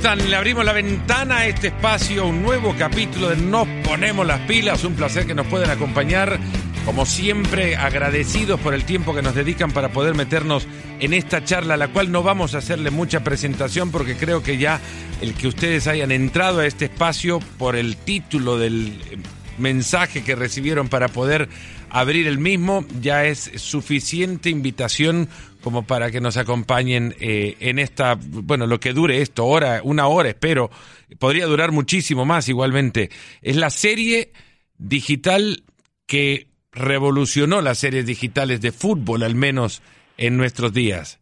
Le 0.00 0.36
abrimos 0.36 0.64
la 0.64 0.72
ventana 0.72 1.38
a 1.38 1.46
este 1.48 1.66
espacio, 1.68 2.24
un 2.24 2.40
nuevo 2.40 2.72
capítulo 2.78 3.30
de 3.30 3.36
Nos 3.36 3.66
Ponemos 3.84 4.24
las 4.24 4.38
Pilas. 4.42 4.84
Un 4.84 4.94
placer 4.94 5.26
que 5.26 5.34
nos 5.34 5.48
puedan 5.48 5.70
acompañar. 5.70 6.38
Como 6.84 7.04
siempre, 7.04 7.74
agradecidos 7.74 8.60
por 8.60 8.74
el 8.74 8.84
tiempo 8.84 9.12
que 9.12 9.22
nos 9.22 9.34
dedican 9.34 9.72
para 9.72 9.88
poder 9.88 10.14
meternos 10.14 10.68
en 11.00 11.14
esta 11.14 11.42
charla, 11.42 11.74
a 11.74 11.76
la 11.76 11.88
cual 11.88 12.12
no 12.12 12.22
vamos 12.22 12.54
a 12.54 12.58
hacerle 12.58 12.92
mucha 12.92 13.24
presentación 13.24 13.90
porque 13.90 14.16
creo 14.16 14.40
que 14.40 14.56
ya 14.56 14.80
el 15.20 15.34
que 15.34 15.48
ustedes 15.48 15.88
hayan 15.88 16.12
entrado 16.12 16.60
a 16.60 16.66
este 16.66 16.84
espacio 16.84 17.40
por 17.58 17.74
el 17.74 17.96
título 17.96 18.56
del 18.56 19.00
mensaje 19.58 20.22
que 20.22 20.36
recibieron 20.36 20.88
para 20.88 21.08
poder 21.08 21.48
abrir 21.90 22.28
el 22.28 22.38
mismo 22.38 22.84
ya 23.00 23.24
es 23.24 23.50
suficiente 23.56 24.48
invitación 24.48 25.28
como 25.68 25.82
para 25.82 26.10
que 26.10 26.22
nos 26.22 26.38
acompañen 26.38 27.14
eh, 27.20 27.58
en 27.60 27.78
esta, 27.78 28.18
bueno, 28.18 28.66
lo 28.66 28.80
que 28.80 28.94
dure 28.94 29.20
esto, 29.20 29.44
hora, 29.44 29.82
una 29.84 30.06
hora 30.06 30.30
espero, 30.30 30.70
podría 31.18 31.44
durar 31.44 31.72
muchísimo 31.72 32.24
más 32.24 32.48
igualmente. 32.48 33.10
Es 33.42 33.56
la 33.56 33.68
serie 33.68 34.32
digital 34.78 35.64
que 36.06 36.46
revolucionó 36.72 37.60
las 37.60 37.76
series 37.76 38.06
digitales 38.06 38.62
de 38.62 38.72
fútbol, 38.72 39.22
al 39.22 39.34
menos 39.34 39.82
en 40.16 40.38
nuestros 40.38 40.72
días. 40.72 41.18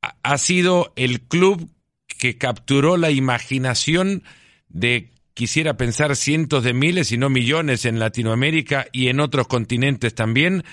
Ha 0.00 0.38
sido 0.38 0.92
el 0.96 1.20
club 1.20 1.70
que 2.18 2.36
capturó 2.36 2.96
la 2.96 3.12
imaginación 3.12 4.24
de 4.70 5.12
quisiera 5.34 5.76
pensar 5.76 6.16
cientos 6.16 6.64
de 6.64 6.74
miles, 6.74 7.12
y 7.12 7.16
no 7.16 7.30
millones 7.30 7.84
en 7.84 8.00
Latinoamérica 8.00 8.88
y 8.90 9.06
en 9.06 9.20
otros 9.20 9.46
continentes 9.46 10.16
también, 10.16 10.64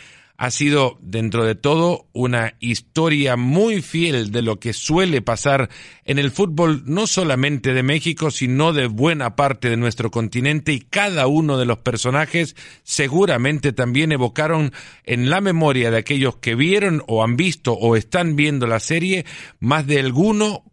ha 0.42 0.50
sido, 0.50 0.98
dentro 1.04 1.46
de 1.46 1.54
todo, 1.54 2.08
una 2.14 2.56
historia 2.60 3.36
muy 3.36 3.84
fiel 3.84 4.32
de 4.32 4.42
lo 4.42 4.60
que 4.60 4.74
suele 4.74 5.22
pasar 5.22 5.70
en 6.04 6.18
el 6.18 6.32
fútbol, 6.32 6.82
no 6.88 7.06
solamente 7.06 7.76
de 7.76 7.84
México, 7.84 8.32
sino 8.32 8.74
de 8.74 8.88
buena 8.88 9.36
parte 9.36 9.70
de 9.70 9.78
nuestro 9.78 10.10
continente, 10.10 10.74
y 10.74 10.80
cada 10.80 11.28
uno 11.28 11.60
de 11.60 11.66
los 11.66 11.78
personajes 11.78 12.56
seguramente 12.82 13.72
también 13.72 14.12
evocaron 14.12 14.74
en 15.04 15.30
la 15.30 15.42
memoria 15.42 15.92
de 15.92 16.00
aquellos 16.00 16.38
que 16.38 16.56
vieron 16.56 17.04
o 17.06 17.24
han 17.24 17.38
visto 17.38 17.74
o 17.74 17.96
están 17.96 18.36
viendo 18.36 18.66
la 18.66 18.80
serie, 18.80 19.28
más 19.60 19.86
de 19.86 20.00
alguno 20.00 20.64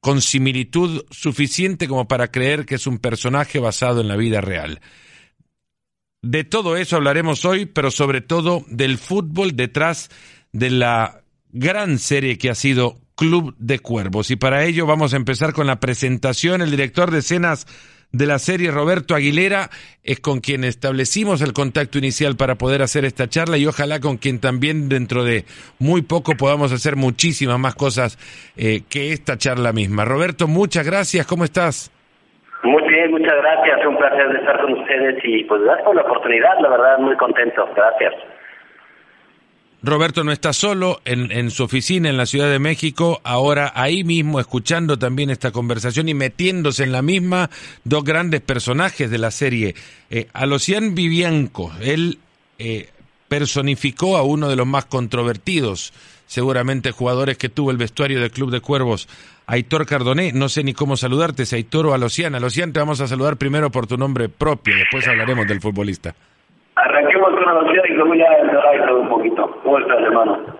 con 0.00 0.20
similitud 0.20 1.04
suficiente 1.12 1.86
como 1.86 2.08
para 2.08 2.32
creer 2.32 2.66
que 2.66 2.74
es 2.74 2.88
un 2.88 2.98
personaje 2.98 3.60
basado 3.60 4.00
en 4.00 4.08
la 4.08 4.16
vida 4.16 4.40
real. 4.40 4.80
De 6.22 6.44
todo 6.44 6.76
eso 6.76 6.96
hablaremos 6.96 7.44
hoy, 7.46 7.64
pero 7.64 7.90
sobre 7.90 8.20
todo 8.20 8.64
del 8.68 8.98
fútbol 8.98 9.56
detrás 9.56 10.10
de 10.52 10.68
la 10.68 11.22
gran 11.50 11.98
serie 11.98 12.36
que 12.36 12.50
ha 12.50 12.54
sido 12.54 12.98
Club 13.14 13.54
de 13.58 13.78
Cuervos. 13.78 14.30
Y 14.30 14.36
para 14.36 14.64
ello 14.64 14.84
vamos 14.84 15.14
a 15.14 15.16
empezar 15.16 15.54
con 15.54 15.66
la 15.66 15.80
presentación. 15.80 16.60
El 16.60 16.70
director 16.70 17.10
de 17.10 17.20
escenas 17.20 17.66
de 18.12 18.26
la 18.26 18.38
serie, 18.38 18.70
Roberto 18.70 19.14
Aguilera, 19.14 19.70
es 20.02 20.20
con 20.20 20.40
quien 20.40 20.64
establecimos 20.64 21.40
el 21.40 21.54
contacto 21.54 21.96
inicial 21.96 22.36
para 22.36 22.56
poder 22.56 22.82
hacer 22.82 23.06
esta 23.06 23.28
charla 23.28 23.56
y 23.56 23.66
ojalá 23.66 24.00
con 24.00 24.18
quien 24.18 24.40
también 24.40 24.88
dentro 24.88 25.24
de 25.24 25.46
muy 25.78 26.02
poco 26.02 26.36
podamos 26.36 26.72
hacer 26.72 26.96
muchísimas 26.96 27.58
más 27.58 27.74
cosas 27.76 28.18
eh, 28.56 28.82
que 28.88 29.12
esta 29.12 29.38
charla 29.38 29.72
misma. 29.72 30.04
Roberto, 30.04 30.48
muchas 30.48 30.84
gracias, 30.84 31.26
¿cómo 31.26 31.44
estás? 31.44 31.90
Muy 32.62 32.82
bien, 32.88 33.10
muchas 33.10 33.34
gracias, 33.36 33.86
un 33.86 33.96
placer 33.96 34.28
de 34.28 34.38
estar 34.38 34.60
con 34.60 34.74
ustedes 34.74 35.18
y 35.24 35.44
pues 35.44 35.62
gracias 35.62 35.84
por 35.84 35.96
la 35.96 36.02
oportunidad, 36.02 36.60
la 36.60 36.68
verdad 36.68 36.98
muy 36.98 37.16
contento, 37.16 37.66
gracias. 37.74 38.14
Roberto 39.82 40.24
no 40.24 40.32
está 40.32 40.52
solo 40.52 41.00
en, 41.06 41.32
en, 41.32 41.50
su 41.50 41.64
oficina 41.64 42.10
en 42.10 42.18
la 42.18 42.26
Ciudad 42.26 42.50
de 42.50 42.58
México, 42.58 43.20
ahora 43.24 43.72
ahí 43.74 44.04
mismo 44.04 44.38
escuchando 44.38 44.98
también 44.98 45.30
esta 45.30 45.52
conversación 45.52 46.10
y 46.10 46.14
metiéndose 46.14 46.84
en 46.84 46.92
la 46.92 47.00
misma 47.00 47.48
dos 47.84 48.04
grandes 48.04 48.42
personajes 48.42 49.10
de 49.10 49.16
la 49.16 49.30
serie. 49.30 49.74
Eh, 50.10 50.26
Alocian 50.34 50.94
Vivianco, 50.94 51.72
él 51.80 52.18
eh, 52.58 52.90
personificó 53.28 54.18
a 54.18 54.22
uno 54.22 54.50
de 54.50 54.56
los 54.56 54.66
más 54.66 54.84
controvertidos, 54.84 55.94
seguramente 56.30 56.92
jugadores 56.92 57.36
que 57.36 57.48
tuvo 57.48 57.72
el 57.72 57.76
vestuario 57.76 58.20
del 58.20 58.30
Club 58.30 58.52
de 58.52 58.60
Cuervos, 58.60 59.08
Aitor 59.48 59.84
Cardoné. 59.84 60.30
No 60.32 60.48
sé 60.48 60.62
ni 60.62 60.74
cómo 60.74 60.96
saludarte, 60.96 61.44
si 61.44 61.56
Aitor 61.56 61.86
o 61.86 61.92
Alocian. 61.92 62.36
Alocian, 62.36 62.72
te 62.72 62.78
vamos 62.78 63.00
a 63.00 63.08
saludar 63.08 63.36
primero 63.36 63.70
por 63.70 63.88
tu 63.88 63.96
nombre 63.96 64.28
propio, 64.28 64.76
después 64.76 65.08
hablaremos 65.08 65.48
del 65.48 65.60
futbolista. 65.60 66.14
Arranquemos 66.76 67.30
con 67.30 67.44
la 67.44 67.82
y 67.82 67.94
luego 67.94 69.00
un 69.00 69.08
poquito. 69.08 69.60
¿Cómo 69.64 69.78
hermano? 69.78 70.59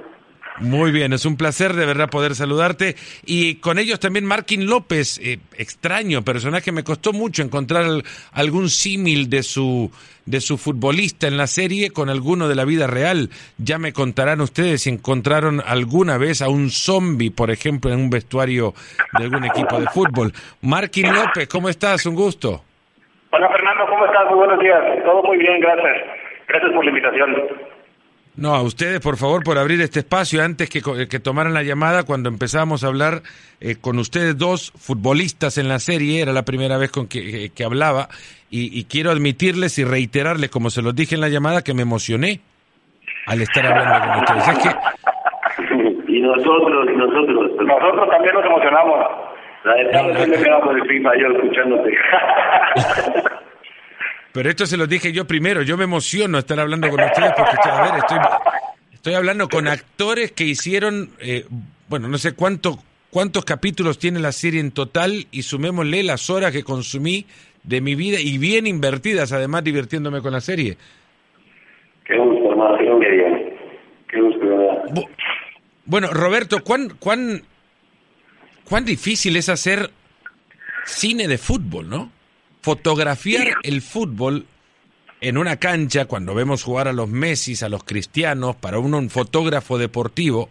Muy 0.60 0.93
bien, 0.93 1.15
es 1.15 1.25
un 1.25 1.38
placer 1.38 1.72
de 1.72 1.87
verdad 1.87 2.10
poder 2.10 2.34
saludarte. 2.34 2.94
Y 3.25 3.56
con 3.56 3.78
ellos 3.78 3.98
también 3.98 4.26
Marquín 4.26 4.66
López, 4.66 5.19
eh, 5.19 5.38
extraño 5.56 6.22
personaje, 6.22 6.71
me 6.71 6.84
costó 6.84 7.15
mucho 7.15 7.43
encontrar 7.43 7.87
algún 8.32 8.69
símil 8.69 9.31
de 9.31 9.43
su, 9.43 9.91
de 10.26 10.41
su 10.43 10.59
futbolista 10.59 11.26
en 11.26 11.38
la 11.38 11.47
serie 11.47 11.91
con 11.93 12.10
alguno 12.10 12.47
de 12.47 12.56
la 12.56 12.66
vida 12.66 12.87
real. 12.87 13.31
Ya 13.56 13.78
me 13.78 13.94
contarán 13.94 14.43
ustedes 14.43 14.82
si 14.82 14.91
encontraron 14.91 15.62
alguna 15.66 16.19
vez 16.19 16.43
a 16.43 16.50
un 16.50 16.69
zombie, 16.69 17.31
por 17.31 17.50
ejemplo, 17.50 17.91
en 17.91 17.98
un 17.98 18.10
vestuario 18.10 18.75
de 19.16 19.25
algún 19.25 19.44
equipo 19.44 19.81
de 19.81 19.87
fútbol. 19.87 20.32
Marquín 20.60 21.06
López, 21.15 21.48
¿cómo 21.48 21.71
estás? 21.71 22.04
Un 22.04 22.15
gusto. 22.15 22.62
Hola 23.32 23.48
Fernando, 23.48 23.87
¿cómo 23.88 24.04
estás? 24.04 24.27
Muy 24.28 24.38
buenos 24.41 24.59
días. 24.60 24.81
Todo 25.04 25.22
muy 25.22 25.38
bien, 25.38 25.59
gracias. 25.60 25.97
Gracias 26.48 26.72
por 26.72 26.84
la 26.84 26.91
invitación. 26.91 27.79
No, 28.36 28.54
a 28.54 28.62
ustedes, 28.62 29.00
por 29.00 29.16
favor, 29.16 29.42
por 29.42 29.58
abrir 29.58 29.80
este 29.80 29.98
espacio 30.00 30.42
antes 30.42 30.70
que, 30.70 30.80
que 31.08 31.20
tomaran 31.20 31.52
la 31.52 31.62
llamada 31.62 32.04
cuando 32.04 32.28
empezábamos 32.28 32.84
a 32.84 32.86
hablar 32.86 33.22
eh, 33.60 33.76
con 33.80 33.98
ustedes 33.98 34.38
dos 34.38 34.72
futbolistas 34.78 35.58
en 35.58 35.68
la 35.68 35.78
serie, 35.78 36.22
era 36.22 36.32
la 36.32 36.44
primera 36.44 36.78
vez 36.78 36.91
con 36.91 37.08
que, 37.08 37.44
eh, 37.44 37.50
que 37.54 37.64
hablaba, 37.64 38.08
y, 38.48 38.78
y, 38.78 38.84
quiero 38.84 39.10
admitirles 39.10 39.78
y 39.78 39.84
reiterarles, 39.84 40.50
como 40.50 40.70
se 40.70 40.82
los 40.82 40.94
dije 40.94 41.16
en 41.16 41.20
la 41.20 41.28
llamada, 41.28 41.62
que 41.62 41.74
me 41.74 41.82
emocioné 41.82 42.41
al 43.26 43.42
estar 43.42 43.66
hablando 43.66 44.24
con 44.24 44.38
ustedes. 44.38 44.48
Es 44.48 44.58
que... 44.58 46.12
y 46.12 46.20
nosotros, 46.20 46.88
y 46.92 46.97
nosotros. 46.97 47.50
Nosotros 47.60 48.10
también 48.10 48.34
nos 48.34 48.44
emocionamos. 48.44 49.06
La 49.64 49.74
de 49.74 49.84
no, 49.92 50.26
me 50.26 50.36
quedaba 50.36 50.64
por 50.64 50.76
el 50.76 50.88
FIFA 50.88 51.10
yo 51.18 51.26
escuchándote. 51.36 51.91
Pero 54.32 54.48
esto 54.48 54.66
se 54.66 54.76
lo 54.76 54.86
dije 54.86 55.12
yo 55.12 55.26
primero. 55.26 55.62
Yo 55.62 55.76
me 55.76 55.84
emociono 55.84 56.38
estar 56.38 56.58
hablando 56.60 56.88
con 56.88 57.00
ustedes 57.00 57.32
porque 57.36 57.56
a 57.68 57.82
ver, 57.82 57.98
estoy, 57.98 58.18
estoy 58.92 59.14
hablando 59.14 59.48
con 59.48 59.66
actores 59.66 60.32
que 60.32 60.44
hicieron, 60.44 61.10
eh, 61.20 61.46
bueno, 61.88 62.08
no 62.08 62.18
sé 62.18 62.32
cuánto, 62.32 62.78
cuántos 63.10 63.44
capítulos 63.44 63.98
tiene 63.98 64.20
la 64.20 64.32
serie 64.32 64.60
en 64.60 64.70
total 64.70 65.26
y 65.30 65.42
sumémosle 65.42 66.02
las 66.04 66.30
horas 66.30 66.52
que 66.52 66.62
consumí 66.62 67.26
de 67.62 67.80
mi 67.80 67.94
vida 67.94 68.18
y 68.20 68.38
bien 68.38 68.66
invertidas, 68.66 69.32
además 69.32 69.64
divirtiéndome 69.64 70.20
con 70.20 70.32
la 70.32 70.41
serie. 70.41 70.76
Qué 72.04 72.16
gusto, 72.16 72.50
hermano, 72.50 72.78
qué 74.08 74.20
gusto, 74.20 74.41
¿verdad? 74.41 75.06
Bueno, 75.84 76.08
Roberto, 76.12 76.62
¿cuán, 76.62 76.91
cuán, 76.98 77.42
cuán 78.64 78.84
difícil 78.84 79.36
es 79.36 79.48
hacer 79.48 79.91
cine 80.84 81.26
de 81.26 81.36
fútbol, 81.36 81.88
¿no? 81.88 82.10
Fotografiar 82.62 83.54
el 83.62 83.82
fútbol 83.82 84.47
en 85.21 85.37
una 85.37 85.56
cancha, 85.56 86.06
cuando 86.06 86.34
vemos 86.34 86.62
jugar 86.62 86.88
a 86.88 86.93
los 86.93 87.09
Messi, 87.09 87.54
a 87.65 87.69
los 87.69 87.84
cristianos, 87.84 88.56
para 88.56 88.78
uno 88.78 88.98
un 88.98 89.10
fotógrafo 89.10 89.76
deportivo, 89.76 90.48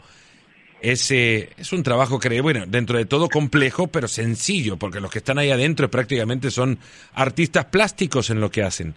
es, 0.81 1.11
es 1.11 1.73
un 1.73 1.83
trabajo 1.83 2.19
que, 2.19 2.39
bueno, 2.41 2.65
dentro 2.67 2.97
de 2.97 3.05
todo 3.05 3.29
complejo, 3.29 3.87
pero 3.87 4.07
sencillo, 4.07 4.77
porque 4.77 5.01
los 5.01 5.11
que 5.11 5.19
están 5.19 5.39
ahí 5.39 5.49
adentro 5.49 5.89
prácticamente 5.89 6.51
son 6.51 6.79
artistas 7.13 7.65
plásticos 7.65 8.29
en 8.29 8.39
lo 8.39 8.51
que 8.51 8.63
hacen. 8.63 8.95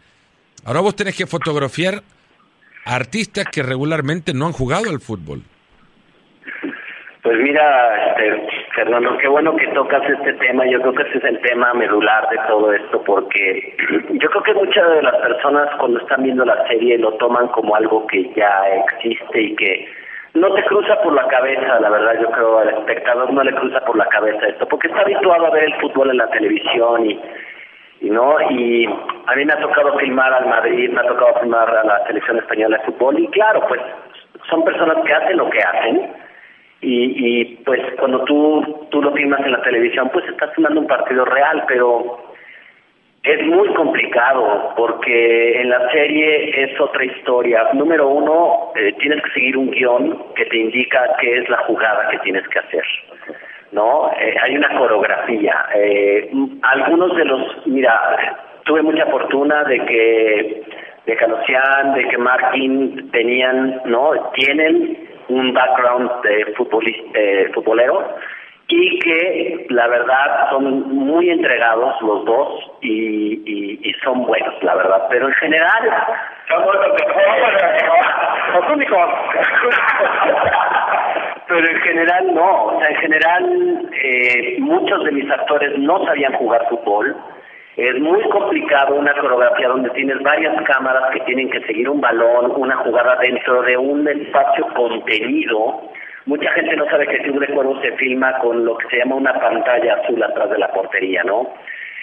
Ahora 0.64 0.80
vos 0.80 0.94
tenés 0.94 1.16
que 1.16 1.26
fotografiar 1.26 2.04
artistas 2.84 3.46
que 3.50 3.62
regularmente 3.62 4.34
no 4.34 4.46
han 4.46 4.52
jugado 4.52 4.90
al 4.90 5.00
fútbol. 5.00 5.42
Pues 7.22 7.38
mira, 7.38 8.08
este, 8.08 8.48
Fernando, 8.74 9.16
qué 9.18 9.28
bueno 9.28 9.54
que 9.54 9.68
tocas 9.68 10.02
este 10.10 10.32
tema. 10.34 10.66
Yo 10.66 10.80
creo 10.80 10.92
que 10.92 11.02
ese 11.04 11.18
es 11.18 11.24
el 11.24 11.40
tema 11.42 11.72
medular 11.72 12.28
de 12.28 12.38
todo 12.48 12.72
esto, 12.72 13.00
porque 13.04 13.76
yo 14.10 14.28
creo 14.28 14.42
que 14.42 14.54
muchas 14.54 14.90
de 14.90 15.02
las 15.02 15.14
personas 15.16 15.68
cuando 15.78 16.00
están 16.00 16.24
viendo 16.24 16.44
la 16.44 16.66
serie 16.66 16.98
lo 16.98 17.12
toman 17.14 17.46
como 17.48 17.76
algo 17.76 18.08
que 18.08 18.28
ya 18.34 18.64
existe 18.88 19.40
y 19.40 19.54
que 19.54 19.88
no 20.34 20.52
te 20.52 20.64
cruza 20.64 21.00
por 21.02 21.12
la 21.12 21.28
cabeza, 21.28 21.78
la 21.78 21.90
verdad, 21.90 22.20
yo 22.20 22.28
creo 22.32 22.58
al 22.58 22.70
espectador 22.70 23.32
no 23.32 23.44
le 23.44 23.54
cruza 23.54 23.84
por 23.84 23.96
la 23.96 24.06
cabeza 24.06 24.48
esto, 24.48 24.66
porque 24.66 24.88
está 24.88 25.02
habituado 25.02 25.46
a 25.46 25.50
ver 25.50 25.64
el 25.64 25.74
fútbol 25.74 26.10
en 26.10 26.16
la 26.16 26.28
televisión 26.30 27.08
y, 27.08 27.20
y 28.00 28.10
no, 28.10 28.34
y 28.50 28.86
a 28.86 29.36
mí 29.36 29.44
me 29.44 29.52
ha 29.52 29.60
tocado 29.60 29.96
filmar 29.98 30.32
al 30.32 30.46
Madrid, 30.46 30.90
me 30.90 31.00
ha 31.02 31.06
tocado 31.06 31.38
filmar 31.38 31.70
a 31.70 31.84
la 31.84 32.04
selección 32.04 32.38
española 32.38 32.78
de 32.78 32.84
fútbol 32.84 33.20
y 33.20 33.28
claro, 33.28 33.64
pues 33.68 33.80
son 34.50 34.64
personas 34.64 34.96
que 35.04 35.12
hacen 35.14 35.36
lo 35.36 35.48
que 35.50 35.60
hacen 35.60 36.21
y, 36.82 37.40
y 37.40 37.44
pues 37.64 37.80
cuando 37.98 38.24
tú, 38.24 38.86
tú 38.90 39.00
lo 39.00 39.12
filmas 39.12 39.40
en 39.44 39.52
la 39.52 39.62
televisión, 39.62 40.10
pues 40.12 40.26
estás 40.28 40.52
filmando 40.54 40.80
un 40.80 40.86
partido 40.86 41.24
real, 41.24 41.64
pero 41.68 42.18
es 43.22 43.46
muy 43.46 43.72
complicado 43.74 44.74
porque 44.76 45.60
en 45.60 45.70
la 45.70 45.88
serie 45.92 46.64
es 46.64 46.80
otra 46.80 47.04
historia. 47.04 47.68
Número 47.72 48.08
uno, 48.08 48.72
eh, 48.74 48.92
tienes 48.98 49.22
que 49.22 49.30
seguir 49.30 49.56
un 49.56 49.70
guion 49.70 50.34
que 50.34 50.44
te 50.46 50.56
indica 50.56 51.16
qué 51.20 51.38
es 51.38 51.48
la 51.48 51.58
jugada 51.58 52.08
que 52.10 52.18
tienes 52.18 52.46
que 52.48 52.58
hacer. 52.58 52.84
¿no? 53.70 54.10
Eh, 54.18 54.34
hay 54.42 54.56
una 54.56 54.76
coreografía. 54.76 55.66
Eh, 55.74 56.30
algunos 56.62 57.16
de 57.16 57.24
los, 57.24 57.66
mira, 57.66 58.36
tuve 58.64 58.82
mucha 58.82 59.06
fortuna 59.06 59.62
de 59.64 59.84
que 59.84 60.62
de 61.06 61.16
Calocian, 61.16 61.94
de 61.94 62.08
que 62.08 62.18
Martin 62.18 63.10
tenían, 63.10 63.82
¿no? 63.86 64.30
Tienen 64.34 65.01
un 65.28 65.52
background 65.52 66.10
de 66.22 66.54
eh, 67.14 67.52
futbolero 67.54 68.16
y 68.68 68.98
que 69.00 69.66
la 69.68 69.86
verdad 69.86 70.50
son 70.50 70.88
muy 70.94 71.28
entregados 71.28 72.00
los 72.00 72.24
dos 72.24 72.70
y, 72.80 73.34
y, 73.44 73.80
y 73.82 73.92
son 74.02 74.24
buenos, 74.24 74.54
la 74.62 74.74
verdad. 74.74 75.06
Pero 75.10 75.28
en 75.28 75.34
general... 75.34 75.90
Pero 81.48 81.68
en 81.68 81.80
general 81.80 82.34
no, 82.34 82.64
o 82.64 82.78
sea, 82.78 82.88
en 82.88 82.96
general 82.96 83.90
eh, 84.02 84.56
muchos 84.60 85.04
de 85.04 85.12
mis 85.12 85.30
actores 85.30 85.78
no 85.78 86.04
sabían 86.06 86.32
jugar 86.34 86.66
fútbol. 86.70 87.14
Es 87.76 87.98
muy 88.00 88.22
complicado 88.28 88.96
una 88.96 89.14
coreografía 89.14 89.68
donde 89.68 89.90
tienes 89.90 90.20
varias 90.22 90.60
cámaras 90.64 91.10
que 91.12 91.20
tienen 91.20 91.50
que 91.50 91.60
seguir 91.62 91.88
un 91.88 92.00
balón, 92.00 92.52
una 92.56 92.76
jugada 92.76 93.16
dentro 93.16 93.62
de 93.62 93.76
un 93.78 94.06
espacio 94.06 94.66
contenido 94.74 95.90
Mucha 96.24 96.52
gente 96.52 96.76
no 96.76 96.84
sabe 96.86 97.08
que 97.08 97.18
Club 97.18 97.40
de 97.40 97.48
Cuervos 97.48 97.82
se 97.82 97.92
filma 97.96 98.38
con 98.38 98.64
lo 98.64 98.78
que 98.78 98.88
se 98.88 98.98
llama 98.98 99.16
una 99.16 99.34
pantalla 99.34 99.94
azul 99.94 100.22
atrás 100.22 100.50
de 100.50 100.58
la 100.58 100.72
portería, 100.72 101.24
¿no? 101.24 101.52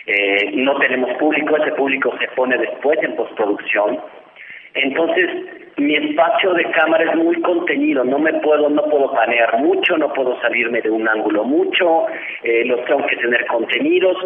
Eh, 0.05 0.51
no 0.55 0.77
tenemos 0.77 1.17
público, 1.17 1.55
ese 1.55 1.71
público 1.71 2.13
se 2.19 2.27
pone 2.35 2.57
después 2.57 2.99
en 3.01 3.15
postproducción. 3.15 3.97
Entonces, 4.73 5.29
mi 5.77 5.95
espacio 5.95 6.53
de 6.53 6.65
cámara 6.71 7.09
es 7.09 7.15
muy 7.15 7.41
contenido, 7.41 8.03
no 8.03 8.19
me 8.19 8.33
puedo, 8.41 8.69
no 8.69 8.83
puedo 8.83 9.11
panear 9.13 9.59
mucho, 9.59 9.97
no 9.97 10.11
puedo 10.13 10.39
salirme 10.41 10.81
de 10.81 10.89
un 10.89 11.07
ángulo 11.07 11.43
mucho, 11.43 12.05
eh, 12.43 12.65
los 12.65 12.83
tengo 12.85 13.05
que 13.07 13.15
tener 13.15 13.45
contenidos, 13.47 14.17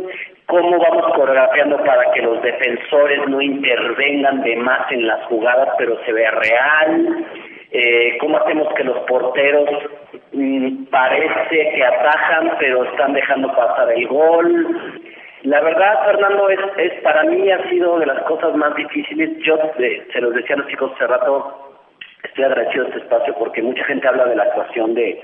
cómo 0.47 0.79
vamos 0.79 1.13
coreografiando 1.13 1.77
para 1.83 2.11
que 2.11 2.21
los 2.21 2.41
defensores 2.41 3.27
no 3.27 3.41
intervengan 3.41 4.41
de 4.41 4.55
más 4.55 4.91
en 4.91 5.05
las 5.05 5.23
jugadas, 5.25 5.69
pero 5.77 5.99
se 6.05 6.11
vea 6.11 6.31
real, 6.31 7.25
eh, 7.71 8.17
cómo 8.19 8.37
hacemos 8.37 8.73
que 8.75 8.83
los 8.83 8.99
porteros 9.07 9.69
mm, 10.31 10.85
parece 10.85 11.71
que 11.75 11.83
atajan 11.83 12.55
pero 12.59 12.83
están 12.83 13.13
dejando 13.13 13.47
pasar 13.55 13.91
el 13.91 14.07
gol. 14.07 15.01
La 15.43 15.59
verdad, 15.59 16.05
Fernando, 16.05 16.49
es, 16.49 16.93
para 17.01 17.23
mí 17.23 17.51
ha 17.51 17.69
sido 17.69 17.99
de 17.99 18.05
las 18.05 18.23
cosas 18.23 18.55
más 18.55 18.73
difíciles. 18.75 19.37
Yo 19.39 19.59
se 19.77 20.21
los 20.21 20.33
decía 20.33 20.55
a 20.55 20.59
los 20.59 20.67
chicos 20.67 20.91
hace 20.95 21.05
rato, 21.05 21.75
estoy 22.23 22.45
agradecido 22.45 22.85
de 22.85 22.89
este 22.91 23.01
espacio 23.01 23.35
porque 23.37 23.61
mucha 23.61 23.83
gente 23.83 24.07
habla 24.07 24.25
de 24.25 24.37
la 24.37 24.43
actuación 24.43 24.93
de 24.93 25.21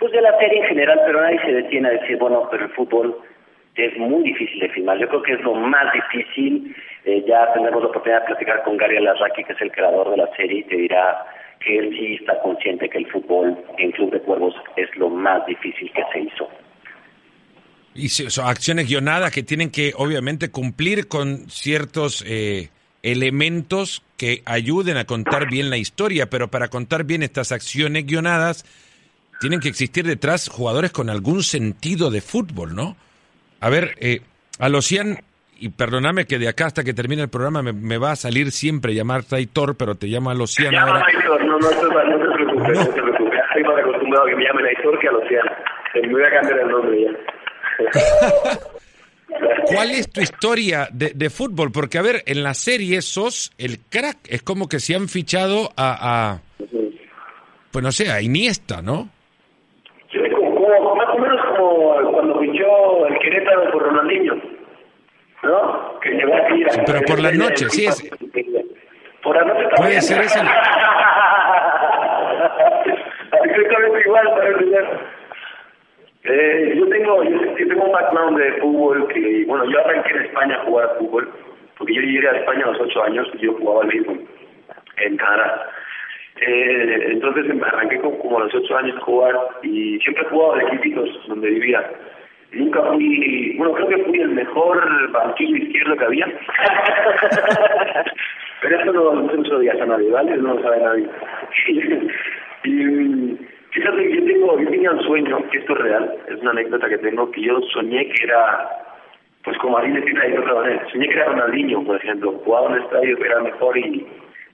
pues 0.00 0.10
de 0.10 0.20
la 0.20 0.36
serie 0.38 0.58
en 0.58 0.66
general, 0.66 1.00
pero 1.06 1.20
nadie 1.20 1.40
se 1.42 1.52
detiene 1.52 1.88
a 1.88 1.92
decir, 1.92 2.16
bueno, 2.16 2.48
pero 2.50 2.64
el 2.64 2.70
fútbol 2.70 3.16
es 3.76 3.96
muy 3.98 4.24
difícil 4.24 4.58
de 4.58 4.68
filmar. 4.70 4.98
Yo 4.98 5.08
creo 5.08 5.22
que 5.22 5.34
es 5.34 5.40
lo 5.42 5.54
más 5.54 5.92
difícil. 5.92 6.74
Eh, 7.04 7.22
ya 7.24 7.52
tendremos 7.52 7.82
la 7.82 7.88
oportunidad 7.88 8.22
de 8.22 8.26
platicar 8.26 8.64
con 8.64 8.76
Gary 8.76 8.96
Alarraqui, 8.96 9.44
que 9.44 9.52
es 9.52 9.60
el 9.60 9.70
creador 9.70 10.10
de 10.10 10.16
la 10.16 10.26
serie, 10.34 10.58
y 10.58 10.64
te 10.64 10.76
dirá 10.76 11.24
que 11.60 11.78
él 11.78 11.90
sí 11.96 12.14
está 12.20 12.40
consciente 12.40 12.88
que 12.88 12.98
el 12.98 13.06
fútbol 13.12 13.56
en 13.78 13.92
Club 13.92 14.10
de 14.10 14.20
Cuervos 14.22 14.56
es 14.74 14.94
lo 14.96 15.08
más 15.08 15.46
difícil 15.46 15.92
que 15.92 16.04
se 16.12 16.20
hizo. 16.20 16.48
Y 17.94 18.08
son 18.08 18.46
acciones 18.46 18.88
guionadas 18.88 19.32
que 19.32 19.42
tienen 19.42 19.70
que 19.70 19.92
obviamente 19.96 20.50
cumplir 20.50 21.08
con 21.08 21.50
ciertos 21.50 22.24
eh, 22.26 22.70
elementos 23.02 24.02
que 24.16 24.42
ayuden 24.46 24.96
a 24.96 25.04
contar 25.04 25.50
bien 25.50 25.68
la 25.68 25.76
historia, 25.76 26.30
pero 26.30 26.48
para 26.48 26.68
contar 26.68 27.04
bien 27.04 27.22
estas 27.22 27.52
acciones 27.52 28.06
guionadas 28.06 28.64
tienen 29.40 29.60
que 29.60 29.68
existir 29.68 30.06
detrás 30.06 30.48
jugadores 30.48 30.92
con 30.92 31.10
algún 31.10 31.42
sentido 31.42 32.10
de 32.10 32.20
fútbol, 32.20 32.74
¿no? 32.74 32.96
A 33.60 33.68
ver, 33.68 33.96
eh, 34.00 34.20
a 34.58 34.68
Locian 34.68 35.18
y 35.58 35.68
perdóname 35.68 36.26
que 36.26 36.38
de 36.38 36.48
acá 36.48 36.66
hasta 36.66 36.82
que 36.82 36.94
termine 36.94 37.22
el 37.22 37.28
programa 37.28 37.62
me, 37.62 37.98
va 37.98 38.12
a 38.12 38.16
salir 38.16 38.50
siempre 38.50 38.94
llamar 38.94 39.22
Aitor, 39.30 39.76
pero 39.76 39.94
te 39.94 40.06
llamo 40.06 40.30
a 40.30 40.34
Luciana. 40.34 40.86
Llama 40.86 41.04
Aitor, 41.06 41.44
no, 41.44 41.58
no, 41.58 41.58
no, 41.58 41.68
te 41.68 42.34
preocupes, 42.34 42.78
no. 42.78 42.86
te 42.86 43.02
preocupes. 43.02 43.40
Estoy 43.48 43.62
más 43.62 43.78
acostumbrado 43.78 44.26
a 44.26 44.30
que 44.30 44.36
me 44.36 44.44
llamen 44.44 44.66
Aitor 44.66 44.98
que 44.98 45.08
a. 45.08 45.12
Me 46.02 46.08
voy 46.08 46.22
a 46.24 46.30
cambiar 46.30 46.58
el 46.60 46.68
nombre 46.68 47.02
ya. 47.02 47.41
¿Cuál 49.66 49.90
es 49.92 50.10
tu 50.10 50.20
historia 50.20 50.88
de, 50.92 51.12
de, 51.14 51.30
fútbol? 51.30 51.72
Porque, 51.72 51.98
a 51.98 52.02
ver, 52.02 52.22
en 52.26 52.42
la 52.42 52.54
serie 52.54 53.00
sos 53.00 53.52
el 53.58 53.78
crack. 53.88 54.18
Es 54.28 54.42
como 54.42 54.68
que 54.68 54.80
se 54.80 54.94
han 54.94 55.08
fichado 55.08 55.70
a, 55.76 56.32
a 56.32 56.40
pues 57.72 57.82
no 57.82 57.90
sé, 57.90 58.10
a 58.10 58.20
Iniesta, 58.20 58.82
¿no? 58.82 59.08
Sí, 60.12 60.18
como, 60.34 60.54
como, 60.54 60.94
más 60.96 61.08
o 61.08 61.18
menos 61.18 61.40
como 61.56 62.12
cuando 62.12 62.38
fichó 62.40 63.06
el 63.06 63.18
Querétaro 63.18 63.72
por 63.72 63.82
Ronaldinho. 63.82 64.34
¿no? 65.42 65.98
Que 66.00 66.24
va 66.24 66.36
a 66.36 66.46
pero 66.86 67.00
por 67.02 67.20
la 67.20 67.32
noche, 67.32 67.68
sí 67.70 67.86
es. 67.86 68.02
Por 69.22 69.36
la 69.36 69.44
noche 69.44 69.66
Puede 69.76 70.00
ser 70.00 70.20
eso. 70.22 70.38
Exactamente 73.44 74.00
igual, 74.04 74.28
para 74.34 74.50
eh, 76.24 76.74
yo 76.76 76.88
tengo 76.88 77.24
yo, 77.24 77.54
tengo 77.56 77.84
un 77.84 77.92
background 77.92 78.38
de 78.38 78.52
fútbol 78.60 79.08
que, 79.08 79.44
bueno, 79.46 79.64
yo 79.70 79.80
arranqué 79.80 80.10
en 80.10 80.22
España 80.22 80.56
a 80.56 80.64
jugar 80.64 80.96
fútbol, 80.98 81.30
porque 81.78 81.94
yo 81.94 82.02
llegué 82.02 82.28
a 82.28 82.38
España 82.38 82.64
a 82.64 82.70
los 82.70 82.80
ocho 82.80 83.02
años 83.02 83.28
y 83.34 83.38
yo 83.38 83.54
jugaba 83.54 83.82
al 83.82 83.88
mismo 83.88 84.18
en 84.98 85.16
Canadá. 85.16 85.70
Eh, 86.40 87.08
entonces 87.10 87.44
arranqué 87.62 88.00
como, 88.00 88.38
a 88.38 88.44
los 88.44 88.54
ocho 88.54 88.76
años 88.76 88.96
a 88.96 89.00
jugar 89.00 89.34
y 89.62 89.98
siempre 90.00 90.24
he 90.24 90.28
jugado 90.28 90.54
de 90.56 90.64
equipitos 90.64 91.28
donde 91.28 91.50
vivía 91.50 91.90
nunca 92.52 92.82
fui, 92.82 93.54
bueno, 93.56 93.74
creo 93.74 93.88
que 93.88 94.04
fui 94.04 94.20
el 94.20 94.28
mejor 94.30 95.10
banquillo 95.10 95.56
izquierdo 95.56 95.96
que 95.96 96.04
había. 96.04 96.26
Pero 98.60 98.80
eso 98.80 98.92
no, 98.92 99.14
no 99.14 99.42
se 99.42 99.48
lo 99.48 99.58
digas 99.58 99.80
a 99.80 99.86
nadie, 99.86 100.10
¿vale? 100.10 100.36
No 100.36 100.54
lo 100.54 100.62
sabe 100.62 100.80
nadie. 100.80 101.08
y 102.64 103.38
fíjate, 103.72 104.14
yo 104.14 104.24
tengo, 104.24 104.58
yo 104.58 104.70
tenía 104.70 104.92
un 104.92 105.02
sueño, 105.02 105.38
que 105.50 105.58
esto 105.58 105.72
es 105.74 105.78
real, 105.80 106.14
es 106.28 106.40
una 106.40 106.52
anécdota 106.52 106.88
que 106.88 106.98
tengo, 106.98 107.30
que 107.30 107.42
yo 107.42 107.60
soñé 107.72 108.08
que 108.08 108.24
era, 108.24 108.70
pues 109.44 109.58
como 109.58 109.78
alguien 109.78 110.00
decía 110.00 110.20
ahí 110.22 110.36
otra 110.36 110.54
manera, 110.54 110.86
soñé 110.90 111.08
que 111.08 111.14
era 111.14 111.26
Ronaldinho, 111.26 111.84
por 111.84 111.96
ejemplo, 111.96 112.32
jugaba 112.44 112.68
en 112.68 112.72
un 112.74 112.82
estadio 112.82 113.16
que 113.16 113.26
era 113.26 113.40
mejor 113.40 113.76
y 113.76 114.06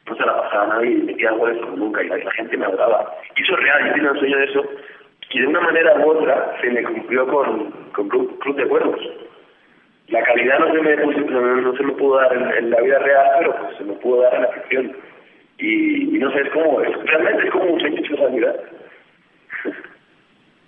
no 0.07 0.17
se 0.17 0.27
la 0.27 0.37
pasaba 0.43 0.65
a 0.65 0.67
nadie 0.69 0.91
y 0.91 1.03
metía 1.03 1.31
goles 1.33 1.59
como 1.59 1.77
nunca 1.77 2.03
y 2.03 2.09
la, 2.09 2.17
la 2.17 2.31
gente 2.33 2.57
me 2.57 2.65
adoraba. 2.65 3.15
Y 3.37 3.43
eso 3.43 3.53
es 3.55 3.61
real, 3.61 3.87
yo 3.87 3.93
tenía 3.95 4.11
un 4.13 4.19
sueño 4.19 4.39
de 4.39 4.45
eso 4.45 4.65
y 5.31 5.41
de 5.41 5.47
una 5.47 5.61
manera 5.61 5.95
u 5.99 6.11
otra 6.11 6.57
se 6.61 6.71
me 6.71 6.83
cumplió 6.83 7.27
con, 7.27 7.71
con 7.93 8.09
Club, 8.09 8.57
de 8.57 8.67
Cuervos. 8.67 9.01
La 10.09 10.23
calidad 10.23 10.59
no 10.59 10.73
se 10.73 10.81
me, 10.81 10.97
no, 10.97 11.77
se 11.77 11.83
me 11.83 11.93
pudo 11.93 12.17
dar 12.17 12.33
en, 12.35 12.71
la 12.71 12.81
vida 12.81 12.99
real, 12.99 13.27
pero 13.39 13.57
pues 13.57 13.77
se 13.77 13.85
me 13.85 13.93
pudo 13.95 14.23
dar 14.23 14.35
en 14.37 14.43
la 14.43 14.49
ficción. 14.49 14.97
Y, 15.59 16.19
no 16.19 16.33
sé, 16.33 16.41
es 16.41 16.51
como, 16.51 16.81
es, 16.81 16.97
realmente 17.05 17.45
es 17.45 17.51
como 17.51 17.65
un 17.65 17.81
sueño 17.81 18.01
de 18.01 18.17
realidad. 18.17 18.57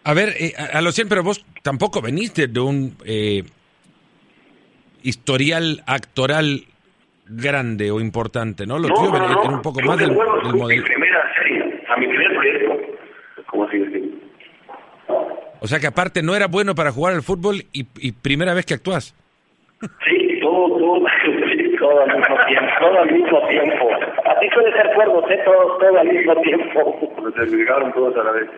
A 0.05 0.15
ver, 0.15 0.31
eh, 0.39 0.55
a, 0.57 0.81
lo 0.81 0.93
siempre, 0.93 1.21
vos 1.21 1.45
tampoco 1.63 2.01
veniste 2.01 2.47
de 2.47 2.61
un 2.61 2.97
eh, 3.05 3.43
historial 5.03 5.83
actoral 5.87 6.65
grande 7.27 7.91
o 7.91 8.01
importante, 8.01 8.67
¿no? 8.67 8.79
Lo 8.79 8.89
no, 8.89 8.95
tuyo 8.95 9.13
no, 9.13 9.29
no, 9.29 9.55
un 9.57 9.63
poco 9.63 9.81
más 9.83 9.99
del, 9.99 10.09
del 10.09 10.17
modelo. 10.17 10.83
Mi 10.83 10.89
primera 10.89 11.35
serie, 11.37 11.85
a 11.89 11.97
mi 11.97 12.07
primer 12.09 12.35
proyecto, 12.35 12.77
como 13.47 13.65
así 13.65 13.79
decirlo. 13.79 14.19
O 15.61 15.67
sea 15.67 15.79
que 15.79 15.87
aparte 15.87 16.23
no 16.23 16.35
era 16.35 16.47
bueno 16.47 16.75
para 16.75 16.91
jugar 16.91 17.15
al 17.15 17.23
fútbol 17.23 17.57
y, 17.73 17.87
y 17.99 18.13
primera 18.13 18.55
vez 18.55 18.65
que 18.65 18.75
actúas. 18.75 19.15
Sí, 19.81 20.39
todo, 20.41 20.79
todo, 20.79 21.07
todo 21.79 22.01
al 22.01 22.17
mismo 22.17 22.37
tiempo, 22.47 22.71
todo 22.81 22.99
al 23.01 23.13
mismo 23.13 23.49
tiempo. 23.49 23.91
Así 24.25 24.49
suele 24.53 24.73
ser 24.73 24.95
cuervos, 24.95 25.31
¿eh? 25.31 25.41
Todo, 25.45 25.79
todo 25.79 25.99
al 25.99 26.09
mismo 26.09 26.35
tiempo. 26.41 27.33
Se 27.37 27.47
dedicaron 27.47 27.93
todos 27.93 28.17
a 28.17 28.25
la 28.25 28.33
vez. 28.33 28.49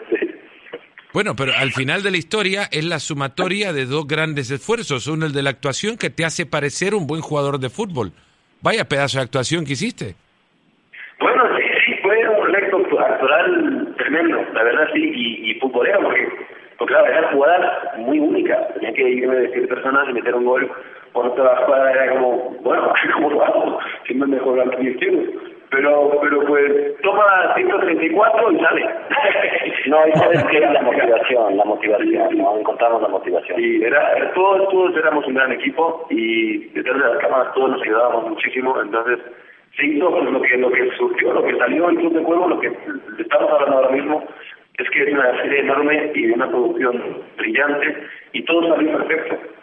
Bueno, 1.13 1.37
pero 1.37 1.53
al 1.55 1.73
final 1.73 2.03
de 2.03 2.11
la 2.11 2.17
historia 2.17 2.63
es 2.73 2.85
la 2.85 2.99
sumatoria 2.99 3.75
de 3.75 3.85
dos 3.85 4.07
grandes 4.07 4.51
esfuerzos. 4.51 5.07
Uno 5.09 5.27
el 5.27 5.33
de 5.33 5.43
la 5.43 5.51
actuación 5.51 5.99
que 5.99 6.09
te 6.09 6.25
hace 6.25 6.47
parecer 6.47 6.95
un 6.95 7.07
buen 7.07 7.21
jugador 7.21 7.59
de 7.59 7.69
fútbol. 7.69 8.13
Vaya 8.63 8.89
pedazo 8.89 9.19
de 9.19 9.25
actuación 9.25 9.67
que 9.67 9.75
hiciste. 9.75 10.15
Bueno, 11.21 11.43
sí, 11.57 11.65
sí, 11.85 11.93
fue 12.03 12.17
un 12.29 12.51
lecto 12.51 12.79
actoral 12.99 13.95
tremendo, 13.99 14.43
la 14.55 14.63
verdad 14.63 14.89
sí, 14.95 15.13
y, 15.15 15.51
y 15.51 15.61
futbolero, 15.61 16.01
porque 16.03 16.29
porque 16.79 16.95
claro, 16.95 17.07
era 17.07 17.33
jugada 17.33 17.93
muy 17.99 18.19
única. 18.19 18.67
Tenía 18.75 18.93
que 18.93 19.09
irme 19.09 19.37
de 19.37 19.49
decir 19.49 19.69
personas 19.69 20.09
y 20.09 20.15
meter 20.15 20.35
un 20.35 20.47
gol 20.47 20.69
por 21.13 21.27
otra 21.27 21.57
jugada 21.65 21.93
era 21.93 22.13
como, 22.13 22.57
bueno, 22.63 22.93
¿cómo 23.15 23.31
lo 23.31 23.45
hago? 23.45 23.79
Siempre 24.07 24.29
mejor 24.29 24.61
al 24.61 24.89
izquierdo. 24.89 25.52
Pero, 25.73 26.11
pero 26.21 26.45
pues 26.45 27.01
toma 27.01 27.55
134 27.57 28.53
y 28.53 28.59
sale. 28.61 28.83
no, 29.87 30.07
y 30.07 30.13
sabes 30.13 30.45
que 30.45 30.61
la 30.61 30.83
motivación, 30.83 31.57
la 31.57 31.65
motivación, 31.65 32.37
¿no? 32.37 32.59
Encontramos 32.59 33.01
la 33.01 33.09
motivación. 33.09 33.57
Sí, 33.59 33.83
era, 33.83 34.33
todos, 34.35 34.69
todos 34.69 34.95
éramos 34.99 35.27
un 35.27 35.35
gran 35.35 35.51
equipo 35.51 36.07
y 36.11 36.59
detrás 36.75 36.99
de 36.99 37.09
las 37.09 37.19
cámaras 37.19 37.55
todos 37.55 37.71
nos 37.71 37.83
ayudábamos 37.83 38.29
muchísimo, 38.29 38.79
entonces 38.83 39.19
sí, 39.79 39.99
todo 39.99 40.11
pues, 40.11 40.31
lo 40.31 40.43
que, 40.43 40.59
lo 40.59 40.71
que 40.71 40.91
surgió, 40.99 41.33
lo 41.33 41.43
que 41.43 41.57
salió 41.57 41.89
el 41.89 41.97
club 41.97 42.13
de 42.13 42.25
juego, 42.25 42.49
lo 42.49 42.61
que 42.61 42.71
estamos 43.19 43.51
hablando 43.51 43.79
ahora 43.79 43.91
mismo, 43.91 44.23
Es 44.79 44.91
que 44.91 45.03
es 45.05 45.13
una 45.13 45.43
serie 45.43 45.61
enorme 45.61 46.13
y 46.15 46.27
de 46.27 46.33
una 46.35 46.49
producción 46.49 47.03
brillante 47.39 47.97
y 48.33 48.45
todo 48.45 48.75
salió 48.75 48.99
perfecto. 48.99 49.62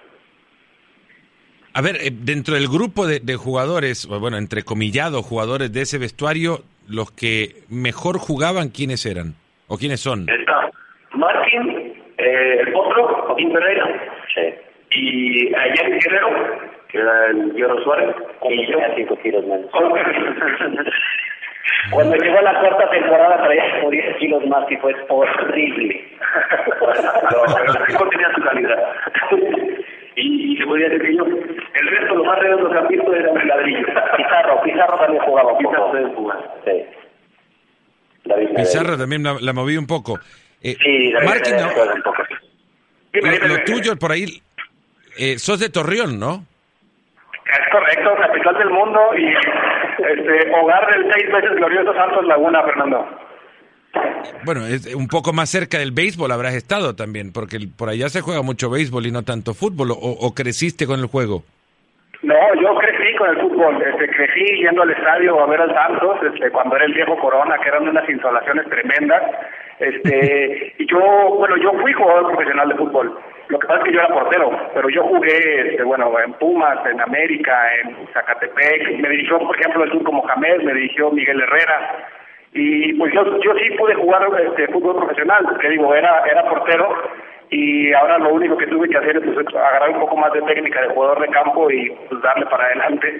A 1.74 1.82
ver, 1.82 1.98
eh, 1.98 2.10
dentro 2.12 2.56
del 2.56 2.68
grupo 2.68 3.06
de, 3.08 3.20
de 3.20 3.36
jugadores, 3.36 4.08
o 4.10 4.20
bueno, 4.20 4.38
entrecomillados 4.38 5.26
jugadores 5.26 5.72
de 5.72 5.82
ese 5.82 5.98
vestuario, 5.98 6.64
los 6.88 7.12
que 7.12 7.64
mejor 7.70 8.18
jugaban, 8.18 8.70
¿quiénes 8.70 9.06
eran? 9.06 9.36
¿O 9.68 9.78
quiénes 9.78 10.00
son? 10.00 10.28
Está 10.28 10.70
Martín, 11.14 11.94
eh, 12.18 12.58
el 12.62 12.76
otro, 12.76 13.08
Joaquín 13.28 13.54
Pereira, 13.54 13.86
y 14.92 15.54
ayer 15.56 16.00
Guerrero, 16.00 16.30
que 16.88 16.98
era 16.98 17.28
el 17.28 17.54
Guerrero 17.54 17.84
Suárez, 17.84 18.16
Y 18.50 18.72
yo. 18.72 18.78
cinco 18.96 19.18
kilos 19.22 19.46
menos. 19.46 19.70
Cuando 21.92 22.16
llegó 22.18 22.42
la 22.42 22.60
cuarta 22.60 22.90
temporada 22.90 23.44
traía 23.44 23.80
como 23.80 23.92
10 23.92 24.18
kilos 24.18 24.46
más 24.48 24.70
y 24.70 24.76
fue 24.78 24.94
horrible. 25.10 26.06
No, 26.80 27.44
pero 27.88 28.04
el 28.04 28.10
tenía 28.10 28.34
su 28.36 28.42
calidad. 28.42 28.94
Y, 30.16 30.54
y 30.54 30.58
se 30.58 30.66
podía 30.66 30.90
decir 30.90 31.02
que 31.08 31.16
yo, 31.18 31.26
el 31.26 31.88
resto, 31.88 32.16
lo 32.16 32.24
más 32.26 32.40
redondo 32.40 32.70
que 32.72 32.78
han 32.78 32.88
visto 32.88 33.14
era 33.14 33.30
un 33.32 33.48
ladrillo. 33.48 33.86
Pizarro, 34.18 34.62
Pizarro 34.64 34.98
también 35.00 35.24
jugaba 35.24 35.52
un 35.54 35.58
Pizarro 35.60 35.86
poco. 35.86 35.96
debe 35.98 36.14
jugar. 36.16 36.56
Sí. 36.66 36.72
David. 38.26 38.50
Pizarro 38.56 38.98
también 38.98 39.24
la, 39.24 39.36
la 39.40 39.54
moví 39.54 39.78
un 39.78 39.88
poco. 39.88 40.20
Eh, 40.62 40.76
Sí, 40.82 41.12
David 41.14 41.28
Martín, 41.28 41.56
no, 41.56 41.94
un 41.96 42.02
poco. 42.04 42.24
Dime, 43.14 43.28
lo, 43.28 43.34
dime, 43.36 43.48
lo 43.48 43.54
dime. 43.56 43.66
tuyo 43.66 43.96
por 43.98 44.12
ahí, 44.12 44.26
eh, 45.18 45.40
sos 45.40 45.60
de 45.60 45.70
Torreón, 45.70 46.20
¿no? 46.20 46.44
Es 47.46 47.72
correcto, 47.72 48.16
capital 48.22 48.58
del 48.60 48.70
mundo 48.70 49.00
y 49.18 49.26
este, 49.28 50.52
hogar 50.54 50.86
del 50.92 51.12
seis 51.14 51.32
veces 51.32 51.56
glorioso 51.56 51.94
Santos 51.96 52.26
Laguna, 52.28 52.62
Fernando. 52.64 53.08
Bueno, 54.46 54.66
es 54.66 54.94
un 54.96 55.08
poco 55.08 55.34
más 55.34 55.50
cerca 55.50 55.80
del 55.80 55.92
béisbol 55.92 56.32
habrás 56.32 56.56
estado 56.56 56.96
también, 56.96 57.32
porque 57.34 57.60
por 57.78 57.90
allá 57.90 58.10
se 58.10 58.22
juega 58.22 58.42
mucho 58.42 58.70
béisbol 58.70 59.06
y 59.06 59.12
no 59.12 59.24
tanto 59.24 59.54
fútbol, 59.54 59.92
o, 59.92 59.96
o 59.96 60.34
creciste 60.34 60.86
con 60.86 61.00
el 61.00 61.08
juego. 61.08 61.44
No, 62.22 62.36
yo 62.62 62.76
crecí 62.76 63.16
con 63.16 63.30
el 63.30 63.38
fútbol, 63.40 63.82
este, 63.82 64.10
crecí 64.10 64.44
yendo 64.58 64.82
al 64.82 64.92
estadio 64.92 65.42
a 65.42 65.46
ver 65.46 65.62
al 65.62 65.74
Santos, 65.74 66.18
este, 66.34 66.52
cuando 66.52 66.76
era 66.76 66.84
el 66.84 66.94
viejo 66.94 67.18
Corona, 67.18 67.58
que 67.60 67.70
eran 67.70 67.88
unas 67.88 68.10
instalaciones 68.10 68.68
tremendas, 68.68 69.24
este, 69.80 70.74
y 70.80 70.86
yo, 70.86 71.00
bueno, 71.38 71.56
yo 71.56 71.72
fui 71.80 71.94
jugador 71.94 72.28
profesional 72.28 72.68
de 72.68 72.76
fútbol, 72.76 73.18
lo 73.48 73.58
que 73.58 73.68
pasa 73.68 73.80
es 73.80 73.86
que 73.86 73.94
yo 73.94 74.00
era 74.02 74.14
portero, 74.14 74.52
pero 74.74 74.90
yo 74.90 75.04
jugué, 75.04 75.70
este, 75.70 75.84
bueno, 75.84 76.12
en 76.20 76.34
Pumas, 76.34 76.86
en 76.86 77.00
América, 77.00 77.58
en 77.82 77.96
Zacatepec, 78.14 79.00
me 79.00 79.10
dirigió, 79.10 79.40
por 79.40 79.58
ejemplo, 79.58 79.86
el 79.86 79.92
Turco 79.92 80.12
Mohamed, 80.12 80.64
me 80.64 80.74
dirigió 80.74 81.12
Miguel 81.12 81.40
Herrera, 81.42 82.06
y 82.54 82.94
pues 82.94 83.14
yo, 83.14 83.24
yo 83.42 83.54
sí 83.56 83.72
pude 83.78 83.94
jugar 83.96 84.24
este, 84.46 84.68
fútbol 84.74 84.96
profesional, 84.98 85.46
que 85.60 85.70
digo, 85.70 85.94
era, 85.94 86.24
era 86.30 86.50
portero, 86.50 86.90
y 87.52 87.92
ahora 87.94 88.18
lo 88.20 88.34
único 88.34 88.58
que 88.58 88.68
tuve 88.68 88.90
que 88.90 88.98
hacer 88.98 89.18
es 89.18 89.24
pues, 89.34 89.48
agarrar 89.56 89.90
un 89.92 90.00
poco 90.00 90.18
más 90.18 90.32
de 90.34 90.42
técnica 90.44 90.82
de 90.82 90.90
jugador 90.90 91.20
de 91.22 91.28
campo 91.30 91.70
y 91.72 91.90
pues 92.10 92.22
darle 92.22 92.46
para 92.48 92.66
adelante. 92.66 93.20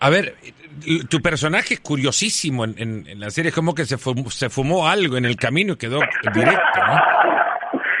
A 0.00 0.10
ver, 0.10 0.34
tu 1.08 1.20
personaje 1.22 1.74
es 1.74 1.80
curiosísimo 1.80 2.64
en, 2.64 2.74
en- 2.78 3.06
en 3.06 3.20
la 3.20 3.30
serie, 3.30 3.48
es 3.50 3.54
como 3.54 3.74
que 3.74 3.84
se 3.84 3.96
fumó, 3.96 4.28
se 4.30 4.50
fumó 4.50 4.86
algo 4.88 5.16
en 5.16 5.24
el 5.24 5.36
camino 5.36 5.74
y 5.74 5.78
quedó 5.78 6.00
directo, 6.34 6.80
¿no? 6.86 6.94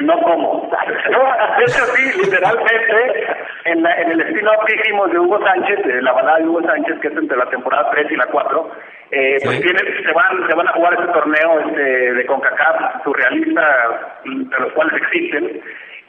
No 0.00 0.20
como. 0.22 0.70
No, 1.10 1.18
de 1.58 1.64
hecho 1.64 1.84
sí, 1.94 2.20
literalmente, 2.24 3.26
en, 3.64 3.82
la- 3.82 3.94
en 4.00 4.10
el 4.12 4.20
estilo 4.20 4.50
que 4.66 4.74
hicimos 4.76 5.10
de 5.12 5.18
Hugo 5.18 5.38
Sánchez, 5.44 5.84
de 5.86 6.02
la 6.02 6.12
balada 6.12 6.38
de 6.38 6.46
Hugo 6.46 6.62
Sánchez, 6.62 6.98
que 7.00 7.08
es 7.08 7.16
entre 7.16 7.36
la 7.36 7.48
temporada 7.50 7.90
3 7.90 8.10
y 8.10 8.16
la 8.16 8.26
4, 8.26 8.70
eh, 9.10 9.38
pues 9.44 9.60
tienen- 9.60 10.04
se 10.04 10.12
van 10.12 10.46
se 10.48 10.54
van 10.54 10.68
a 10.68 10.72
jugar 10.72 10.94
este 10.94 11.12
torneo 11.12 11.60
este, 11.60 12.12
de 12.14 12.26
CONCACAF 12.26 13.04
surrealista, 13.04 13.62
de 14.24 14.58
los 14.60 14.72
cuales 14.72 14.94
existen. 15.02 15.60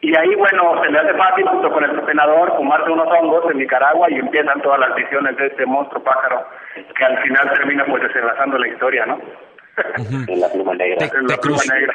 Y 0.01 0.15
ahí, 0.15 0.35
bueno, 0.35 0.83
se 0.83 0.91
le 0.91 0.99
hace 0.99 1.13
fácil 1.15 1.47
junto 1.47 1.71
con 1.71 1.83
el 1.83 1.91
entrenador 1.91 2.55
fumarse 2.57 2.91
unos 2.91 3.07
hongos 3.07 3.49
en 3.51 3.57
Nicaragua 3.57 4.07
y 4.11 4.15
empiezan 4.15 4.61
todas 4.61 4.79
las 4.79 4.93
visiones 4.95 5.35
de 5.37 5.47
este 5.47 5.65
monstruo 5.65 6.03
pájaro 6.03 6.45
que 6.95 7.05
al 7.05 7.17
final 7.23 7.49
termina 7.53 7.85
pues 7.85 8.03
desenlazando 8.03 8.57
la 8.59 8.67
historia, 8.67 9.05
¿no? 9.05 9.19
En 10.27 10.39
la 10.39 10.49
pluma 10.49 10.73
negra. 10.75 10.97
Te- 11.09 11.17
En 11.17 11.27
la 11.27 11.37
pluma 11.37 11.57
cruz- 11.57 11.73
negra. 11.73 11.93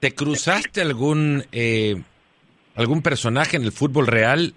¿Te 0.00 0.14
cruzaste 0.14 0.80
algún 0.82 1.42
eh, 1.52 1.94
algún 2.76 3.02
personaje 3.02 3.56
en 3.56 3.64
el 3.64 3.72
fútbol 3.72 4.06
real 4.06 4.52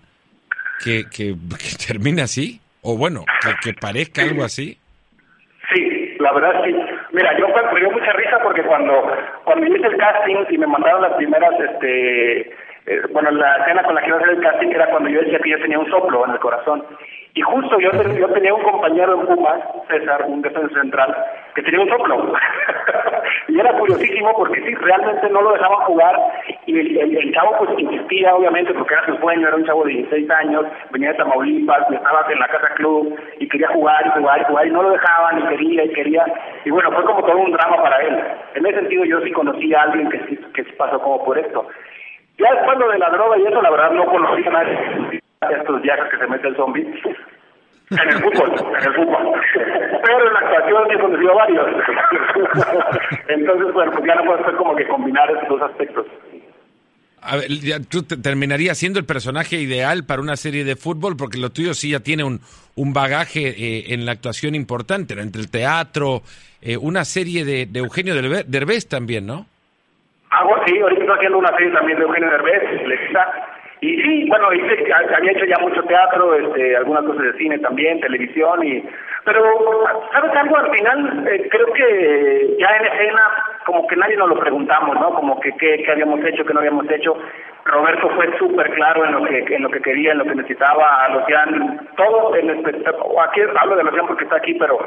que, 0.84 1.06
que, 1.10 1.36
que 1.58 1.86
termine 1.88 2.22
así? 2.22 2.60
O 2.82 2.98
bueno, 2.98 3.26
que, 3.64 3.74
parezca 3.74 4.22
algo 4.22 4.44
así. 4.44 4.78
Sí, 5.74 6.16
la 6.20 6.32
verdad 6.32 6.64
sí. 6.64 6.74
Mira, 7.12 7.38
yo 7.38 7.48
me 7.74 7.80
dio 7.80 7.92
mucha 7.92 8.14
risa 8.14 8.40
porque 8.42 8.64
cuando 8.64 9.12
cuando 9.44 9.66
hice 9.68 9.88
el 9.88 9.98
casting 9.98 10.46
y 10.50 10.58
me 10.58 10.68
mandaron 10.68 11.02
las 11.02 11.14
primeras, 11.14 11.52
este, 11.60 12.56
eh, 12.88 13.02
bueno, 13.12 13.32
la 13.32 13.58
escena 13.58 13.84
con 13.84 13.96
la 13.96 14.02
que 14.02 14.08
iba 14.08 14.18
a 14.18 14.22
hacer 14.22 14.34
el 14.34 14.42
casting 14.42 14.70
era 14.70 14.90
cuando 14.90 15.10
yo 15.10 15.20
decía 15.20 15.40
que 15.40 15.50
yo 15.50 15.60
tenía 15.60 15.78
un 15.78 15.90
soplo 15.90 16.26
en 16.26 16.32
el 16.32 16.40
corazón. 16.40 16.84
Y 17.34 17.42
justo 17.42 17.78
yo, 17.80 17.92
yo 17.92 18.30
tenía 18.30 18.54
un 18.54 18.64
compañero 18.64 19.20
en 19.20 19.28
Pumas, 19.28 19.60
César, 19.90 20.24
un 20.26 20.42
defensa 20.42 20.74
central, 20.80 21.16
que 21.54 21.62
tenía 21.64 21.82
un 21.82 21.90
soplo. 21.90 22.34
y 23.50 23.60
era 23.60 23.74
curiosísimo 23.74 24.34
porque 24.38 24.62
sí, 24.64 24.74
realmente 24.74 25.30
no 25.30 25.42
lo 25.42 25.52
dejaban 25.52 25.80
jugar 25.82 26.16
y 26.66 26.98
el, 26.98 27.34
chavo 27.34 27.58
pues 27.60 27.78
insistía 27.78 28.34
obviamente 28.34 28.74
porque 28.74 28.94
era 28.94 29.06
su 29.06 29.18
sueño, 29.18 29.48
era 29.48 29.58
un 29.58 29.66
chavo 29.66 29.84
de 29.84 29.92
16 29.92 30.30
años, 30.32 30.66
venía 30.92 31.12
de 31.12 31.18
Tamaulipas, 31.18 31.92
estaba 31.92 32.26
en 32.32 32.40
la 32.40 32.48
casa 32.48 32.74
club 32.76 33.20
y 33.40 33.50
quería 33.50 33.68
jugar 33.68 34.08
y 34.08 34.20
jugar 34.20 34.42
y 34.42 34.44
jugar 34.46 34.68
y 34.68 34.72
no 34.72 34.84
lo 34.84 34.92
dejaban 34.92 35.40
y 35.40 35.48
quería 35.48 35.84
y 35.84 35.90
quería 35.90 36.26
y 36.64 36.72
bueno, 36.72 36.92
fue 36.94 37.04
como 37.04 37.22
todo 37.24 37.38
un 37.38 37.52
drama 37.52 37.84
para 37.84 37.98
él. 37.98 38.18
En 38.56 38.66
ese 38.66 38.80
sentido 38.80 39.04
yo 39.04 39.20
sí 39.22 39.32
conocí 39.32 39.74
a 39.74 39.82
alguien 39.82 40.10
que 40.10 40.20
que 40.54 40.64
pasó 40.76 41.00
como 41.02 41.24
por 41.24 41.38
esto. 41.38 41.68
Ya 42.38 42.74
lo 42.76 42.92
de 42.92 43.00
la 43.00 43.10
droga 43.10 43.38
y 43.40 43.46
eso, 43.46 43.62
la 43.62 43.72
verdad 43.72 43.92
no 43.92 44.06
conocí 44.06 44.44
a 44.48 44.52
nadie 44.52 45.22
estos 45.60 45.82
viajes 45.82 46.06
que 46.12 46.18
se 46.18 46.28
mete 46.28 46.48
el 46.48 46.56
zombie. 46.56 46.82
En 47.90 48.10
el 48.10 48.16
fútbol, 48.22 48.52
en 48.80 48.84
el 48.88 48.94
fútbol. 48.96 49.42
Pero 50.04 50.28
en 50.28 50.34
la 50.34 50.40
actuación 50.40 50.92
he 50.92 51.00
conocido 51.00 51.36
varios. 51.36 51.66
Entonces, 53.30 53.68
pues 53.74 53.90
ya 54.06 54.16
no 54.16 54.26
puedo 54.26 54.40
hacer 54.42 54.56
como 54.56 54.76
que 54.76 54.88
combinar 54.88 55.30
esos 55.32 55.48
dos 55.50 55.62
aspectos. 55.62 56.06
A 57.22 57.38
ver, 57.38 57.48
ya 57.50 57.80
tú 57.80 58.04
te- 58.04 58.18
terminarías 58.18 58.78
siendo 58.78 59.00
el 59.00 59.06
personaje 59.06 59.58
ideal 59.58 60.04
para 60.06 60.22
una 60.22 60.36
serie 60.38 60.64
de 60.64 60.76
fútbol 60.76 61.18
porque 61.18 61.38
lo 61.38 61.50
tuyo 61.50 61.74
sí 61.74 61.92
ya 61.92 62.00
tiene 62.00 62.24
un, 62.24 62.42
un 62.76 62.94
bagaje 62.94 63.48
eh, 63.50 63.94
en 63.94 64.06
la 64.06 64.12
actuación 64.14 64.54
importante, 64.54 65.14
entre 65.20 65.42
el 65.42 65.50
teatro, 65.50 66.22
eh, 66.62 66.78
una 66.78 67.04
serie 67.06 67.44
de, 67.44 67.66
de 67.66 67.80
Eugenio 67.80 68.16
Derbe- 68.16 68.46
Derbez 68.46 68.88
también, 68.88 69.26
¿no? 69.26 69.46
Hago 70.30 70.56
sí, 70.66 70.80
ahorita 70.80 71.02
estoy 71.02 71.18
haciendo 71.18 71.38
una 71.38 71.56
serie 71.58 71.72
también 71.72 72.00
de 72.00 72.06
Eugenio 72.06 72.30
Derbez, 72.30 72.88
Lexa. 72.88 73.28
Y 73.80 74.02
sí, 74.02 74.26
bueno, 74.28 74.52
hice, 74.54 74.92
había 75.16 75.32
hecho 75.32 75.46
ya 75.46 75.60
mucho 75.60 75.84
teatro, 75.84 76.34
este, 76.34 76.76
algunas 76.76 77.04
cosas 77.06 77.24
de 77.24 77.38
cine 77.38 77.60
también, 77.60 78.00
televisión, 78.02 78.66
y 78.66 78.84
pero, 79.28 79.44
¿sabes 80.14 80.32
algo? 80.38 80.58
Al 80.58 80.72
final, 80.72 81.28
eh, 81.28 81.50
creo 81.52 81.74
que 81.74 82.56
ya 82.58 82.70
en 82.78 82.86
escena, 82.86 83.22
como 83.66 83.86
que 83.86 83.98
nadie 83.98 84.16
nos 84.16 84.30
lo 84.30 84.40
preguntamos, 84.40 84.98
¿no? 85.00 85.14
Como 85.14 85.38
que 85.42 85.52
qué, 85.58 85.86
habíamos 85.92 86.24
hecho, 86.24 86.46
qué 86.46 86.54
no 86.54 86.62
habíamos 86.62 86.90
hecho. 86.90 87.14
Roberto 87.66 88.10
fue 88.12 88.38
súper 88.40 88.72
claro 88.72 89.04
en 89.04 89.12
lo 89.12 89.26
que 89.26 89.54
en 89.54 89.64
lo 89.64 89.70
que 89.70 89.82
quería, 89.82 90.14
en 90.14 90.20
lo 90.20 90.24
que 90.24 90.36
necesitaba, 90.36 91.04
a 91.04 91.10
Lucián, 91.10 91.90
todo 91.98 92.38
en 92.38 92.52
espectáculo, 92.52 93.22
aquí 93.22 93.42
hablo 93.60 93.76
de 93.76 93.84
Lucián 93.84 94.08
porque 94.08 94.24
está 94.24 94.38
aquí, 94.38 94.54
pero 94.54 94.80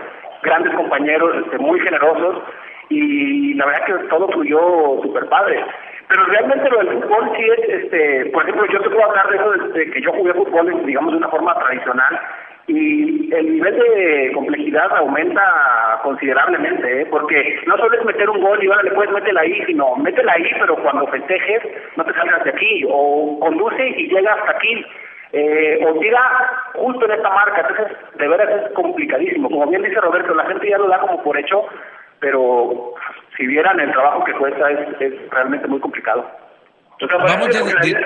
grandes 0.42 0.74
compañeros, 0.74 1.36
este, 1.44 1.58
muy 1.58 1.78
generosos, 1.80 2.42
y 2.90 3.54
la 3.54 3.66
verdad 3.66 3.86
que 3.86 4.08
todo 4.08 4.28
fluyó 4.28 5.00
súper 5.02 5.26
padre. 5.28 5.64
Pero 6.08 6.24
realmente 6.24 6.68
lo 6.68 6.78
del 6.78 7.02
fútbol 7.02 7.30
sí 7.36 7.44
es, 7.44 7.84
este, 7.84 8.26
por 8.26 8.42
ejemplo, 8.42 8.66
yo 8.66 8.80
te 8.80 8.90
puedo 8.90 9.04
hablar 9.04 9.30
de 9.30 9.36
eso, 9.36 9.50
de 9.72 9.90
que 9.90 10.02
yo 10.02 10.12
jugué 10.12 10.34
fútbol, 10.34 10.84
digamos, 10.84 11.12
de 11.12 11.18
una 11.18 11.28
forma 11.28 11.54
tradicional, 11.54 12.20
y 12.66 13.34
el 13.34 13.54
nivel 13.54 13.74
de 13.76 14.32
complejidad 14.34 14.96
aumenta 14.96 16.00
considerablemente, 16.02 17.02
¿eh? 17.02 17.06
porque 17.06 17.60
no 17.66 17.76
solo 17.76 17.96
es 17.96 18.04
meter 18.04 18.28
un 18.30 18.40
gol 18.40 18.62
y 18.62 18.68
ahora 18.68 18.82
le 18.82 19.12
meterla 19.12 19.40
ahí, 19.40 19.64
sino 19.66 19.96
métela 19.96 20.32
ahí, 20.32 20.50
pero 20.58 20.76
cuando 20.76 21.06
festejes 21.08 21.62
no 21.96 22.04
te 22.04 22.12
salgas 22.12 22.44
de 22.44 22.50
aquí, 22.50 22.84
o 22.88 23.38
conduce 23.40 23.88
y 23.88 24.08
llega 24.08 24.34
hasta 24.34 24.52
aquí, 24.52 24.84
eh, 25.32 25.84
o 25.86 25.98
tira 25.98 26.20
justo 26.74 27.04
en 27.06 27.12
esta 27.12 27.30
marca, 27.30 27.60
entonces 27.60 27.96
de 28.18 28.28
veras 28.28 28.66
es 28.66 28.72
complicadísimo. 28.72 29.48
Como 29.48 29.66
bien 29.66 29.82
dice 29.82 30.00
Roberto, 30.00 30.34
la 30.34 30.46
gente 30.46 30.68
ya 30.68 30.78
lo 30.78 30.88
da 30.88 30.98
como 30.98 31.22
por 31.22 31.38
hecho, 31.38 31.66
pero 32.20 32.94
si 33.36 33.46
vieran 33.46 33.80
el 33.80 33.90
trabajo 33.92 34.24
que 34.24 34.32
cuesta 34.34 34.70
es, 34.70 35.00
es 35.00 35.30
realmente 35.30 35.66
muy 35.66 35.80
complicado. 35.80 36.30
Vamos 37.00 37.56
a 37.56 37.62
decir- 37.64 37.96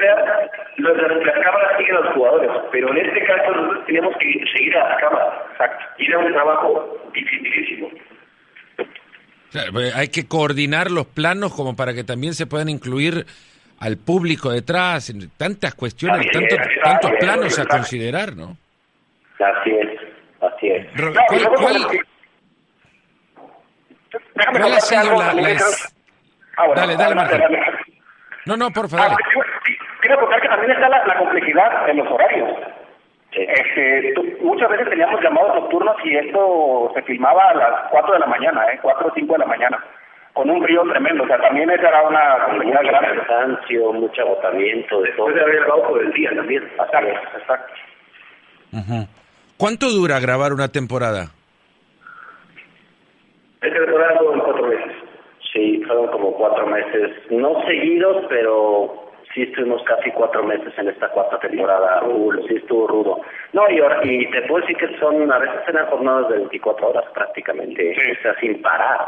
Los 0.77 0.97
de 0.97 1.03
las 1.03 1.39
cámaras 1.45 1.77
siguen 1.79 1.97
a 1.97 2.01
los 2.01 2.15
jugadores, 2.15 2.51
pero 2.71 2.91
en 2.91 2.99
este 3.07 3.25
caso 3.27 3.51
nosotros 3.51 3.87
teníamos 3.87 4.15
que 4.19 4.45
seguir 4.57 4.77
a 4.77 4.89
la 4.91 4.97
cámara. 4.99 5.43
Exacto. 5.53 5.85
Y 5.99 6.07
era 6.07 6.19
un 6.21 6.33
trabajo 6.33 6.99
dificilísimo. 7.13 7.91
Claro, 9.51 9.81
eh, 9.81 9.93
hay 9.95 10.09
que 10.09 10.27
coordinar 10.27 10.91
los 10.91 11.07
planos 11.07 11.55
como 11.55 11.77
para 11.77 11.93
que 11.95 12.03
también 12.05 12.35
se 12.35 12.47
puedan 12.47 12.69
incluir 12.69 13.25
al 13.81 13.97
público 13.99 14.51
detrás, 14.51 15.13
tantas 15.37 15.75
cuestiones, 15.75 16.21
Así 16.21 16.45
es, 16.45 16.59
tantos, 16.83 17.11
planos 17.21 17.59
a 17.59 17.67
considerar, 17.67 18.37
¿no? 18.37 18.57
Así 19.41 19.71
es, 19.71 20.01
así 20.41 20.69
es. 20.69 20.87
No, 21.01 21.13
¿cuál- 21.57 22.01
déjame 24.35 24.59
¿Cuál 24.61 24.73
ha 24.73 24.77
contarte 24.77 24.87
sido 24.87 25.01
algo 25.01 25.23
la- 25.23 25.33
creo- 25.33 25.67
Ah, 26.57 26.67
bueno, 26.67 26.81
Dale, 26.81 26.97
dale, 26.97 27.21
adelante. 27.21 27.73
No, 28.47 28.57
no, 28.57 28.71
por 28.71 28.89
favor. 28.89 29.07
Ah, 29.07 29.09
dale. 29.09 29.47
quiero 30.01 30.21
contar 30.21 30.41
que 30.41 30.49
también 30.49 30.71
está 30.73 30.89
la, 30.89 31.05
la 31.07 31.19
complejidad 31.19 31.89
en 31.89 31.97
los 31.97 32.07
horarios. 32.09 32.51
Este, 33.33 34.13
tú- 34.15 34.25
muchas 34.43 34.69
veces 34.71 34.89
teníamos 34.89 35.21
llamados 35.21 35.55
nocturnos 35.57 35.97
y 36.05 36.17
esto 36.17 36.93
se 36.95 37.03
filmaba 37.03 37.51
a 37.51 37.55
las 37.55 37.91
4 37.91 38.13
de 38.13 38.21
la 38.21 38.27
mañana, 38.27 38.65
¿eh? 38.73 38.79
4 38.81 39.09
o 39.09 39.13
5 39.13 39.33
de 39.33 39.39
la 39.41 39.47
mañana, 39.47 39.83
con 40.33 40.49
un 40.49 40.63
río 40.63 40.83
tremendo. 40.89 41.25
O 41.25 41.27
sea, 41.27 41.39
también 41.41 41.69
esa 41.71 41.89
era 41.89 42.03
una 42.03 42.45
complejidad 42.45 42.83
mucho 42.83 42.93
grande. 42.93 43.23
cansancio, 43.27 43.93
mucho 43.93 44.23
agotamiento, 44.23 45.01
de 45.03 45.11
todo. 45.13 45.27
Puede 45.27 45.41
haber 45.43 45.57
grabado 45.57 45.89
por 45.89 46.01
el 46.05 46.13
día 46.13 46.31
también. 46.37 46.63
Exacto, 46.63 47.39
exacto. 47.39 47.75
Ujú. 48.73 49.09
¿Cuánto 49.57 49.89
dura 49.91 50.21
grabar 50.21 50.53
una 50.53 50.69
temporada? 50.69 51.31
Esta 53.61 53.79
temporada 53.81 54.19
fueron 54.19 54.41
cuatro 54.41 54.67
meses. 54.69 54.93
Sí, 55.53 55.83
fueron 55.95 56.09
como 56.13 56.33
cuatro 56.35 56.67
meses, 56.67 57.11
no 57.31 57.63
seguidos, 57.67 58.25
pero 58.29 59.13
sí 59.33 59.43
estuvimos 59.43 59.83
casi 59.85 60.11
cuatro 60.11 60.43
meses 60.45 60.73
en 60.79 60.89
esta 60.89 61.09
cuarta 61.09 61.39
temporada. 61.39 62.03
Sí 62.49 62.57
estuvo 62.57 62.87
rudo. 62.87 63.21
No, 63.53 63.69
y, 63.71 63.79
ahora- 63.81 64.01
y 64.03 64.29
te 64.31 64.43
puedo 64.43 64.61
decir 64.67 64.77
que 64.77 64.99
son, 64.99 65.31
a 65.33 65.39
veces 65.39 65.61
eran 65.69 65.87
jornadas 65.87 66.29
de 66.29 66.37
24 66.39 66.89
horas 66.89 67.05
prácticamente, 67.15 67.95
Sí. 67.95 68.11
o 68.19 68.23
sea, 68.23 68.35
sin 68.41 68.61
parar. 68.63 69.07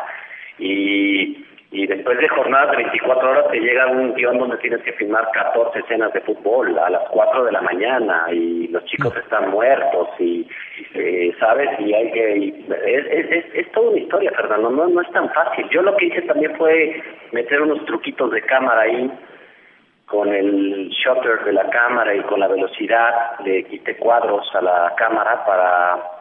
Y, 0.59 1.45
y 1.71 1.87
después 1.87 2.17
de 2.19 2.29
jornadas 2.29 2.71
de 2.71 2.77
24 2.77 3.31
horas 3.31 3.49
te 3.51 3.59
llega 3.59 3.89
un 3.89 4.15
guion 4.15 4.39
donde 4.39 4.57
tienes 4.59 4.83
que 4.83 4.93
filmar 4.93 5.29
14 5.33 5.81
escenas 5.81 6.13
de 6.13 6.21
fútbol 6.21 6.79
a 6.79 6.89
las 6.91 7.03
4 7.11 7.45
de 7.45 7.53
la 7.53 7.61
mañana 7.61 8.27
y 8.31 8.69
los 8.69 8.85
chicos 8.85 9.17
están 9.17 9.51
muertos 9.51 10.09
y, 10.19 10.49
eh, 10.95 11.35
¿sabes? 11.41 11.69
Y 11.81 11.93
hay 11.93 12.13
que... 12.13 12.37
y 12.37 12.67
es, 12.87 13.31
es, 13.31 13.45
es 13.55 13.73
toda 13.73 13.91
una 13.91 13.99
historia, 13.99 14.31
Fernando, 14.31 14.71
no, 14.71 14.87
no 14.87 15.01
es 15.01 15.11
tan 15.11 15.29
fácil. 15.31 15.69
Yo 15.71 15.83
lo 15.83 15.97
que 15.97 16.07
hice 16.07 16.23
también 16.23 16.55
fue 16.57 17.03
meter 17.33 17.61
unos 17.61 17.85
truquitos 17.85 18.31
de 18.31 18.43
cámara 18.43 18.83
ahí 18.83 19.11
con 20.07 20.33
el 20.33 20.89
shutter 20.91 21.45
de 21.45 21.53
la 21.53 21.69
cámara 21.69 22.15
y 22.15 22.21
con 22.23 22.39
la 22.39 22.47
velocidad 22.47 23.41
le 23.45 23.65
quité 23.65 23.97
cuadros 23.97 24.49
a 24.55 24.61
la 24.61 24.95
cámara 24.97 25.45
para 25.45 26.16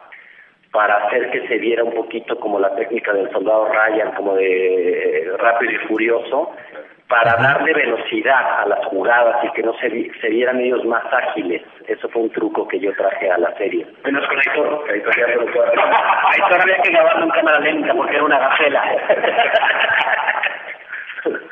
para 0.76 0.96
hacer 1.06 1.30
que 1.30 1.48
se 1.48 1.56
viera 1.56 1.82
un 1.82 1.94
poquito 1.94 2.38
como 2.38 2.60
la 2.60 2.74
técnica 2.76 3.10
del 3.14 3.30
soldado 3.30 3.66
Ryan, 3.72 4.12
como 4.12 4.34
de 4.34 5.22
eh, 5.22 5.30
rápido 5.38 5.72
y 5.72 5.78
furioso, 5.88 6.52
para 7.08 7.34
darle 7.36 7.72
velocidad 7.72 8.60
a 8.60 8.66
las 8.66 8.84
jugadas 8.86 9.42
y 9.44 9.50
que 9.52 9.62
no 9.62 9.72
se, 9.78 9.88
vi- 9.88 10.10
se 10.20 10.28
vieran 10.28 10.60
ellos 10.60 10.84
más 10.84 11.02
ágiles. 11.10 11.62
Eso 11.88 12.10
fue 12.10 12.20
un 12.22 12.30
truco 12.30 12.68
que 12.68 12.78
yo 12.78 12.92
traje 12.94 13.30
a 13.30 13.38
la 13.38 13.54
serie. 13.56 13.86
Menos 14.04 14.26
con 14.28 14.36
Aitor, 14.38 14.84
que 14.84 14.92
Aitor 14.92 15.16
ya 15.16 15.26
se 15.26 15.34
lo 15.36 15.46
puede 15.46 15.66
hacer. 15.68 15.78
Ahí 15.80 16.40
todavía 16.40 16.62
había 16.62 16.82
que 16.82 16.90
grabarlo 16.90 17.24
en 17.24 17.30
cámara 17.30 17.60
lenta 17.60 17.94
porque 17.94 18.14
era 18.16 18.24
una 18.24 18.38
gacela. 18.38 18.82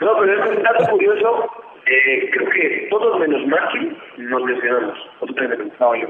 No, 0.00 0.16
pero 0.20 0.44
es 0.44 0.50
un 0.50 0.62
dato 0.62 0.84
curioso. 0.90 1.50
Eh, 1.86 2.30
creo 2.32 2.48
que 2.50 2.86
todos 2.90 3.18
menos 3.18 3.44
Marky 3.46 3.96
nos 4.18 4.42
lesionamos. 4.48 5.10
También 5.36 5.72
no, 5.80 5.94
yo. 5.96 6.08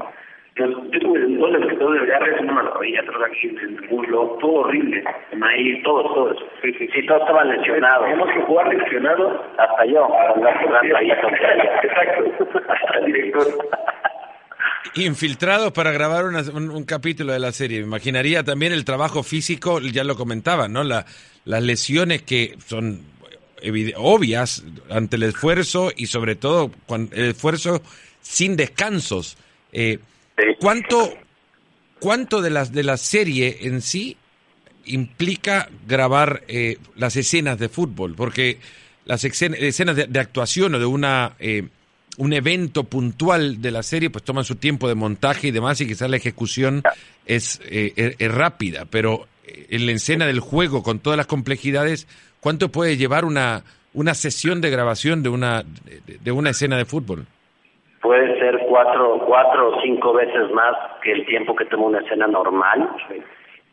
Yo, 0.57 0.65
yo 0.67 0.99
tuve 1.01 1.19
dos 1.37 1.51
de 1.51 1.59
los 1.59 1.69
que 1.69 1.75
todos 1.77 1.99
de 1.99 2.07
llaves, 2.07 2.35
uno 2.39 2.49
en 2.51 2.65
la 2.65 2.71
rodilla, 2.71 3.01
otro 3.01 3.25
aquí 3.25 3.47
en 3.49 3.57
el 3.59 3.89
muslo, 3.89 4.37
todo 4.39 4.51
horrible. 4.53 5.03
Ahí, 5.43 5.83
todos, 5.83 6.03
todos. 6.13 6.37
Sí, 6.63 6.71
sí, 6.79 6.87
Sí, 6.93 7.05
todos 7.05 7.21
estaban 7.21 7.49
lesionados. 7.49 8.05
Tenemos 8.05 8.29
que 8.33 8.41
jugar 8.43 8.67
lesionados. 8.73 9.41
Hasta 9.57 9.85
yo, 9.85 10.07
para 10.07 10.31
andar 10.33 10.95
ahí. 10.95 11.11
Exacto. 11.11 12.47
Hasta 12.69 12.99
el 12.99 13.05
director. 13.05 13.47
Infiltrados 14.95 15.73
para 15.73 15.91
grabar 15.91 16.23
una- 16.25 16.43
un, 16.53 16.69
un 16.69 16.85
capítulo 16.85 17.33
de 17.33 17.39
la 17.39 17.51
serie. 17.51 17.79
Me 17.81 17.87
imaginaría 17.87 18.43
también 18.43 18.71
el 18.71 18.85
trabajo 18.85 19.23
físico, 19.23 19.79
ya 19.81 20.05
lo 20.05 20.15
comentaban, 20.15 20.71
¿no? 20.71 20.83
La- 20.85 21.05
las 21.43 21.63
lesiones 21.63 22.21
que 22.21 22.55
son 22.65 23.01
obvias 23.97 24.63
ante 24.89 25.15
el 25.17 25.23
esfuerzo 25.23 25.89
y 25.95 26.05
sobre 26.05 26.35
todo 26.35 26.71
cuan- 26.87 27.09
el 27.13 27.31
esfuerzo 27.31 27.81
sin 28.21 28.55
descansos. 28.55 29.37
Eh. 29.73 29.99
¿Cuánto, 30.59 31.13
cuánto 31.99 32.41
de, 32.41 32.49
las, 32.49 32.71
de 32.71 32.83
la 32.83 32.97
serie 32.97 33.57
en 33.61 33.81
sí 33.81 34.17
implica 34.85 35.69
grabar 35.87 36.43
eh, 36.47 36.77
las 36.95 37.15
escenas 37.15 37.57
de 37.59 37.69
fútbol? 37.69 38.15
Porque 38.15 38.59
las 39.05 39.23
escen- 39.23 39.55
escenas 39.57 39.95
de, 39.95 40.07
de 40.07 40.19
actuación 40.19 40.75
o 40.75 40.79
de 40.79 40.85
una 40.85 41.33
eh, 41.39 41.67
un 42.17 42.31
evento 42.31 42.85
puntual 42.85 43.61
de 43.61 43.71
la 43.71 43.83
serie, 43.83 44.09
pues 44.09 44.23
toman 44.23 44.45
su 44.45 44.55
tiempo 44.55 44.87
de 44.87 44.95
montaje 44.95 45.47
y 45.47 45.51
demás, 45.51 45.81
y 45.81 45.85
quizás 45.87 46.09
la 46.09 46.15
ejecución 46.15 46.81
es, 47.25 47.59
eh, 47.65 47.91
es- 47.97 48.15
es 48.19 48.31
rápida, 48.31 48.85
pero 48.85 49.27
eh, 49.45 49.67
en 49.71 49.85
la 49.85 49.91
escena 49.91 50.25
del 50.25 50.39
juego, 50.39 50.81
con 50.81 50.99
todas 50.99 51.17
las 51.17 51.27
complejidades, 51.27 52.07
¿cuánto 52.39 52.69
puede 52.71 52.95
llevar 52.95 53.25
una, 53.25 53.65
una 53.93 54.13
sesión 54.13 54.61
de 54.61 54.69
grabación 54.69 55.23
de 55.23 55.29
una, 55.29 55.63
de, 55.63 56.19
de 56.23 56.31
una 56.31 56.51
escena 56.51 56.77
de 56.77 56.85
fútbol? 56.85 57.25
Puede 58.01 58.39
ser 58.39 58.59
cuatro, 58.67 59.19
cuatro 59.25 59.69
o 59.69 59.81
cinco 59.81 60.13
veces 60.13 60.51
más 60.51 60.75
que 61.01 61.11
el 61.11 61.25
tiempo 61.25 61.55
que 61.55 61.65
toma 61.65 61.85
una 61.85 61.99
escena 61.99 62.27
normal. 62.27 62.89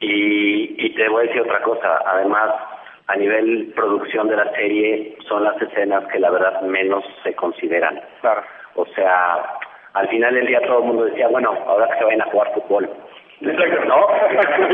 Y, 0.01 0.75
y 0.85 0.95
te 0.95 1.09
voy 1.09 1.25
a 1.25 1.27
decir 1.29 1.43
otra 1.43 1.63
cosa, 1.63 2.03
además, 2.07 2.51
a 3.07 3.17
nivel 3.17 3.73
producción 3.75 4.29
de 4.29 4.37
la 4.37 4.51
serie, 4.53 5.17
son 5.29 5.45
las 5.45 5.61
escenas 5.61 6.07
que 6.07 6.19
la 6.19 6.31
verdad 6.31 6.63
menos 6.63 7.05
se 7.23 7.35
consideran. 7.35 8.01
Claro. 8.21 8.43
O 8.75 8.87
sea, 8.87 9.59
al 9.95 10.09
final 10.09 10.35
del 10.35 10.47
día 10.47 10.61
todo 10.63 10.79
el 10.79 10.85
mundo 10.85 11.05
decía, 11.05 11.29
bueno, 11.29 11.57
ahora 11.67 11.89
que 11.89 11.99
se 11.99 12.05
vayan 12.05 12.23
a 12.23 12.31
jugar 12.31 12.53
fútbol. 12.55 12.89
Exacto. 13.43 13.85
¿No? 13.85 14.07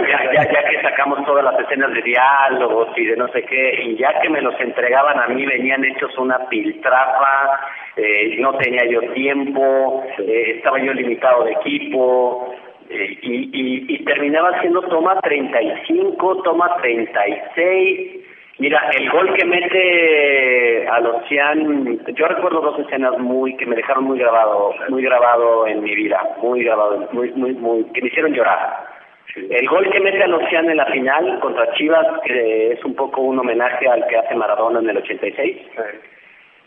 Ya, 0.07 0.33
ya, 0.33 0.53
ya 0.53 0.69
que 0.69 0.83
sacamos 0.83 1.25
todas 1.25 1.45
las 1.45 1.59
escenas 1.59 1.93
de 1.95 2.03
diálogos 2.03 2.89
y 2.97 3.07
de 3.07 3.17
no 3.17 3.29
sé 3.29 3.43
qué, 3.45 3.83
y 3.83 3.97
ya 3.97 4.21
que 4.21 4.29
me 4.29 4.43
los 4.43 4.59
entregaban 4.61 5.19
a 5.19 5.27
mí, 5.29 5.45
venían 5.47 5.85
hechos 5.85 6.17
una 6.19 6.39
piltrafa, 6.49 7.61
eh, 7.99 8.37
no 8.39 8.57
tenía 8.57 8.85
yo 8.87 9.01
tiempo, 9.13 10.05
eh, 10.19 10.53
estaba 10.57 10.79
yo 10.79 10.95
limitado 10.95 11.45
de 11.45 11.53
equipo, 11.53 12.55
eh, 12.89 13.19
y, 13.23 13.35
y, 13.53 13.95
y 13.95 14.05
terminaba 14.05 14.51
haciendo 14.51 14.83
toma 14.83 15.21
35, 15.21 16.43
toma 16.43 16.77
36. 16.81 18.25
Mira, 18.61 18.91
el 18.97 19.11
gol 19.11 19.35
que 19.35 19.45
mete 19.45 20.89
a 20.89 21.01
los 21.01 21.27
Cian, 21.29 21.99
yo 22.15 22.27
recuerdo 22.27 22.61
dos 22.61 22.79
escenas 22.81 23.19
muy 23.19 23.57
que 23.57 23.67
me 23.67 23.77
dejaron 23.77 24.05
muy 24.05 24.19
grabado, 24.19 24.75
muy 24.89 25.03
grabado 25.03 25.67
en 25.67 25.83
mi 25.83 25.95
vida, 25.95 26.21
muy 26.41 26.63
grabado, 26.63 27.09
muy, 27.13 27.31
muy, 27.33 27.53
muy, 27.55 27.85
que 27.93 28.01
me 28.01 28.09
hicieron 28.09 28.33
llorar. 28.33 28.87
El 29.35 29.69
gol 29.69 29.91
que 29.91 30.01
mete 30.01 30.23
a 30.23 30.29
los 30.29 30.49
Cian 30.49 30.71
en 30.71 30.77
la 30.77 30.87
final 30.87 31.41
contra 31.41 31.73
Chivas, 31.75 32.07
que 32.25 32.73
es 32.73 32.85
un 32.85 32.95
poco 32.95 33.23
un 33.23 33.39
homenaje 33.39 33.89
al 33.89 34.07
que 34.07 34.17
hace 34.17 34.35
Maradona 34.35 34.81
en 34.81 34.91
el 34.91 34.99
86. 34.99 35.57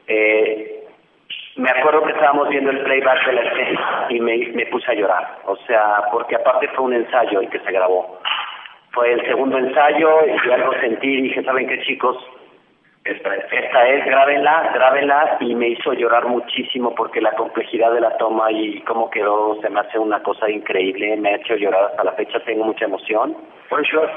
Eh, 0.07 0.80
me 1.55 1.69
acuerdo 1.69 2.03
que 2.03 2.11
estábamos 2.11 2.49
viendo 2.49 2.71
el 2.71 2.79
playback 2.81 3.25
de 3.25 3.33
la 3.33 3.41
escena 3.41 4.05
y 4.09 4.19
me, 4.19 4.37
me 4.53 4.65
puse 4.67 4.91
a 4.91 4.95
llorar. 4.95 5.39
O 5.45 5.55
sea, 5.67 6.03
porque 6.11 6.35
aparte 6.35 6.67
fue 6.69 6.85
un 6.85 6.93
ensayo 6.93 7.41
el 7.41 7.49
que 7.49 7.59
se 7.59 7.71
grabó. 7.71 8.19
Fue 8.91 9.11
el 9.11 9.25
segundo 9.25 9.57
ensayo 9.57 10.09
y 10.25 10.51
algo 10.51 10.73
sentí 10.81 11.07
y 11.07 11.21
dije, 11.23 11.43
¿saben 11.43 11.67
qué 11.67 11.81
chicos? 11.83 12.17
Esta 13.03 13.35
es, 13.35 13.45
esta 13.51 13.89
es, 13.89 14.05
grábenla, 14.05 14.71
grábenla 14.75 15.37
y 15.39 15.55
me 15.55 15.69
hizo 15.69 15.93
llorar 15.93 16.27
muchísimo 16.27 16.93
porque 16.93 17.19
la 17.19 17.31
complejidad 17.31 17.91
de 17.93 18.01
la 18.01 18.15
toma 18.17 18.51
y 18.51 18.79
cómo 18.81 19.09
quedó 19.09 19.59
se 19.61 19.69
me 19.69 19.79
hace 19.79 19.97
una 19.97 20.21
cosa 20.21 20.47
increíble, 20.49 21.17
me 21.17 21.29
ha 21.29 21.35
hecho 21.37 21.55
llorar 21.55 21.85
hasta 21.85 22.03
la 22.03 22.11
fecha, 22.11 22.39
tengo 22.41 22.63
mucha 22.63 22.85
emoción. 22.85 23.35
One 23.71 23.87
shot. 23.87 24.09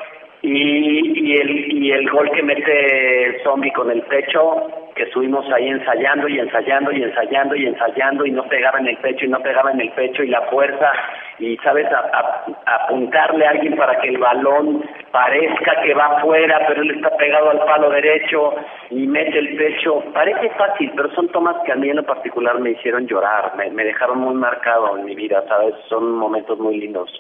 Y, 0.46 1.30
y, 1.30 1.36
el, 1.38 1.72
y 1.72 1.90
el 1.92 2.10
gol 2.10 2.30
que 2.32 2.42
mete 2.42 3.40
Zombie 3.42 3.72
con 3.72 3.90
el 3.90 4.02
pecho, 4.02 4.90
que 4.94 5.04
estuvimos 5.04 5.50
ahí 5.50 5.68
ensayando 5.68 6.28
y 6.28 6.38
ensayando 6.38 6.92
y 6.92 7.02
ensayando 7.02 7.56
y 7.56 7.66
ensayando 7.66 8.26
y 8.26 8.30
no 8.30 8.44
pegaba 8.44 8.78
en 8.78 8.88
el 8.88 8.98
pecho 8.98 9.24
y 9.24 9.28
no 9.28 9.40
pegaba 9.40 9.72
en 9.72 9.80
el 9.80 9.90
pecho 9.92 10.22
y 10.22 10.28
la 10.28 10.42
fuerza 10.42 10.92
y 11.38 11.56
sabes 11.64 11.86
a, 11.86 12.44
apuntarle 12.66 13.46
a 13.46 13.52
alguien 13.52 13.74
para 13.74 13.98
que 14.02 14.08
el 14.08 14.18
balón 14.18 14.84
parezca 15.10 15.80
que 15.82 15.94
va 15.94 16.18
afuera 16.18 16.60
pero 16.68 16.82
él 16.82 16.90
está 16.90 17.16
pegado 17.16 17.48
al 17.48 17.60
palo 17.60 17.88
derecho 17.88 18.54
y 18.90 19.06
mete 19.06 19.38
el 19.38 19.56
pecho. 19.56 20.04
Parece 20.12 20.50
fácil 20.50 20.92
pero 20.94 21.10
son 21.14 21.28
tomas 21.28 21.56
que 21.64 21.72
a 21.72 21.76
mí 21.76 21.88
en 21.88 21.96
lo 21.96 22.02
particular 22.02 22.60
me 22.60 22.72
hicieron 22.72 23.06
llorar 23.06 23.56
me, 23.56 23.70
me 23.70 23.84
dejaron 23.84 24.18
muy 24.18 24.34
marcado 24.34 24.98
en 24.98 25.06
mi 25.06 25.14
vida 25.14 25.42
sabes 25.48 25.74
son 25.88 26.12
momentos 26.12 26.58
muy 26.58 26.76
lindos 26.76 27.10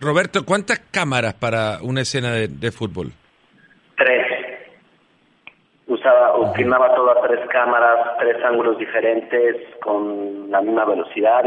Roberto, 0.00 0.44
¿cuántas 0.44 0.78
cámaras 0.90 1.34
para 1.34 1.78
una 1.82 2.02
escena 2.02 2.32
de, 2.32 2.48
de 2.48 2.70
fútbol? 2.72 3.12
Tres. 3.96 4.26
Usaba, 5.88 6.52
filmaba 6.54 6.94
todo 6.94 7.10
a 7.12 7.22
tres 7.26 7.40
cámaras, 7.48 8.16
tres 8.18 8.36
ángulos 8.44 8.76
diferentes, 8.78 9.56
con 9.80 10.50
la 10.50 10.60
misma 10.60 10.84
velocidad 10.84 11.44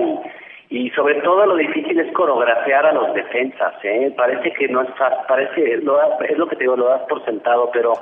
y, 0.70 0.86
y 0.86 0.90
sobre 0.92 1.16
todo 1.16 1.46
lo 1.46 1.56
difícil 1.58 2.00
es 2.00 2.12
coreografiar 2.14 2.86
a 2.86 2.94
los 2.94 3.14
defensas, 3.14 3.74
¿eh? 3.84 4.14
Parece 4.16 4.54
que 4.54 4.70
no 4.70 4.82
es 4.84 4.90
fácil, 4.98 5.20
parece, 5.28 5.78
lo, 5.84 5.98
das- 5.98 6.22
es 6.30 6.38
lo 6.38 6.48
que 6.48 6.56
te 6.56 6.64
digo, 6.64 6.78
lo 6.78 6.88
das 6.88 7.02
por 7.10 7.24
sentado, 7.26 7.70
pero 7.74 7.94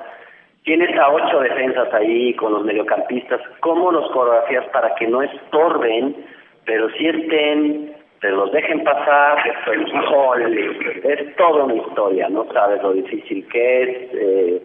tienes 0.64 0.96
a 1.00 1.10
ocho 1.10 1.40
defensas 1.40 1.92
ahí 1.94 2.36
con 2.36 2.54
los 2.54 2.64
mediocampistas, 2.64 3.42
¿cómo 3.60 3.92
los 3.92 4.10
coreografías 4.12 4.66
para 4.70 4.94
que 4.96 5.08
no 5.08 5.24
estorben, 5.24 6.16
pero 6.66 6.88
sí 6.92 7.08
estén 7.08 7.96
te 8.22 8.30
los 8.30 8.52
dejen 8.52 8.84
pasar, 8.84 9.38
es 11.04 11.36
toda 11.36 11.64
una 11.66 11.76
historia, 11.76 12.30
no 12.30 12.46
sabes 12.52 12.82
lo 12.82 12.94
difícil 12.94 13.48
que 13.48 13.84
es, 13.84 13.90
eh, 14.14 14.62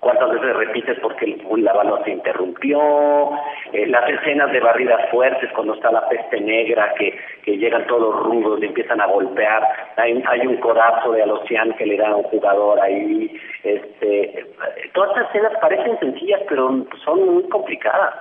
cuántas 0.00 0.30
veces 0.30 0.56
repites 0.56 0.98
porque 1.00 1.24
el, 1.26 1.64
la 1.64 1.72
balón 1.72 2.02
se 2.04 2.10
interrumpió, 2.10 3.30
eh, 3.72 3.86
las 3.86 4.08
escenas 4.10 4.50
de 4.52 4.60
barridas 4.60 5.10
fuertes 5.10 5.50
cuando 5.54 5.74
está 5.74 5.90
la 5.92 6.08
peste 6.08 6.40
negra 6.40 6.92
que, 6.98 7.18
que 7.42 7.56
llegan 7.56 7.86
todos 7.86 8.14
rudos 8.24 8.60
y 8.62 8.66
empiezan 8.66 9.00
a 9.00 9.06
golpear, 9.06 9.62
hay, 9.96 10.22
hay 10.26 10.46
un 10.46 10.56
codazo 10.56 11.12
de 11.12 11.22
Alocian 11.22 11.74
que 11.74 11.86
le 11.86 11.96
da 11.96 12.08
a 12.08 12.16
un 12.16 12.24
jugador 12.24 12.80
ahí, 12.80 13.34
este, 13.62 14.46
todas 14.92 15.10
estas 15.10 15.28
escenas 15.30 15.52
parecen 15.60 15.98
sencillas 16.00 16.40
pero 16.48 16.86
son 17.04 17.34
muy 17.34 17.48
complicadas. 17.48 18.14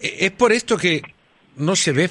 Es 0.00 0.30
por 0.32 0.52
esto 0.52 0.76
que 0.76 1.02
no 1.56 1.76
se 1.76 1.92
ve 1.92 2.08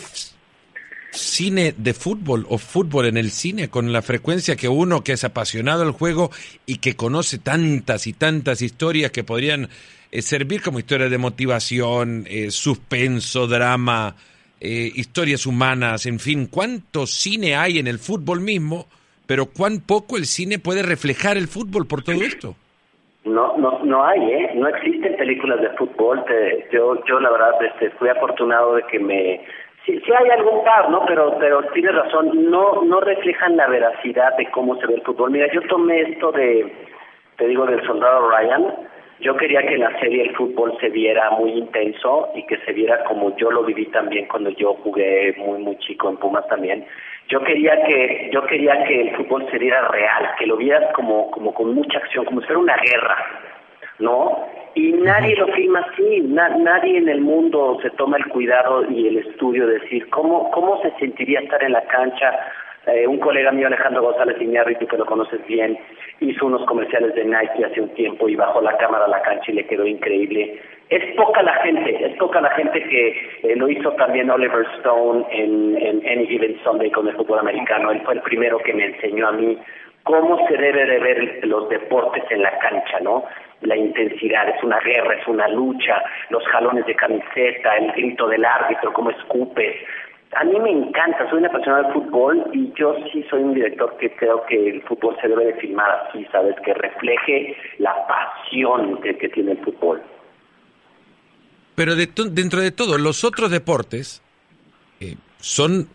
cine 1.13 1.73
de 1.77 1.93
fútbol 1.93 2.45
o 2.49 2.57
fútbol 2.57 3.05
en 3.05 3.17
el 3.17 3.29
cine 3.29 3.69
con 3.69 3.93
la 3.93 4.01
frecuencia 4.01 4.55
que 4.55 4.67
uno 4.67 5.03
que 5.03 5.13
es 5.13 5.23
apasionado 5.23 5.83
del 5.83 5.91
juego 5.91 6.31
y 6.65 6.77
que 6.77 6.95
conoce 6.95 7.37
tantas 7.37 8.07
y 8.07 8.13
tantas 8.13 8.61
historias 8.61 9.11
que 9.11 9.23
podrían 9.23 9.69
eh, 10.11 10.21
servir 10.21 10.61
como 10.61 10.79
historias 10.79 11.11
de 11.11 11.17
motivación, 11.17 12.25
eh, 12.27 12.51
suspenso, 12.51 13.47
drama, 13.47 14.15
eh, 14.59 14.91
historias 14.95 15.45
humanas, 15.45 16.05
en 16.05 16.19
fin, 16.19 16.47
cuánto 16.47 17.05
cine 17.05 17.55
hay 17.55 17.79
en 17.79 17.87
el 17.87 17.99
fútbol 17.99 18.41
mismo, 18.41 18.87
pero 19.27 19.47
cuán 19.47 19.79
poco 19.79 20.17
el 20.17 20.25
cine 20.25 20.59
puede 20.59 20.83
reflejar 20.83 21.37
el 21.37 21.47
fútbol 21.47 21.87
por 21.87 22.03
todo 22.03 22.21
esto. 22.21 22.55
No, 23.25 23.57
no, 23.57 23.83
no 23.85 24.05
hay, 24.05 24.19
¿eh? 24.19 24.51
No 24.55 24.67
existen 24.67 25.15
películas 25.15 25.61
de 25.61 25.69
fútbol. 25.77 26.23
yo, 26.71 27.03
yo 27.05 27.19
la 27.19 27.31
verdad, 27.31 27.51
este, 27.63 27.89
fui 27.91 28.09
afortunado 28.09 28.75
de 28.75 28.83
que 28.91 28.99
me 28.99 29.41
Sí, 29.85 29.99
sí 30.05 30.11
hay 30.17 30.29
algún 30.29 30.63
par, 30.63 30.89
¿no? 30.89 31.05
Pero, 31.05 31.37
pero 31.39 31.61
tienes 31.73 31.93
razón, 31.93 32.49
no, 32.49 32.83
no 32.83 33.01
reflejan 33.01 33.57
la 33.57 33.67
veracidad 33.67 34.35
de 34.37 34.49
cómo 34.51 34.79
se 34.79 34.87
ve 34.87 34.95
el 34.95 35.01
fútbol. 35.01 35.31
Mira, 35.31 35.51
yo 35.51 35.61
tomé 35.63 36.01
esto 36.01 36.31
de, 36.31 36.71
te 37.37 37.47
digo, 37.47 37.65
del 37.65 37.85
soldado 37.85 38.29
Ryan. 38.29 38.73
Yo 39.19 39.35
quería 39.35 39.61
que 39.61 39.75
en 39.75 39.81
la 39.81 39.99
serie 39.99 40.23
el 40.23 40.35
fútbol 40.35 40.77
se 40.79 40.89
viera 40.89 41.31
muy 41.31 41.51
intenso 41.51 42.29
y 42.33 42.45
que 42.45 42.57
se 42.59 42.71
viera 42.71 43.03
como 43.03 43.35
yo 43.35 43.51
lo 43.51 43.63
viví 43.63 43.85
también 43.87 44.27
cuando 44.27 44.49
yo 44.51 44.73
jugué 44.75 45.35
muy, 45.37 45.59
muy 45.59 45.77
chico 45.79 46.09
en 46.09 46.17
Pumas 46.17 46.47
también. 46.47 46.85
Yo 47.27 47.41
quería 47.41 47.83
que, 47.83 48.29
yo 48.33 48.45
quería 48.45 48.83
que 48.85 49.01
el 49.01 49.15
fútbol 49.17 49.45
se 49.51 49.57
viera 49.57 49.87
real, 49.89 50.31
que 50.37 50.45
lo 50.45 50.57
vieras 50.57 50.93
como, 50.93 51.29
como 51.31 51.53
con 51.53 51.73
mucha 51.73 51.97
acción, 51.99 52.25
como 52.25 52.41
si 52.41 52.47
fuera 52.47 52.59
una 52.59 52.77
guerra, 52.77 53.17
¿no? 54.03 54.45
Y 54.75 54.91
nadie 54.93 55.35
lo 55.35 55.47
filma 55.47 55.79
así, 55.79 56.21
nadie 56.21 56.97
en 56.97 57.07
el 57.07 57.21
mundo 57.21 57.77
se 57.81 57.91
toma 57.91 58.17
el 58.17 58.25
cuidado 58.27 58.89
y 58.89 59.07
el 59.07 59.17
estudio 59.17 59.67
de 59.67 59.79
decir 59.79 60.09
cómo, 60.09 60.49
cómo 60.51 60.81
se 60.81 60.91
sentiría 60.99 61.39
estar 61.41 61.63
en 61.63 61.73
la 61.73 61.83
cancha. 61.83 62.39
Eh, 62.87 63.07
un 63.07 63.19
colega 63.19 63.51
mío, 63.51 63.67
Alejandro 63.67 64.01
González 64.01 64.41
Iñárritu, 64.41 64.87
que 64.87 64.97
lo 64.97 65.05
conoces 65.05 65.45
bien, 65.47 65.77
hizo 66.19 66.45
unos 66.45 66.65
comerciales 66.65 67.15
de 67.15 67.23
Nike 67.23 67.63
hace 67.63 67.79
un 67.79 67.89
tiempo 67.93 68.27
y 68.27 68.35
bajó 68.35 68.61
la 68.61 68.75
cámara 68.77 69.05
a 69.05 69.09
la 69.09 69.21
cancha 69.21 69.51
y 69.51 69.55
le 69.55 69.65
quedó 69.67 69.85
increíble. 69.85 70.59
Es 70.89 71.15
poca 71.15 71.43
la 71.43 71.53
gente, 71.61 72.05
es 72.05 72.17
poca 72.17 72.41
la 72.41 72.49
gente 72.51 72.83
que 72.83 73.09
eh, 73.43 73.55
lo 73.55 73.69
hizo 73.69 73.91
también 73.93 74.29
Oliver 74.29 74.65
Stone 74.79 75.25
en, 75.31 75.77
en 75.77 76.01
Any 76.05 76.27
Given 76.27 76.59
Sunday 76.63 76.91
con 76.91 77.07
el 77.07 77.15
fútbol 77.15 77.39
americano. 77.39 77.91
Él 77.91 78.01
fue 78.03 78.15
el 78.15 78.21
primero 78.21 78.57
que 78.57 78.73
me 78.73 78.85
enseñó 78.85 79.27
a 79.27 79.31
mí 79.31 79.57
cómo 80.03 80.45
se 80.47 80.57
debe 80.57 80.85
de 80.85 80.99
ver 80.99 81.47
los 81.47 81.69
deportes 81.69 82.23
en 82.29 82.41
la 82.41 82.57
cancha, 82.59 82.99
¿no? 83.01 83.23
La 83.61 83.77
intensidad, 83.77 84.49
es 84.49 84.61
una 84.63 84.79
guerra, 84.79 85.15
es 85.15 85.27
una 85.27 85.47
lucha, 85.47 86.01
los 86.29 86.43
jalones 86.47 86.85
de 86.85 86.95
camiseta, 86.95 87.77
el 87.77 87.91
grito 87.93 88.27
del 88.27 88.43
árbitro, 88.43 88.91
cómo 88.93 89.09
escupes. 89.11 89.75
A 90.35 90.43
mí 90.43 90.59
me 90.59 90.71
encanta, 90.71 91.29
soy 91.29 91.39
una 91.39 91.51
persona 91.51 91.83
del 91.83 91.93
fútbol 91.93 92.43
y 92.53 92.73
yo 92.77 92.95
sí 93.11 93.23
soy 93.29 93.43
un 93.43 93.53
director 93.53 93.95
que 93.97 94.11
creo 94.15 94.43
que 94.45 94.69
el 94.69 94.81
fútbol 94.81 95.15
se 95.21 95.27
debe 95.27 95.45
de 95.45 95.53
filmar 95.55 96.07
así, 96.07 96.25
¿sabes? 96.31 96.55
Que 96.65 96.73
refleje 96.73 97.55
la 97.77 97.95
pasión 98.07 98.99
que, 99.01 99.13
tiene 99.29 99.51
el 99.51 99.59
fútbol. 99.59 100.01
Pero 101.75 101.95
dentro 101.95 102.61
de 102.61 102.71
todo, 102.71 102.97
los 102.97 103.23
otros 103.23 103.51
deportes 103.51 104.21
eh, 104.99 105.15
son 105.37 105.87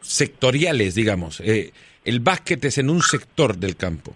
sectoriales, 0.00 0.94
digamos. 0.94 1.40
Eh, 1.40 1.72
el 2.04 2.20
básquet 2.20 2.64
es 2.64 2.78
en 2.78 2.88
un 2.88 3.02
sector 3.02 3.56
del 3.56 3.76
campo 3.76 4.14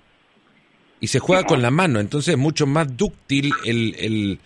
y 1.01 1.07
se 1.07 1.19
juega 1.19 1.45
con 1.45 1.63
la 1.63 1.71
mano, 1.71 1.99
entonces 1.99 2.35
es 2.35 2.39
mucho 2.39 2.67
más 2.67 2.97
dúctil 2.97 3.53
el, 3.65 4.39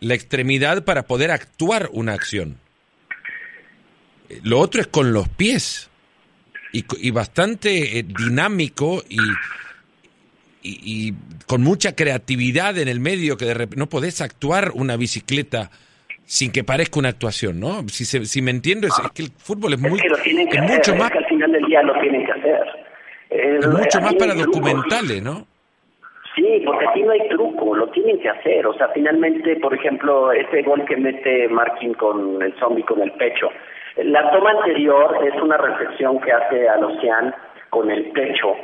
la 0.00 0.14
extremidad 0.14 0.84
para 0.84 1.02
poder 1.02 1.32
actuar 1.32 1.88
una 1.92 2.12
acción. 2.12 2.56
Lo 4.44 4.60
otro 4.60 4.80
es 4.80 4.86
con 4.86 5.12
los 5.12 5.28
pies 5.28 5.90
y, 6.72 7.10
bastante 7.10 7.98
eh, 7.98 8.04
dinámico 8.04 9.02
y, 9.08 9.18
y, 10.62 11.14
con 11.46 11.62
mucha 11.62 11.94
creatividad 11.94 12.78
en 12.78 12.88
el 12.88 13.00
medio 13.00 13.36
que 13.36 13.44
de 13.44 13.68
no 13.76 13.88
podés 13.88 14.20
actuar 14.20 14.70
una 14.74 14.96
bicicleta 14.96 15.70
sin 16.24 16.50
que 16.50 16.64
parezca 16.64 16.98
una 16.98 17.10
actuación, 17.10 17.60
¿no? 17.60 17.86
Si, 17.88 18.04
si 18.06 18.40
me 18.40 18.52
entiendo, 18.52 18.86
es, 18.86 18.94
que 19.12 19.22
el 19.22 19.30
fútbol 19.36 19.74
es, 19.74 19.80
muy, 19.80 20.00
es 20.00 20.62
mucho 20.62 20.96
más... 20.96 21.12
al 21.12 21.26
final 21.26 21.52
del 21.52 21.64
día 21.66 21.82
lo 21.82 22.00
tienen 22.00 22.24
que 22.24 22.32
hacer. 22.32 22.60
es 23.28 23.68
mucho 23.68 24.00
más 24.00 24.14
para 24.14 24.34
documentales, 24.34 25.22
¿no? 25.22 25.51
Sí, 26.34 26.62
porque 26.64 26.86
aquí 26.88 27.02
no 27.02 27.12
hay 27.12 27.28
truco, 27.28 27.74
lo 27.74 27.88
tienen 27.88 28.18
que 28.20 28.30
hacer. 28.30 28.66
O 28.66 28.74
sea, 28.74 28.88
finalmente, 28.88 29.56
por 29.56 29.74
ejemplo, 29.74 30.32
ese 30.32 30.62
gol 30.62 30.84
que 30.86 30.96
mete 30.96 31.48
Markin 31.48 31.94
con 31.94 32.40
el 32.40 32.54
zombie 32.58 32.84
con 32.84 33.02
el 33.02 33.12
pecho. 33.12 33.50
La 33.96 34.30
toma 34.30 34.50
anterior 34.50 35.18
es 35.22 35.34
una 35.42 35.58
reflexión 35.58 36.18
que 36.20 36.32
hace 36.32 36.68
al 36.68 36.84
Ocean 36.84 37.34
con 37.68 37.90
el 37.90 38.10
pecho, 38.12 38.56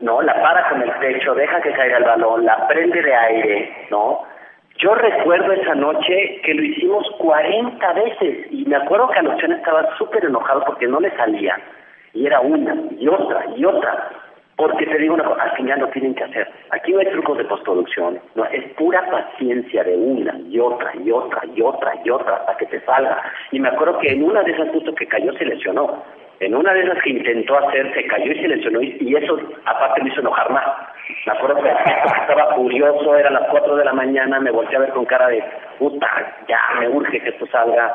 ¿no? 0.00 0.22
La 0.22 0.40
para 0.40 0.68
con 0.70 0.82
el 0.82 0.90
pecho, 0.92 1.34
deja 1.34 1.60
que 1.60 1.72
caiga 1.72 1.98
el 1.98 2.04
balón, 2.04 2.46
la 2.46 2.66
prende 2.66 3.02
de 3.02 3.14
aire, 3.14 3.86
¿no? 3.90 4.22
Yo 4.78 4.94
recuerdo 4.94 5.52
esa 5.52 5.74
noche 5.74 6.40
que 6.42 6.54
lo 6.54 6.62
hicimos 6.62 7.06
40 7.18 7.92
veces 7.92 8.46
y 8.50 8.64
me 8.64 8.76
acuerdo 8.76 9.08
que 9.08 9.18
Alocian 9.18 9.52
estaba 9.52 9.94
súper 9.98 10.24
enojado 10.24 10.64
porque 10.64 10.88
no 10.88 10.98
le 10.98 11.10
salía. 11.16 11.58
Y 12.14 12.26
era 12.26 12.40
una, 12.40 12.74
y 12.98 13.06
otra, 13.08 13.44
y 13.54 13.64
otra. 13.64 14.10
Porque 14.56 14.86
te 14.86 14.98
digo 14.98 15.14
una 15.14 15.24
cosa, 15.24 15.42
al 15.42 15.56
final 15.56 15.80
lo 15.80 15.88
tienen 15.88 16.14
que 16.14 16.24
hacer. 16.24 16.48
Aquí 16.70 16.92
no 16.92 17.00
hay 17.00 17.06
trucos 17.06 17.38
de 17.38 17.44
postproducción, 17.44 18.20
no, 18.34 18.44
es 18.44 18.64
pura 18.74 19.08
paciencia 19.10 19.82
de 19.82 19.96
una 19.96 20.38
y 20.38 20.58
otra 20.58 20.92
y 21.02 21.10
otra 21.10 21.42
y 21.54 21.62
otra 21.62 21.94
y 22.04 22.10
otra 22.10 22.36
hasta 22.36 22.56
que 22.58 22.66
te 22.66 22.80
salga. 22.80 23.22
Y 23.50 23.60
me 23.60 23.68
acuerdo 23.68 23.98
que 23.98 24.12
en 24.12 24.22
una 24.22 24.42
de 24.42 24.52
esas 24.52 24.68
justo 24.70 24.94
que 24.94 25.06
cayó 25.06 25.32
se 25.34 25.46
lesionó. 25.46 26.02
En 26.40 26.54
una 26.56 26.74
de 26.74 26.82
esas 26.82 27.00
que 27.02 27.10
intentó 27.10 27.56
hacer 27.56 27.94
se 27.94 28.04
cayó 28.06 28.32
y 28.32 28.40
se 28.40 28.48
lesionó 28.48 28.82
y, 28.82 29.14
eso 29.16 29.38
aparte 29.64 30.02
me 30.02 30.10
hizo 30.10 30.20
enojar 30.20 30.50
más. 30.50 30.66
Me 31.26 31.32
acuerdo 31.32 31.62
que 31.62 31.68
estaba 32.20 32.54
furioso, 32.54 33.16
eran 33.16 33.34
las 33.34 33.48
4 33.48 33.76
de 33.76 33.84
la 33.84 33.92
mañana, 33.92 34.40
me 34.40 34.50
volteé 34.50 34.76
a 34.76 34.80
ver 34.80 34.90
con 34.90 35.04
cara 35.04 35.28
de 35.28 35.42
puta, 35.78 36.08
ya 36.48 36.60
me 36.80 36.88
urge 36.88 37.20
que 37.20 37.28
esto 37.30 37.46
salga 37.46 37.92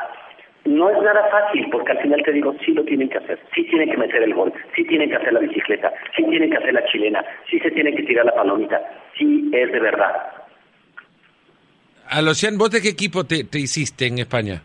no 0.67 0.89
es 0.89 1.01
nada 1.01 1.27
fácil, 1.31 1.67
porque 1.71 1.93
al 1.93 2.01
final 2.01 2.21
te 2.23 2.33
digo, 2.33 2.55
sí 2.65 2.73
lo 2.73 2.83
tienen 2.83 3.09
que 3.09 3.17
hacer, 3.17 3.39
sí 3.55 3.63
tienen 3.63 3.89
que 3.89 3.97
meter 3.97 4.21
el 4.21 4.33
gol, 4.33 4.53
sí 4.75 4.83
tienen 4.85 5.09
que 5.09 5.15
hacer 5.15 5.33
la 5.33 5.39
bicicleta, 5.39 5.93
sí 6.15 6.23
tienen 6.29 6.49
que 6.49 6.57
hacer 6.57 6.73
la 6.73 6.85
chilena, 6.85 7.25
sí 7.49 7.59
se 7.59 7.71
tienen 7.71 7.95
que 7.95 8.03
tirar 8.03 8.25
la 8.25 8.35
palomita, 8.35 8.81
sí 9.17 9.49
es 9.53 9.71
de 9.71 9.79
verdad. 9.79 10.13
Alocian, 12.09 12.57
¿vos 12.57 12.71
de 12.71 12.81
qué 12.81 12.89
equipo 12.89 13.25
te, 13.25 13.45
hiciste 13.53 14.07
en 14.07 14.19
España? 14.19 14.61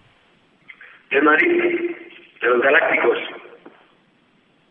De 1.11 1.21
Madrid, 1.21 1.63
de 2.41 2.49
los 2.49 2.63
Galácticos. 2.63 3.19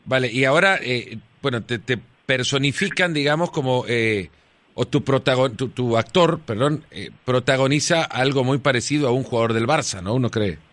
Vale, 0.05 0.29
y 0.31 0.45
ahora, 0.45 0.77
eh, 0.81 1.17
bueno, 1.41 1.63
te, 1.63 1.79
personifican, 2.25 3.13
digamos, 3.13 3.51
como, 3.51 3.85
eh, 3.87 4.29
o 4.73 4.85
tu, 4.85 5.03
protagon, 5.03 5.55
tu, 5.55 5.97
actor, 5.97 6.39
perdón, 6.45 6.83
eh, 6.91 7.09
protagoniza 7.25 8.03
algo 8.03 8.43
muy 8.43 8.59
parecido 8.59 9.07
a 9.07 9.11
un 9.11 9.23
jugador 9.23 9.53
del 9.53 9.67
Barça, 9.67 10.01
¿no? 10.01 10.13
Uno 10.13 10.29
cree. 10.29 10.70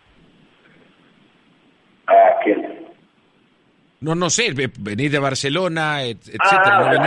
No, 4.01 4.15
no 4.15 4.31
sé, 4.31 4.55
venís 4.79 5.11
de 5.11 5.19
Barcelona, 5.19 6.05
etcétera. 6.05 6.53
Ah, 6.63 6.95
no 6.95 7.03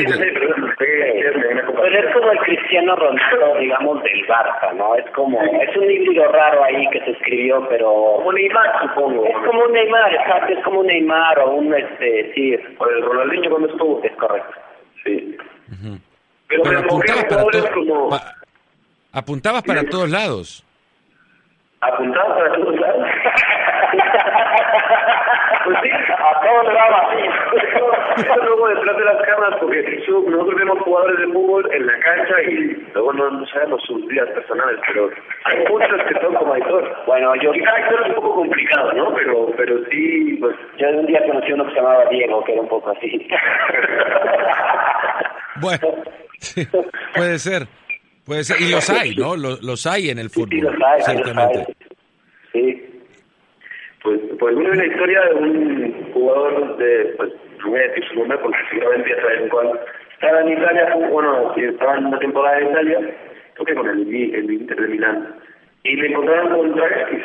Pero 0.77 1.99
es 1.99 2.13
como 2.13 2.32
el 2.32 2.38
Cristiano 2.39 2.95
Ronaldo, 2.97 3.60
digamos, 3.60 4.04
del 4.04 4.27
Barça, 4.27 4.73
¿no? 4.75 4.95
Es 4.95 5.10
como, 5.12 5.41
es 5.41 5.77
un 5.77 5.89
híbrido 5.89 6.27
raro 6.27 6.65
ahí 6.65 6.86
que 6.89 6.99
se 7.06 7.12
escribió, 7.12 7.65
pero... 7.69 7.88
Como 8.17 8.34
Neymar, 8.34 8.82
supongo. 8.82 9.25
Es 9.25 9.38
como 9.47 9.63
un 9.63 9.71
Neymar, 9.71 10.13
exacto, 10.13 10.54
es 10.54 10.63
como 10.65 10.82
un 10.82 10.88
Neymar 10.88 11.39
o 11.39 11.51
un, 11.56 11.73
este, 11.73 12.34
sí. 12.36 12.58
O 12.77 12.88
el 12.88 13.01
Ronaldinho 13.04 13.49
cuando 13.49 13.69
estuvo. 13.69 14.04
Es 14.04 14.15
correcto. 14.17 14.54
Sí. 15.06 15.38
Pero, 16.47 16.80
apuntabas 16.80 17.23
para, 17.25 17.71
como... 17.71 18.10
apuntabas 19.13 19.63
para 19.63 19.84
todos 19.86 20.10
lados. 20.10 20.65
¿Apuntabas 21.82 22.38
para 22.38 22.54
todos 22.54 22.80
lados? 22.80 23.08
a 25.62 25.63
todo 25.63 26.11
le 26.63 26.73
daba. 26.73 27.15
Eso 28.17 28.35
luego 28.43 28.67
detrás 28.69 28.97
de 28.97 29.05
las 29.05 29.25
cámaras, 29.25 29.59
porque 29.59 30.03
nosotros 30.09 30.55
vemos 30.55 30.79
jugadores 30.79 31.19
de 31.19 31.27
fútbol 31.27 31.69
en 31.73 31.87
la 31.87 31.99
cancha 31.99 32.41
y 32.43 32.87
luego 32.93 33.13
no, 33.13 33.45
sabemos 33.47 33.81
sus 33.85 34.05
vidas 34.07 34.29
personales, 34.29 34.79
pero 34.87 35.09
hay 35.45 35.57
muchos 35.69 36.01
que 36.07 36.19
son 36.21 36.35
como 36.35 36.53
actor. 36.53 36.95
Bueno, 37.07 37.35
yo... 37.35 37.51
Cada 37.63 37.77
actor 37.77 38.01
es 38.01 38.09
un 38.09 38.15
poco 38.15 38.35
complicado, 38.35 38.91
¿no? 38.93 39.13
Pero 39.13 39.51
pero 39.57 39.77
sí, 39.89 40.37
pues... 40.39 40.55
Yo 40.77 40.89
un 40.89 41.05
día 41.05 41.25
conocí 41.25 41.53
uno 41.53 41.65
que 41.65 41.71
se 41.71 41.77
llamaba 41.77 42.05
Diego, 42.09 42.43
que 42.43 42.53
era 42.53 42.61
un 42.61 42.67
poco 42.67 42.89
así. 42.89 43.11
bueno, 45.61 45.87
puede 47.15 47.39
ser. 47.39 47.67
Puede 48.25 48.43
ser. 48.43 48.61
Y 48.61 48.71
los 48.71 48.89
hay, 48.89 49.15
¿no? 49.15 49.35
Los, 49.35 49.63
los 49.63 49.85
hay 49.85 50.09
en 50.09 50.19
el 50.19 50.29
fútbol, 50.29 50.49
sí, 50.51 50.61
los 50.61 50.73
hay, 50.73 51.01
ciertamente. 51.01 51.75
Sí. 52.51 52.90
Pues, 54.03 54.19
pues 54.39 54.55
mira 54.55 54.73
la 54.73 54.85
historia 54.85 55.21
de 55.25 55.35
un 55.35 56.11
jugador 56.13 56.77
de, 56.77 57.13
pues, 57.17 57.31
no 57.59 57.69
voy 57.69 57.79
a 57.79 57.83
decir 57.83 58.03
su 58.07 58.15
nombre 58.15 58.37
porque 58.39 58.57
seguramente 58.71 59.09
ya 59.09 59.21
saben 59.21 59.49
cuál. 59.49 59.79
Estaba 60.13 60.41
en 60.41 60.49
Italia, 60.49 60.95
bueno, 61.09 61.53
estaba 61.55 61.97
en 61.97 62.05
una 62.05 62.19
temporada 62.19 62.59
en 62.59 62.69
Italia, 62.69 62.99
creo 63.53 63.65
que 63.65 63.75
con 63.75 63.89
el, 63.89 64.01
el 64.35 64.51
Inter 64.51 64.81
de 64.81 64.87
Milán, 64.87 65.35
y 65.83 65.95
le 65.95 66.07
encontraron 66.07 66.49
con 66.49 66.75
travestis. 66.75 67.23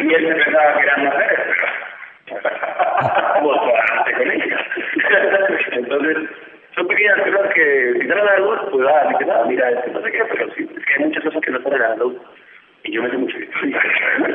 Y 0.00 0.14
él 0.14 0.26
pensaba 0.26 0.74
que 0.74 0.82
eran 0.82 1.04
mujeres, 1.04 1.40
pero 1.46 2.42
con. 3.42 3.60
Entonces, 5.72 6.16
son 6.74 6.88
pequeñas 6.88 7.20
cosas 7.20 7.54
que 7.54 7.98
si 8.00 8.10
a 8.10 8.14
la 8.14 8.38
luz, 8.38 8.58
pues 8.70 8.86
ah, 8.88 9.08
dice, 9.10 9.24
nada, 9.26 9.44
mira, 9.46 9.70
es 9.70 9.84
que 9.84 9.90
no 9.90 10.02
sé 10.02 10.12
qué, 10.12 10.22
pero 10.30 10.50
sí, 10.54 10.68
es 10.76 10.84
que 10.84 10.92
hay 10.94 11.04
muchas 11.06 11.24
cosas 11.24 11.40
que 11.40 11.50
no 11.50 11.62
salen 11.62 11.82
a 11.82 11.88
la 11.88 11.96
luz. 11.96 12.16
Y 12.84 12.94
yo 12.94 13.02
me 13.02 13.10
sé 13.10 13.16
mucho 13.16 13.36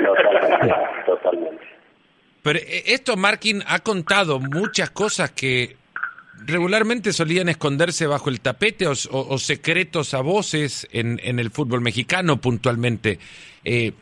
Totalmente. 0.05 0.75
Totalmente. 1.05 1.63
Pero 2.41 2.59
eh, 2.59 2.83
esto, 2.87 3.15
Markin, 3.15 3.63
ha 3.67 3.79
contado 3.79 4.39
muchas 4.39 4.89
cosas 4.89 5.31
que 5.31 5.77
regularmente 6.45 7.13
solían 7.13 7.49
esconderse 7.49 8.07
bajo 8.07 8.29
el 8.29 8.41
tapete 8.41 8.87
o, 8.87 8.93
o, 9.11 9.37
secretos 9.37 10.13
a 10.13 10.21
voces 10.21 10.87
en, 10.91 11.19
en, 11.23 11.39
el 11.39 11.51
fútbol 11.51 11.81
mexicano 11.81 12.39
puntualmente. 12.39 13.19
Eh, 13.63 13.93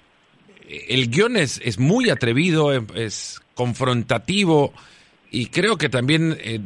el 0.67 1.09
guion 1.09 1.37
es, 1.37 1.59
es 1.63 1.79
muy 1.79 2.09
atrevido, 2.09 2.73
es, 2.73 3.41
confrontativo 3.55 4.71
y 5.31 5.47
creo 5.47 5.77
que 5.79 5.89
también 5.89 6.37
eh, 6.39 6.59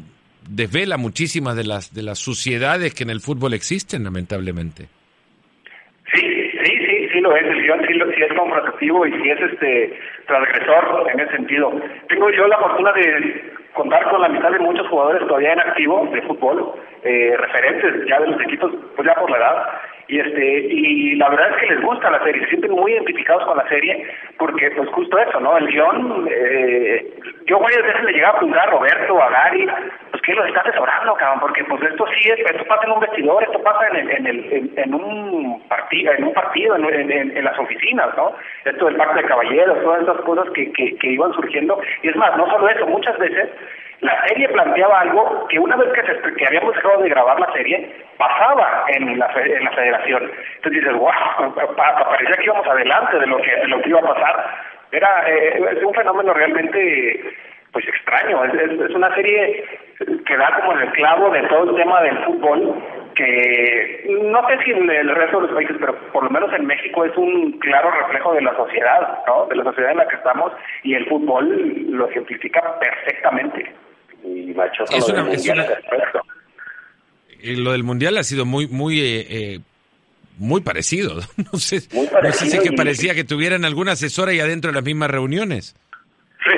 desvela 0.50 0.98
muchísimas 0.98 1.56
de 1.56 1.64
las 1.64 1.94
de 1.94 2.02
las 2.02 2.20
suciedades 2.20 2.94
que 2.94 3.04
en 3.04 3.12
el 3.12 3.22
fútbol 3.22 3.54
existen, 3.54 4.04
lamentablemente. 4.04 4.90
Lo 7.22 7.36
es. 7.36 7.46
El 7.46 7.62
guion 7.62 7.80
sí, 7.88 7.94
sí 8.16 8.24
es 8.24 8.34
confrontativo 8.34 9.06
y 9.06 9.12
sí 9.22 9.30
es 9.30 9.42
este 9.42 10.00
transgresor 10.26 11.08
en 11.14 11.20
ese 11.20 11.32
sentido. 11.34 11.72
Tengo 12.08 12.30
yo 12.32 12.48
la 12.48 12.58
fortuna 12.58 12.92
de 12.94 13.52
contar 13.74 14.10
con 14.10 14.22
la 14.22 14.30
mitad 14.30 14.52
de 14.52 14.60
muchos 14.60 14.88
jugadores 14.88 15.26
todavía 15.28 15.54
en 15.54 15.60
activo 15.60 16.08
de 16.12 16.22
fútbol, 16.24 16.74
eh, 17.04 17.36
referentes 17.38 18.06
ya 18.08 18.20
de 18.20 18.28
los 18.28 18.42
equipos, 18.42 18.72
pues 18.96 19.08
ya 19.08 19.14
por 19.16 19.30
la 19.30 19.38
edad, 19.38 19.68
y 20.08 20.20
este 20.20 20.46
y 20.46 21.16
la 21.16 21.30
verdad 21.30 21.52
es 21.52 21.58
que 21.58 21.76
les 21.76 21.82
gusta 21.82 22.10
la 22.10 22.24
serie, 22.24 22.42
se 22.42 22.50
sienten 22.50 22.72
muy 22.72 22.92
identificados 22.92 23.46
con 23.46 23.58
la 23.58 23.68
serie, 23.70 24.06
porque 24.38 24.72
pues 24.72 24.90
justo 24.90 25.18
eso, 25.20 25.40
¿no? 25.40 25.58
El 25.58 25.68
guion, 25.68 26.28
eh, 26.30 27.14
yo 27.46 27.60
varias 27.60 27.84
veces 27.84 28.04
le 28.04 28.14
llegaba 28.14 28.34
a 28.34 28.40
preguntar 28.40 28.68
a 28.68 28.72
Roberto, 28.72 29.22
a 29.22 29.30
Gary, 29.30 29.68
pues 30.22 30.26
que 30.26 30.34
lo 30.34 30.46
está 30.46 30.62
asesorando, 30.62 31.14
cabrón, 31.16 31.40
porque 31.40 31.64
pues 31.64 31.82
esto 31.84 32.06
sí 32.16 32.30
es, 32.30 32.40
esto 32.40 32.66
pasa 32.66 32.86
en 32.86 32.92
un 32.92 33.00
vestidor, 33.00 33.44
esto 33.44 33.62
pasa 33.64 33.88
en, 33.90 34.10
en, 34.10 34.28
el, 34.28 34.72
en, 34.76 34.94
un 34.94 35.68
partido, 35.68 36.14
en 36.14 36.24
un 36.26 36.34
partido, 36.34 36.76
en, 36.76 37.12
en, 37.12 37.44
las 37.44 37.58
oficinas, 37.58 38.16
¿no? 38.16 38.34
Esto 38.66 38.86
del 38.86 38.98
pacto 38.98 39.16
de 39.16 39.24
caballeros, 39.24 39.82
todas 39.84 40.02
esas 40.04 40.22
cosas 40.22 40.50
que, 40.54 40.72
que, 40.74 40.96
que 40.98 41.08
iban 41.08 41.34
surgiendo, 41.34 41.80
y 42.04 42.10
es 42.10 42.16
más, 42.16 42.36
no 42.38 42.48
solo 42.50 42.70
eso, 42.70 42.86
muchas 42.88 43.18
veces 43.18 43.50
la 44.02 44.28
serie 44.28 44.50
planteaba 44.50 45.02
algo 45.02 45.48
que 45.48 45.60
una 45.60 45.76
vez 45.76 45.92
que, 45.94 46.02
se, 46.02 46.36
que 46.36 46.46
habíamos 46.46 46.76
dejado 46.76 47.02
de 47.02 47.10
grabar 47.10 47.40
la 47.40 47.52
serie, 47.54 47.92
pasaba 48.18 48.86
en 48.90 49.18
la, 49.18 49.32
en 49.44 49.64
la 49.64 49.72
federación. 49.72 50.32
Entonces 50.56 50.84
dices, 50.84 50.94
wow, 50.94 51.56
parecía 51.76 52.36
que 52.38 52.46
íbamos 52.46 52.68
adelante 52.68 53.20
de 53.20 53.28
lo 53.28 53.38
que, 53.38 53.56
de 53.56 53.68
lo 53.68 53.82
que 53.82 53.90
iba 53.90 54.00
a 54.00 54.14
pasar. 54.14 54.46
Era 54.92 55.24
eh, 55.28 55.80
un 55.86 55.94
fenómeno 55.94 56.34
realmente 56.34 57.36
pues 57.72 57.88
extraño. 57.88 58.44
Es, 58.46 58.54
es, 58.54 58.96
una 58.96 59.14
serie 59.16 59.66
que 60.26 60.38
da 60.38 60.60
como 60.60 60.74
en 60.74 60.88
el 60.88 60.92
clavo 60.94 61.30
de 61.32 61.42
todo 61.44 61.70
el 61.70 61.76
tema 61.76 62.02
del 62.02 62.18
fútbol, 62.26 62.76
que 63.16 64.06
no 64.24 64.48
sé 64.48 64.64
si 64.64 64.72
en 64.72 64.90
el 64.90 65.16
resto 65.16 65.42
de 65.42 65.48
los 65.48 65.56
países, 65.56 65.78
pero 65.80 65.96
por 66.12 66.24
lo 66.24 66.30
menos 66.30 66.52
en 66.54 66.66
México 66.66 67.06
es 67.06 67.16
un 67.18 67.60
claro 67.60 67.92
reflejo 67.92 68.34
de 68.34 68.42
la 68.42 68.56
sociedad, 68.56 69.20
¿no? 69.28 69.46
De 69.48 69.56
la 69.56 69.64
sociedad 69.64 69.92
en 69.92 69.98
la 69.98 70.08
que 70.08 70.16
estamos 70.16 70.52
y 70.84 70.96
el 70.96 71.08
fútbol 71.08 71.48
lo 71.90 72.10
ejemplifica 72.10 72.80
perfectamente. 72.80 73.74
Y 74.24 74.54
Machoso 74.54 74.96
es 74.96 75.10
una, 75.10 75.26
lo 77.44 77.72
del 77.72 77.84
mundial 77.84 78.18
ha 78.18 78.24
sido 78.24 78.46
muy 78.46 78.68
muy 78.68 79.00
eh, 79.00 79.28
eh, 79.30 79.60
muy 80.38 80.62
parecido 80.62 81.16
no 81.38 81.60
sé 81.60 81.78
no 81.92 82.32
sé 82.32 82.46
si 82.46 82.58
es 82.58 82.64
que 82.64 82.72
parecía 82.72 83.16
que 83.16 83.24
tuvieran 83.24 83.66
alguna 83.66 83.94
asesora 83.94 84.32
ahí 84.32 84.40
adentro 84.40 84.72
de 84.72 84.76
las 84.76 84.84
mismas 84.84 85.10
reuniones 85.10 85.76
sí, 86.44 86.52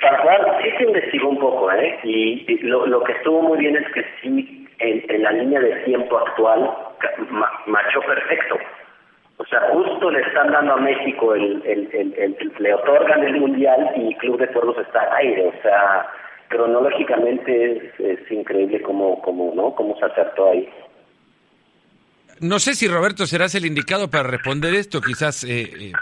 tal 0.00 0.16
cual 0.22 0.58
sí 0.62 0.70
se 0.78 0.84
investigó 0.84 1.28
un 1.28 1.38
poco 1.38 1.70
eh 1.84 2.00
y, 2.04 2.58
lo, 2.62 2.86
lo 2.86 3.02
que 3.04 3.12
estuvo 3.12 3.42
muy 3.42 3.58
bien 3.58 3.76
es 3.76 3.86
que 3.92 4.04
sí 4.20 4.66
en, 4.78 5.22
la 5.22 5.32
línea 5.32 5.60
de 5.60 5.76
tiempo 5.84 6.18
actual 6.18 6.70
machó 7.66 8.00
perfecto 8.00 8.58
o 9.36 9.44
sea, 9.46 9.60
justo 9.72 10.10
le 10.10 10.20
están 10.20 10.52
dando 10.52 10.74
a 10.74 10.76
México 10.76 11.34
el, 11.34 11.60
el, 11.66 11.88
el, 11.92 12.14
el, 12.16 12.52
le 12.58 12.74
otorgan 12.74 13.24
el 13.24 13.40
mundial 13.40 13.90
y 13.96 14.14
Club 14.16 14.38
de 14.38 14.46
Cuervos 14.48 14.76
está 14.78 15.00
al 15.00 15.16
aire. 15.16 15.48
O 15.48 15.62
sea, 15.62 16.06
cronológicamente 16.48 17.92
es, 17.98 18.30
increíble 18.30 18.80
cómo, 18.82 19.20
cómo, 19.22 19.74
cómo 19.74 19.98
se 19.98 20.04
acertó 20.04 20.50
ahí. 20.50 20.68
No 22.40 22.58
sé 22.58 22.74
si 22.74 22.86
Roberto 22.86 23.26
serás 23.26 23.54
el 23.54 23.66
indicado 23.66 24.08
para 24.08 24.28
responder 24.28 24.74
esto, 24.74 25.00
quizás 25.00 25.44
eh, 25.44 25.62
eh, 25.62 25.92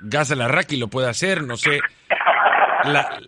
Gaza 0.00 0.34
Larraqui 0.34 0.76
lo 0.76 0.88
pueda 0.88 1.10
hacer, 1.10 1.42
no 1.42 1.56
sé. 1.56 1.80
La, 2.84 3.20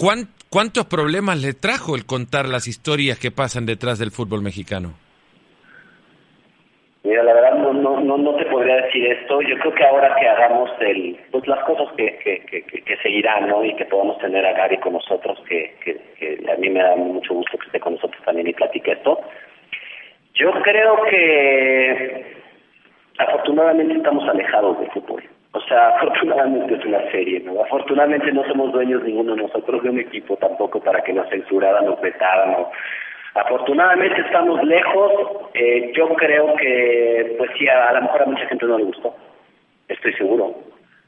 ¿Cuántos 0.00 0.86
problemas 0.86 1.42
le 1.42 1.52
trajo 1.52 1.94
el 1.94 2.06
contar 2.06 2.48
las 2.48 2.66
historias 2.66 3.18
que 3.18 3.30
pasan 3.30 3.66
detrás 3.66 3.98
del 3.98 4.10
fútbol 4.10 4.40
mexicano? 4.40 4.94
Mira, 7.02 7.22
la 7.22 7.34
verdad 7.34 7.54
no, 7.58 7.74
no, 7.74 8.00
no, 8.00 8.16
no 8.16 8.36
te 8.36 8.46
podría 8.46 8.76
decir 8.76 9.06
esto. 9.06 9.42
Yo 9.42 9.58
creo 9.58 9.74
que 9.74 9.84
ahora 9.84 10.14
que 10.18 10.26
hagamos 10.26 10.70
el, 10.80 11.18
pues 11.30 11.46
las 11.46 11.62
cosas 11.64 11.88
que, 11.96 12.18
que, 12.18 12.44
que, 12.46 12.82
que 12.82 12.96
seguirán, 13.02 13.48
¿no? 13.48 13.62
Y 13.62 13.74
que 13.76 13.84
podamos 13.84 14.18
tener 14.18 14.44
a 14.46 14.52
Gary 14.52 14.78
con 14.78 14.94
nosotros, 14.94 15.38
que, 15.46 15.76
que, 15.84 16.00
que 16.18 16.50
a 16.50 16.56
mí 16.56 16.70
me 16.70 16.82
da 16.82 16.96
mucho 16.96 17.34
gusto 17.34 17.58
que 17.58 17.66
esté 17.66 17.80
con 17.80 17.94
nosotros 17.94 18.22
también 18.24 18.48
y 18.48 18.54
platique 18.54 18.92
esto. 18.92 19.20
Yo 20.34 20.50
creo 20.62 21.02
que 21.10 22.36
afortunadamente 23.18 23.94
estamos 23.94 24.26
alejados 24.26 24.78
del 24.80 24.90
fútbol. 24.92 25.29
O 25.52 25.60
sea, 25.62 25.88
afortunadamente 25.96 26.74
es 26.74 26.84
una 26.84 27.10
serie, 27.10 27.40
¿no? 27.40 27.62
Afortunadamente 27.62 28.32
no 28.32 28.44
somos 28.44 28.72
dueños 28.72 29.02
ninguno 29.02 29.34
de 29.34 29.42
nosotros 29.42 29.82
de 29.82 29.90
un 29.90 29.98
equipo 30.00 30.36
tampoco 30.36 30.80
para 30.80 31.02
que 31.02 31.12
nos 31.12 31.28
censuraran, 31.28 31.86
nos 31.86 32.00
vetaran 32.00 32.54
o 32.54 32.70
Afortunadamente 33.34 34.20
estamos 34.20 34.62
lejos. 34.64 35.12
Eh, 35.54 35.92
yo 35.94 36.08
creo 36.14 36.54
que, 36.56 37.34
pues 37.38 37.50
sí, 37.56 37.66
a, 37.68 37.92
lo 37.92 38.02
mejor 38.02 38.22
a 38.22 38.26
mucha 38.26 38.46
gente 38.46 38.66
no 38.66 38.78
le 38.78 38.84
gustó. 38.84 39.14
Estoy 39.88 40.12
seguro. 40.14 40.54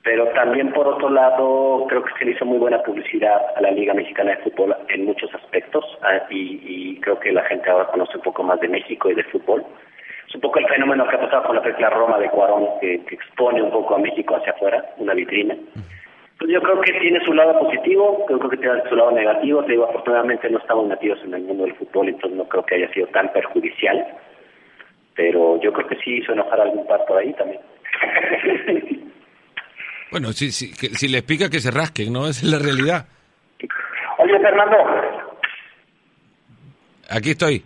Pero 0.04 0.26
también, 0.28 0.72
por 0.72 0.86
otro 0.86 1.10
lado, 1.10 1.86
creo 1.88 2.02
que 2.02 2.12
se 2.18 2.24
le 2.24 2.32
hizo 2.32 2.44
muy 2.44 2.58
buena 2.58 2.82
publicidad 2.82 3.40
a 3.56 3.60
la 3.60 3.70
Liga 3.70 3.94
Mexicana 3.94 4.32
de 4.32 4.38
Fútbol 4.38 4.76
en 4.88 5.04
muchos 5.04 5.32
aspectos. 5.34 5.84
Ah, 6.02 6.22
y, 6.30 6.98
creo 7.00 7.18
que 7.18 7.32
la 7.32 7.42
gente 7.44 7.70
ahora 7.70 7.86
conoce 7.86 8.16
un 8.16 8.22
poco 8.22 8.42
más 8.42 8.60
de 8.60 8.68
México 8.68 9.10
y 9.10 9.14
de 9.14 9.24
fútbol. 9.24 9.64
Es 10.32 10.36
un 10.36 10.40
poco 10.40 10.60
el 10.60 10.66
fenómeno 10.66 11.06
que 11.06 11.14
ha 11.14 11.20
pasado 11.20 11.42
con 11.42 11.56
la 11.56 11.62
película 11.62 11.90
Roma 11.90 12.18
de 12.18 12.30
Cuarón, 12.30 12.64
que 12.80 12.94
expone 13.10 13.60
un 13.60 13.70
poco 13.70 13.96
a 13.96 13.98
México 13.98 14.34
hacia 14.34 14.52
afuera, 14.52 14.82
una 14.96 15.12
vitrina. 15.12 15.54
Pues 16.38 16.50
yo 16.50 16.62
creo 16.62 16.80
que 16.80 16.92
tiene 17.00 17.22
su 17.22 17.34
lado 17.34 17.58
positivo, 17.58 18.24
creo 18.24 18.48
que 18.48 18.56
tiene 18.56 18.80
su 18.88 18.96
lado 18.96 19.10
negativo. 19.10 19.62
Te 19.62 19.72
digo, 19.72 19.84
afortunadamente 19.84 20.48
no 20.48 20.56
estamos 20.56 20.88
metidos 20.88 21.18
en 21.24 21.34
el 21.34 21.42
mundo 21.42 21.64
del 21.64 21.74
fútbol, 21.74 22.08
entonces 22.08 22.38
no 22.38 22.48
creo 22.48 22.64
que 22.64 22.76
haya 22.76 22.90
sido 22.94 23.08
tan 23.08 23.30
perjudicial. 23.30 24.06
Pero 25.14 25.60
yo 25.60 25.70
creo 25.70 25.86
que 25.86 25.96
sí 25.96 26.16
hizo 26.16 26.32
enojar 26.32 26.60
a 26.60 26.62
algún 26.62 26.86
par 26.86 27.04
por 27.04 27.18
ahí 27.18 27.34
también. 27.34 27.60
bueno, 30.10 30.32
si, 30.32 30.50
si, 30.50 30.72
si 30.72 31.08
les 31.08 31.24
pica 31.24 31.50
que 31.50 31.60
se 31.60 31.70
rasquen, 31.70 32.10
¿no? 32.10 32.20
Esa 32.20 32.46
es 32.46 32.50
la 32.50 32.58
realidad. 32.58 33.04
Oye, 34.16 34.38
Fernando. 34.40 34.78
Aquí 37.10 37.32
estoy. 37.32 37.62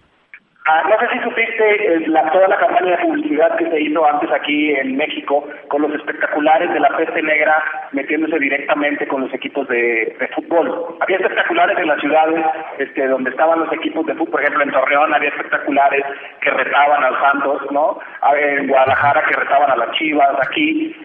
Ah, 0.69 0.83
no 0.91 0.99
sé 0.99 1.07
si 1.13 1.23
supiste 1.23 1.95
eh, 1.95 2.09
la, 2.09 2.29
toda 2.33 2.49
la 2.49 2.57
campaña 2.57 2.97
de 2.97 3.05
publicidad 3.05 3.57
que 3.57 3.71
se 3.71 3.81
hizo 3.83 4.05
antes 4.05 4.29
aquí 4.33 4.73
en 4.73 4.97
México 4.97 5.47
con 5.69 5.83
los 5.83 5.95
espectaculares 5.95 6.73
de 6.73 6.81
la 6.81 6.89
peste 6.97 7.23
negra 7.23 7.63
metiéndose 7.93 8.37
directamente 8.41 9.07
con 9.07 9.23
los 9.23 9.33
equipos 9.33 9.69
de, 9.69 10.17
fútbol. 10.35 10.97
Había 10.99 11.19
espectaculares 11.19 11.79
en 11.79 11.87
las 11.87 12.01
ciudades 12.01 12.45
este, 12.79 13.07
donde 13.07 13.31
estaban 13.31 13.61
los 13.61 13.73
equipos 13.75 14.07
de 14.07 14.15
fútbol, 14.15 14.33
por 14.33 14.41
ejemplo 14.41 14.65
en 14.65 14.73
Torreón 14.73 15.15
había 15.15 15.29
espectaculares 15.29 16.05
que 16.41 16.51
retaban 16.51 17.05
al 17.05 17.21
Santos, 17.21 17.63
¿no? 17.71 18.01
En 18.37 18.67
Guadalajara 18.67 19.23
que 19.23 19.39
retaban 19.39 19.71
a 19.71 19.77
las 19.77 19.93
Chivas, 19.93 20.37
aquí 20.49 20.97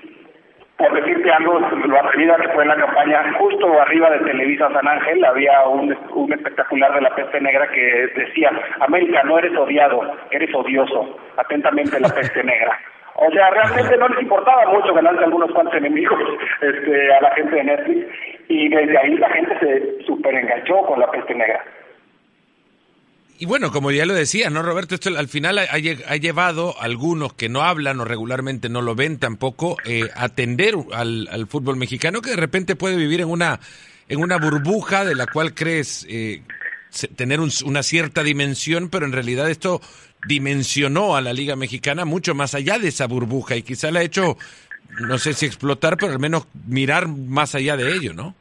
por 0.82 0.94
decirte 0.94 1.32
algo, 1.32 1.60
lo 1.60 2.00
atrevida 2.00 2.38
que 2.38 2.50
fue 2.50 2.66
la 2.66 2.76
campaña, 2.76 3.34
justo 3.38 3.82
arriba 3.82 4.10
de 4.10 4.20
Televisa 4.20 4.70
San 4.74 4.88
Ángel 4.88 5.24
había 5.24 5.64
un, 5.68 5.96
un 6.16 6.34
espectacular 6.34 6.94
de 6.96 7.02
la 7.02 7.16
peste 7.16 7.40
negra 7.40 7.68
que 7.68 8.08
decía, 8.16 8.52
América, 8.80 9.22
no 9.24 9.38
eres 9.38 9.56
odiado, 9.56 10.02
eres 10.32 10.54
odioso, 10.56 11.20
atentamente 11.38 12.00
la 12.00 12.10
peste 12.10 12.44
negra. 12.44 12.80
O 13.16 13.30
sea, 13.32 13.52
realmente 13.52 13.98
no 13.98 14.08
les 14.08 14.22
importaba 14.22 14.66
mucho 14.72 14.94
ganarse 14.94 15.24
algunos 15.24 15.52
cuantos 15.52 15.76
enemigos 15.76 16.20
este, 16.62 17.14
a 17.14 17.22
la 17.22 17.30
gente 17.36 17.56
de 17.56 17.64
Netflix 17.64 18.08
y 18.48 18.70
desde 18.70 18.98
ahí 18.98 19.18
la 19.18 19.30
gente 19.30 19.60
se 19.60 20.04
super 20.06 20.34
enganchó 20.34 20.78
con 20.88 21.00
la 21.00 21.12
peste 21.12 21.36
negra. 21.36 21.64
Y 23.42 23.48
bueno, 23.48 23.72
como 23.72 23.90
ya 23.90 24.06
lo 24.06 24.14
decía, 24.14 24.52
¿no, 24.52 24.62
Roberto? 24.62 24.94
Esto 24.94 25.18
al 25.18 25.28
final 25.28 25.58
ha, 25.58 25.64
ha 25.64 26.16
llevado 26.18 26.80
a 26.80 26.84
algunos 26.84 27.34
que 27.34 27.50
no 27.50 27.64
hablan 27.64 28.00
o 28.00 28.06
regularmente 28.06 28.70
no 28.70 28.84
lo 28.84 28.94
ven 28.94 29.18
tampoco 29.18 29.78
eh, 29.84 30.12
a 30.14 30.26
atender 30.26 30.76
al, 30.94 31.28
al, 31.32 31.48
fútbol 31.48 31.76
mexicano 31.76 32.22
que 32.22 32.30
de 32.30 32.36
repente 32.36 32.76
puede 32.76 32.98
vivir 32.98 33.22
en 33.22 33.30
una, 33.30 33.60
en 34.10 34.22
una 34.22 34.38
burbuja 34.38 35.06
de 35.06 35.16
la 35.16 35.26
cual 35.26 35.56
crees 35.56 36.06
eh, 36.08 36.44
tener 37.16 37.40
un, 37.40 37.52
una 37.66 37.82
cierta 37.82 38.22
dimensión, 38.22 38.90
pero 38.90 39.08
en 39.08 39.12
realidad 39.12 39.50
esto 39.50 39.82
dimensionó 40.28 41.16
a 41.16 41.22
la 41.22 41.34
Liga 41.34 41.56
Mexicana 41.56 42.06
mucho 42.06 42.36
más 42.36 42.54
allá 42.54 42.78
de 42.78 42.90
esa 42.90 43.08
burbuja 43.08 43.56
y 43.56 43.64
quizá 43.64 43.90
la 43.90 44.02
ha 44.02 44.04
hecho, 44.04 44.38
no 45.00 45.18
sé 45.18 45.34
si 45.34 45.48
explotar, 45.48 45.98
pero 45.98 46.14
al 46.14 46.20
menos 46.20 46.46
mirar 46.68 47.08
más 47.08 47.56
allá 47.56 47.76
de 47.76 47.92
ello, 47.92 48.14
¿no? 48.14 48.36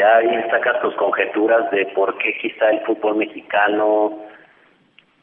Ya 0.00 0.16
ahí 0.16 0.42
sacas 0.50 0.80
tus 0.80 0.94
conjeturas 0.94 1.70
de 1.70 1.84
por 1.94 2.16
qué 2.16 2.32
quizá 2.38 2.70
el 2.70 2.80
fútbol 2.80 3.16
mexicano 3.16 4.18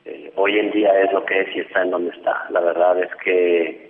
eh, 0.05 0.31
hoy 0.35 0.59
en 0.59 0.69
día 0.69 0.91
es 1.01 1.11
lo 1.11 1.25
que 1.25 1.41
es 1.41 1.55
y 1.55 1.61
está 1.61 1.81
en 1.81 1.89
donde 1.89 2.11
está. 2.11 2.45
La 2.51 2.59
verdad 2.59 3.01
es 3.01 3.09
que, 3.23 3.89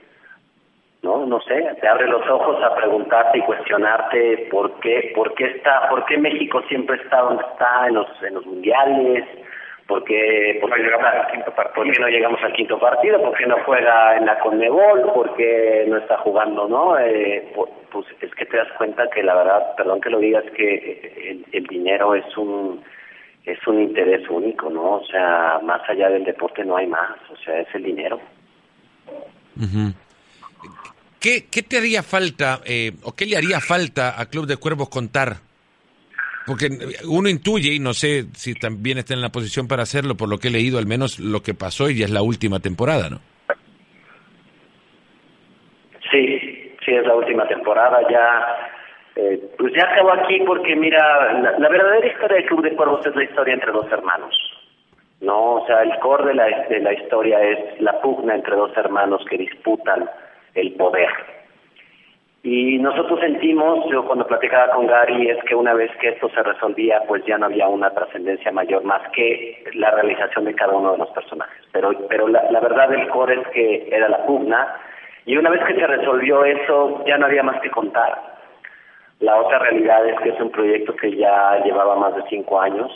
no, 1.01 1.25
no 1.25 1.41
sé, 1.41 1.55
te 1.81 1.87
abre 1.89 2.07
los 2.07 2.25
ojos 2.29 2.63
a 2.63 2.73
preguntarte 2.75 3.37
y 3.37 3.41
cuestionarte 3.41 4.47
por 4.49 4.79
qué, 4.79 5.11
por 5.13 5.35
qué 5.35 5.47
está, 5.47 5.89
por 5.89 6.05
qué 6.05 6.17
México 6.17 6.61
siempre 6.69 6.95
está 6.95 7.17
donde 7.17 7.43
está 7.43 7.87
en 7.87 7.95
los, 7.95 8.23
en 8.23 8.33
los 8.35 8.45
mundiales, 8.45 9.25
¿Por 9.87 10.03
qué, 10.03 10.57
por, 10.59 10.69
no 10.69 10.75
llegamos 10.77 11.05
al 11.05 11.31
quinto 11.31 11.51
partido? 11.55 11.73
¿Por 11.75 11.91
qué 11.91 11.99
no 11.99 12.07
llegamos 12.09 12.43
al 12.43 12.53
quinto 12.53 12.79
partido? 12.79 13.21
¿Por 13.21 13.37
qué 13.37 13.45
no 13.45 13.55
juega 13.65 14.17
en 14.17 14.25
la 14.25 14.37
Conmebol? 14.39 15.01
¿Por 15.13 15.35
qué 15.37 15.85
no 15.87 15.97
está 15.97 16.17
jugando, 16.17 16.67
no? 16.67 16.99
Eh, 16.99 17.53
pues 17.91 18.05
es 18.21 18.35
que 18.35 18.45
te 18.45 18.57
das 18.57 18.67
cuenta 18.77 19.09
que 19.09 19.23
la 19.23 19.35
verdad, 19.35 19.75
perdón 19.77 20.01
que 20.01 20.09
lo 20.09 20.19
digas, 20.19 20.43
que 20.55 21.13
el, 21.29 21.45
el 21.53 21.63
dinero 21.67 22.15
es 22.15 22.37
un 22.37 22.83
es 23.47 23.65
un 23.65 23.81
interés 23.81 24.29
único, 24.29 24.69
¿no? 24.69 24.95
O 24.95 25.05
sea, 25.05 25.59
más 25.63 25.81
allá 25.89 26.09
del 26.09 26.25
deporte 26.25 26.65
no 26.65 26.75
hay 26.75 26.85
más, 26.85 27.17
o 27.31 27.37
sea, 27.37 27.61
es 27.61 27.73
el 27.73 27.83
dinero. 27.83 28.19
¿Qué, 31.21 31.45
¿Qué 31.49 31.63
te 31.63 31.77
haría 31.77 32.03
falta, 32.03 32.59
eh, 32.65 32.91
o 33.03 33.13
qué 33.13 33.25
le 33.25 33.37
haría 33.37 33.61
falta 33.61 34.19
a 34.19 34.25
Club 34.25 34.47
de 34.47 34.57
Cuervos 34.57 34.89
contar 34.89 35.37
porque 36.47 36.69
uno 37.09 37.27
intuye, 37.27 37.73
y 37.73 37.79
no 37.79 37.93
sé 37.93 38.23
si 38.33 38.53
también 38.53 38.97
está 38.97 39.13
en 39.13 39.21
la 39.21 39.29
posición 39.29 39.67
para 39.67 39.83
hacerlo, 39.83 40.15
por 40.15 40.29
lo 40.29 40.37
que 40.37 40.47
he 40.47 40.51
leído, 40.51 40.79
al 40.79 40.87
menos 40.87 41.19
lo 41.19 41.41
que 41.41 41.53
pasó 41.53 41.89
y 41.89 41.99
ya 41.99 42.05
es 42.05 42.11
la 42.11 42.21
última 42.21 42.59
temporada, 42.61 43.09
¿no? 43.09 43.19
Sí, 46.09 46.73
sí, 46.85 46.91
es 46.93 47.05
la 47.05 47.15
última 47.15 47.45
temporada, 47.49 47.99
ya. 48.09 48.71
Eh, 49.17 49.41
pues 49.57 49.73
ya 49.75 49.91
acabó 49.91 50.13
aquí 50.13 50.39
porque, 50.45 50.73
mira, 50.77 51.33
la, 51.59 51.67
verdadera 51.67 52.07
historia 52.07 52.37
del 52.37 52.45
Club 52.45 52.63
de 52.63 52.75
Cuervos 52.77 53.05
es 53.05 53.15
la 53.15 53.25
historia 53.25 53.53
entre 53.53 53.73
dos 53.73 53.91
hermanos. 53.91 54.33
No, 55.19 55.55
o 55.55 55.67
sea, 55.67 55.81
el 55.81 55.99
core 55.99 56.27
de 56.27 56.33
la, 56.35 56.45
de 56.69 56.79
la 56.79 56.93
historia 56.93 57.41
es 57.41 57.81
la 57.81 57.99
pugna 57.99 58.35
entre 58.35 58.55
dos 58.55 58.71
hermanos 58.77 59.25
que 59.29 59.37
disputan 59.37 60.09
el 60.53 60.71
poder 60.75 61.09
y 62.43 62.77
nosotros 62.77 63.19
sentimos, 63.19 63.89
yo 63.91 64.05
cuando 64.05 64.25
platicaba 64.27 64.73
con 64.73 64.87
Gary, 64.87 65.29
es 65.29 65.43
que 65.43 65.55
una 65.55 65.73
vez 65.73 65.91
que 65.99 66.09
esto 66.09 66.29
se 66.29 66.43
resolvía, 66.43 67.01
pues 67.07 67.25
ya 67.25 67.37
no 67.37 67.47
había 67.47 67.67
una 67.67 67.89
trascendencia 67.89 68.51
mayor 68.51 68.83
más 68.83 69.01
que 69.11 69.65
la 69.73 69.91
realización 69.91 70.45
de 70.45 70.53
cada 70.53 70.75
uno 70.75 70.93
de 70.93 70.99
los 70.99 71.09
personajes. 71.09 71.63
Pero, 71.71 71.91
pero 72.07 72.27
la, 72.27 72.49
la 72.51 72.59
verdad 72.59 72.89
del 72.89 73.07
core 73.09 73.41
es 73.41 73.47
que 73.49 73.89
era 73.91 74.07
la 74.07 74.25
pugna, 74.25 74.75
y 75.25 75.35
una 75.35 75.49
vez 75.49 75.61
que 75.65 75.75
se 75.75 75.87
resolvió 75.87 76.45
eso, 76.45 77.03
ya 77.05 77.17
no 77.17 77.25
había 77.25 77.43
más 77.43 77.59
que 77.59 77.71
contar. 77.71 78.37
La 79.19 79.35
otra 79.35 79.59
realidad 79.59 80.07
es 80.07 80.17
que 80.21 80.29
es 80.29 80.39
un 80.39 80.51
proyecto 80.51 80.95
que 80.95 81.15
ya 81.15 81.61
llevaba 81.65 81.95
más 81.95 82.15
de 82.15 82.23
cinco 82.29 82.61
años, 82.61 82.91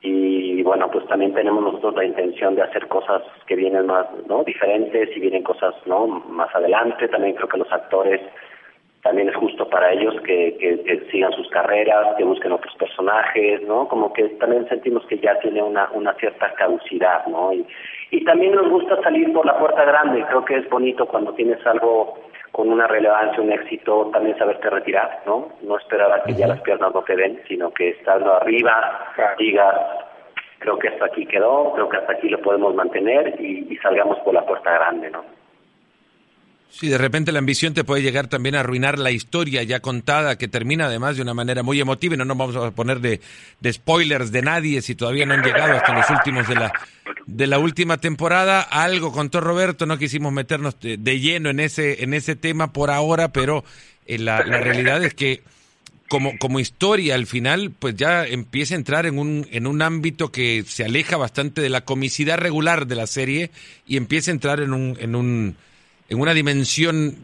y 0.00 0.53
bueno, 0.64 0.90
pues 0.90 1.06
también 1.06 1.34
tenemos 1.34 1.62
nosotros 1.62 1.94
la 1.94 2.04
intención 2.04 2.54
de 2.54 2.62
hacer 2.62 2.88
cosas 2.88 3.22
que 3.46 3.54
vienen 3.54 3.86
más, 3.86 4.06
¿no? 4.26 4.42
Diferentes 4.42 5.14
y 5.14 5.20
vienen 5.20 5.42
cosas, 5.42 5.74
¿no? 5.84 6.06
Más 6.06 6.52
adelante. 6.54 7.06
También 7.08 7.34
creo 7.34 7.48
que 7.48 7.58
los 7.58 7.70
actores 7.70 8.20
también 9.02 9.28
es 9.28 9.36
justo 9.36 9.68
para 9.68 9.92
ellos 9.92 10.14
que, 10.22 10.56
que, 10.58 11.06
sigan 11.12 11.30
sus 11.32 11.48
carreras, 11.50 12.16
que 12.16 12.24
busquen 12.24 12.52
otros 12.52 12.74
personajes, 12.76 13.62
¿no? 13.68 13.86
Como 13.86 14.12
que 14.14 14.24
también 14.40 14.66
sentimos 14.68 15.04
que 15.06 15.18
ya 15.18 15.38
tiene 15.40 15.62
una, 15.62 15.90
una 15.92 16.14
cierta 16.14 16.54
caducidad, 16.54 17.26
¿no? 17.26 17.52
Y, 17.52 17.66
y 18.10 18.24
también 18.24 18.54
nos 18.54 18.70
gusta 18.70 19.00
salir 19.02 19.30
por 19.34 19.44
la 19.44 19.58
puerta 19.58 19.84
grande, 19.84 20.24
creo 20.26 20.44
que 20.46 20.56
es 20.56 20.70
bonito 20.70 21.06
cuando 21.06 21.34
tienes 21.34 21.64
algo 21.66 22.18
con 22.54 22.72
una 22.72 22.86
relevancia, 22.86 23.42
un 23.42 23.52
éxito, 23.52 24.10
también 24.12 24.38
saberte 24.38 24.70
retirar, 24.70 25.22
¿no? 25.26 25.48
No 25.62 25.76
esperar 25.76 26.10
a 26.10 26.22
que 26.22 26.34
ya 26.34 26.46
las 26.46 26.60
piernas 26.60 26.94
no 26.94 27.02
te 27.02 27.16
den, 27.16 27.42
sino 27.46 27.72
que 27.72 27.90
estando 27.90 28.32
arriba 28.32 29.12
digas, 29.36 29.74
creo 30.58 30.78
que 30.78 30.88
hasta 30.88 31.06
aquí 31.06 31.26
quedó, 31.26 31.72
creo 31.74 31.88
que 31.88 31.96
hasta 31.96 32.12
aquí 32.12 32.28
lo 32.28 32.40
podemos 32.40 32.74
mantener 32.74 33.40
y, 33.40 33.76
salgamos 33.82 34.18
por 34.20 34.32
la 34.32 34.46
puerta 34.46 34.72
grande, 34.72 35.10
¿no? 35.10 35.24
Sí, 36.70 36.88
de 36.88 36.98
repente 36.98 37.30
la 37.30 37.38
ambición 37.38 37.72
te 37.72 37.84
puede 37.84 38.02
llegar 38.02 38.26
también 38.26 38.56
a 38.56 38.60
arruinar 38.60 38.98
la 38.98 39.12
historia 39.12 39.62
ya 39.62 39.80
contada, 39.80 40.36
que 40.36 40.48
termina 40.48 40.86
además 40.86 41.16
de 41.16 41.22
una 41.22 41.34
manera 41.34 41.62
muy 41.62 41.80
emotiva, 41.80 42.14
y 42.14 42.18
no 42.18 42.24
nos 42.24 42.36
vamos 42.36 42.56
a 42.56 42.70
poner 42.72 42.98
de, 42.98 43.20
de 43.60 43.72
spoilers 43.72 44.32
de 44.32 44.42
nadie 44.42 44.80
si 44.82 44.94
todavía 44.96 45.26
no 45.26 45.34
han 45.34 45.42
llegado 45.42 45.74
hasta 45.74 45.94
los 45.94 46.08
últimos 46.10 46.48
de 46.48 46.54
la, 46.56 46.72
de 47.26 47.46
la 47.46 47.58
última 47.58 47.98
temporada. 47.98 48.60
Algo 48.62 49.12
contó 49.12 49.40
Roberto, 49.40 49.86
no 49.86 49.98
quisimos 49.98 50.32
meternos 50.32 50.80
de, 50.80 51.20
lleno 51.20 51.50
en 51.50 51.60
ese, 51.60 52.02
en 52.02 52.12
ese 52.12 52.34
tema 52.34 52.72
por 52.72 52.90
ahora, 52.90 53.28
pero 53.28 53.62
eh, 54.06 54.18
la 54.18 54.40
realidad 54.40 55.04
es 55.04 55.14
que 55.14 55.42
como, 56.14 56.38
como 56.38 56.60
historia 56.60 57.16
al 57.16 57.26
final, 57.26 57.72
pues 57.76 57.96
ya 57.96 58.24
empieza 58.24 58.74
a 58.74 58.76
entrar 58.76 59.04
en 59.04 59.18
un, 59.18 59.48
en 59.50 59.66
un 59.66 59.82
ámbito 59.82 60.30
que 60.30 60.62
se 60.64 60.84
aleja 60.84 61.16
bastante 61.16 61.60
de 61.60 61.68
la 61.68 61.80
comicidad 61.80 62.38
regular 62.38 62.86
de 62.86 62.94
la 62.94 63.08
serie 63.08 63.50
y 63.84 63.96
empieza 63.96 64.30
a 64.30 64.34
entrar 64.34 64.60
en 64.60 64.72
un, 64.72 64.96
en 65.00 65.16
un 65.16 65.56
en 66.08 66.20
una 66.20 66.32
dimensión 66.32 67.16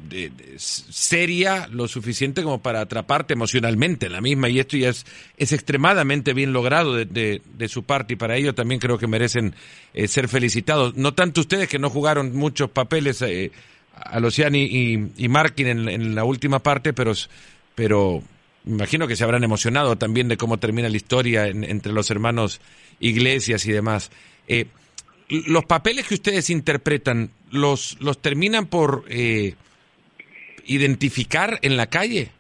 seria 0.57 1.69
lo 1.69 1.87
suficiente 1.87 2.43
como 2.43 2.63
para 2.63 2.81
atraparte 2.81 3.35
emocionalmente 3.35 4.09
la 4.09 4.21
misma 4.21 4.49
y 4.49 4.59
esto 4.59 4.77
ya 4.77 4.89
es, 4.89 5.07
es 5.37 5.53
extremadamente 5.53 6.33
bien 6.33 6.53
logrado 6.53 6.97
de, 6.97 7.41
de, 7.45 7.69
su 7.69 7.85
parte 7.85 8.15
y 8.15 8.17
para 8.17 8.37
ello 8.37 8.57
también 8.57 8.81
creo 8.81 8.99
que 8.99 9.07
merecen 9.07 9.55
eh, 9.95 10.09
ser 10.09 10.27
felicitados. 10.27 10.97
No 10.97 11.15
tanto 11.15 11.43
ustedes 11.43 11.69
que 11.69 11.79
no 11.79 11.91
jugaron 11.91 12.35
muchos 12.35 12.71
papeles 12.71 13.23
eh, 13.23 13.53
a 13.95 14.19
Luciani 14.19 14.65
y, 14.65 15.13
y 15.17 15.29
Markin 15.29 15.69
en, 15.69 15.89
en, 15.89 16.15
la 16.17 16.25
última 16.25 16.59
parte, 16.59 16.93
pero, 16.93 17.13
pero 17.77 18.25
me 18.65 18.75
imagino 18.75 19.09
que 19.09 19.17
se 19.17 19.25
habrán 19.25 19.45
emocionado 19.45 19.97
también 19.97 20.29
de 20.29 20.37
cómo 20.37 20.59
termina 20.59 20.89
la 20.89 20.97
historia 20.97 21.47
entre 21.47 21.93
los 21.93 22.11
hermanos 22.11 22.61
Iglesias 23.01 23.65
y 23.67 23.73
demás. 23.73 24.11
Eh, 24.49 24.67
los 25.29 25.65
papeles 25.65 26.07
que 26.07 26.15
ustedes 26.15 26.51
interpretan, 26.51 27.31
¿los, 27.51 27.97
los 28.01 28.21
terminan 28.21 28.67
por 28.67 29.05
eh, 29.09 29.55
identificar 30.67 31.59
en 31.63 31.77
la 31.77 31.87
calle? 31.87 32.33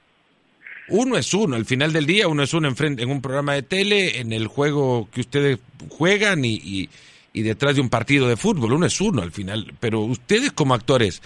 Uno 0.88 1.16
es 1.16 1.32
uno, 1.32 1.54
al 1.54 1.66
final 1.66 1.92
del 1.92 2.04
día 2.04 2.26
uno 2.26 2.42
es 2.42 2.52
uno 2.52 2.68
en, 2.68 3.00
en 3.00 3.10
un 3.10 3.22
programa 3.22 3.54
de 3.54 3.62
tele, 3.62 4.18
en 4.18 4.32
el 4.32 4.48
juego 4.48 5.08
que 5.12 5.20
ustedes 5.20 5.58
juegan 5.88 6.44
y, 6.44 6.88
y, 7.32 7.42
detrás 7.42 7.76
de 7.76 7.80
un 7.80 7.88
partido 7.88 8.28
de 8.28 8.36
fútbol, 8.36 8.72
uno 8.72 8.86
es 8.86 9.00
uno 9.00 9.22
al 9.22 9.30
final. 9.30 9.72
Pero 9.78 10.00
ustedes 10.00 10.50
como 10.50 10.74
actores, 10.74 11.22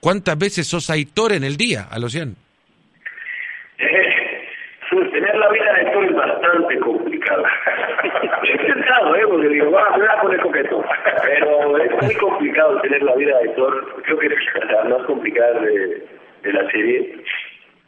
¿cuántas 0.00 0.38
veces 0.38 0.66
sos 0.66 0.88
actor 0.88 1.32
en 1.34 1.44
el 1.44 1.58
día, 1.58 1.82
a 1.90 1.98
los 1.98 2.14
sostener 4.92 5.36
la 5.36 5.48
vida 5.48 5.72
de 5.72 5.82
esto 5.82 6.02
es 6.02 6.14
bastante 6.14 6.78
complicado. 6.80 7.44
He 8.42 8.52
intentado, 8.52 9.16
¿eh? 9.16 9.26
Porque 9.26 9.48
digo, 9.48 9.70
va, 9.70 9.90
me 9.90 9.98
voy 9.98 10.08
a 10.08 10.20
poner 10.20 10.40
coqueto. 10.40 10.84
Pero 11.22 11.78
es 11.78 12.02
muy 12.02 12.14
complicado 12.16 12.80
tener 12.82 13.02
la 13.02 13.14
vida 13.14 13.38
de 13.38 13.50
actor. 13.50 14.02
Creo 14.02 14.18
que 14.18 14.26
es 14.26 14.70
la 14.70 14.84
más 14.84 15.02
complicada 15.04 15.60
de, 15.60 16.06
de 16.42 16.52
la 16.52 16.70
serie. 16.70 17.24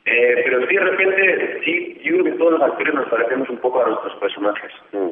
Eh, 0.06 0.42
pero 0.44 0.66
sí, 0.66 0.74
de 0.74 0.80
repente, 0.80 1.60
sí, 1.64 2.00
yo 2.04 2.12
creo 2.12 2.24
que 2.24 2.32
todos 2.32 2.52
los 2.52 2.62
actores 2.62 2.94
nos 2.94 3.08
parecemos 3.08 3.48
un 3.48 3.56
poco 3.58 3.82
a 3.82 3.88
nuestros 3.88 4.14
personajes. 4.16 4.70
Mm. 4.92 5.08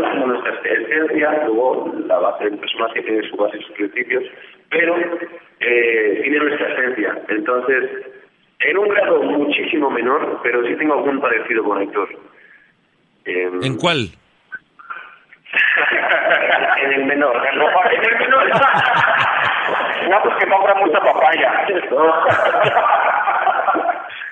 Como 0.00 0.26
nuestra 0.26 0.52
esencia, 0.70 1.44
luego 1.46 1.92
la 2.06 2.18
base 2.18 2.44
del 2.44 2.58
personaje 2.58 3.02
tiene 3.02 3.28
su 3.28 3.36
base 3.36 3.56
y 3.56 3.62
sus 3.62 3.72
principios, 3.72 4.24
pero 4.70 4.96
eh, 5.60 6.20
tiene 6.22 6.38
nuestra 6.38 6.74
esencia. 6.74 7.22
Entonces, 7.28 7.90
en 8.60 8.78
un 8.78 8.88
grado 8.88 9.22
muchísimo 9.22 9.90
menor, 9.90 10.40
pero 10.42 10.64
sí 10.66 10.74
tengo 10.76 10.94
algún 10.94 11.20
parecido 11.20 11.62
con 11.64 11.82
Héctor. 11.82 12.08
Eh, 13.24 13.50
¿En 13.62 13.76
cuál? 13.76 14.08
en 16.82 16.92
el 16.92 17.04
menor. 17.04 17.36
en 17.36 18.04
el 18.04 18.18
menor. 18.18 18.50
No, 20.08 20.22
pues 20.22 20.36
que 20.36 20.46
compra 20.46 20.74
mucha 20.74 21.00
papaya. 21.00 21.66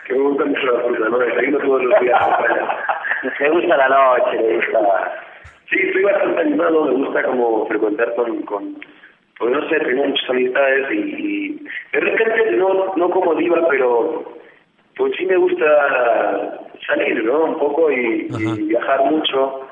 que 0.07 0.15
me 0.15 0.21
gusta 0.21 0.45
mucho 0.45 0.73
la 0.73 0.81
fruta, 0.81 1.09
¿no? 1.09 1.19
Desayuno 1.19 1.59
todos 1.59 1.85
los 1.85 2.01
días 2.01 2.19
papaya. 2.19 2.85
Me 3.41 3.51
gusta 3.51 3.77
la 3.77 3.89
noche, 3.89 4.39
me 4.39 4.57
gusta... 4.57 4.79
Sí, 5.71 5.79
estoy 5.81 6.03
bastante 6.03 6.41
animado, 6.41 6.85
me 6.85 6.93
gusta 6.93 7.23
como 7.23 7.67
frecuentar 7.67 8.15
con, 8.15 8.43
con 8.43 8.77
pues 9.43 9.55
no 9.57 9.69
sé, 9.69 9.77
tengo 9.81 10.05
muchas 10.05 10.31
amistades 10.31 10.87
y, 10.93 10.95
y 10.95 11.67
de 11.93 11.99
repente 11.99 12.53
no, 12.53 12.95
no 12.95 13.11
como 13.11 13.35
diva, 13.35 13.67
pero 13.69 14.39
pues 14.97 15.13
sí 15.19 15.27
me 15.27 15.37
gusta 15.37 16.61
salir, 16.87 17.25
¿no? 17.25 17.47
Un 17.47 17.59
poco 17.59 17.91
y, 17.91 18.29
y 18.39 18.63
viajar 18.69 19.01
mucho. 19.07 19.69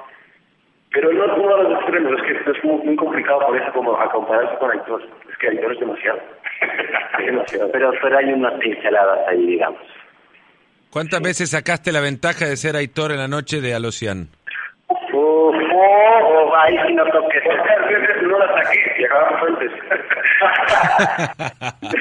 Pero 0.93 1.13
no 1.13 1.25
todos 1.37 1.63
los 1.63 1.81
extremos, 1.83 2.15
es 2.15 2.23
que 2.23 2.51
es 2.51 2.65
muy, 2.65 2.85
muy 2.85 2.97
complicado 2.97 3.47
por 3.47 3.57
eso 3.57 3.73
como 3.73 3.97
a 3.97 4.11
compararse 4.11 4.59
con 4.59 4.73
Aitor. 4.73 5.03
Es 5.31 5.39
que 5.39 5.49
Aitor 5.51 5.73
es 5.73 5.79
demasiado. 5.79 6.19
es 7.21 7.27
demasiado. 7.27 7.71
Pero, 7.71 7.93
pero 8.03 8.19
hay 8.19 8.33
unas 8.33 8.55
pinceladas 8.55 9.21
ahí, 9.29 9.47
digamos. 9.47 9.83
¿Cuántas 10.91 11.21
veces 11.23 11.51
sacaste 11.51 11.93
la 11.93 12.01
ventaja 12.01 12.45
de 12.47 12.57
ser 12.57 12.75
Aitor 12.75 13.13
en 13.13 13.19
la 13.19 13.29
noche 13.29 13.61
de 13.61 13.73
Alocian? 13.73 14.31
Uf, 14.89 14.99
oh, 15.13 15.53
oh, 15.53 16.57
ahí 16.57 16.77
sí 16.89 16.93
no. 16.93 17.05
Pocas 19.11 19.59
veces 19.59 19.81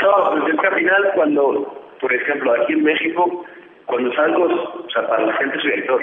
no 0.02 0.30
pues 0.32 0.54
es 0.54 0.60
que 0.60 0.68
al 0.68 0.76
final 0.76 1.12
cuando, 1.16 1.90
por 2.00 2.14
ejemplo, 2.14 2.54
aquí 2.54 2.74
en 2.74 2.84
México, 2.84 3.46
cuando 3.86 4.14
salgo, 4.14 4.46
o 4.46 4.90
sea, 4.90 5.08
para 5.08 5.26
la 5.26 5.34
gente 5.34 5.60
soy 5.60 5.72
Aitor 5.72 6.02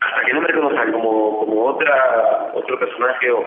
hasta 0.00 0.26
que 0.26 0.32
no 0.34 0.42
me 0.42 0.48
reconozcan 0.48 0.92
como, 0.92 1.38
como 1.38 1.64
otra 1.64 2.50
otro 2.52 2.78
personaje 2.78 3.30
o, 3.30 3.44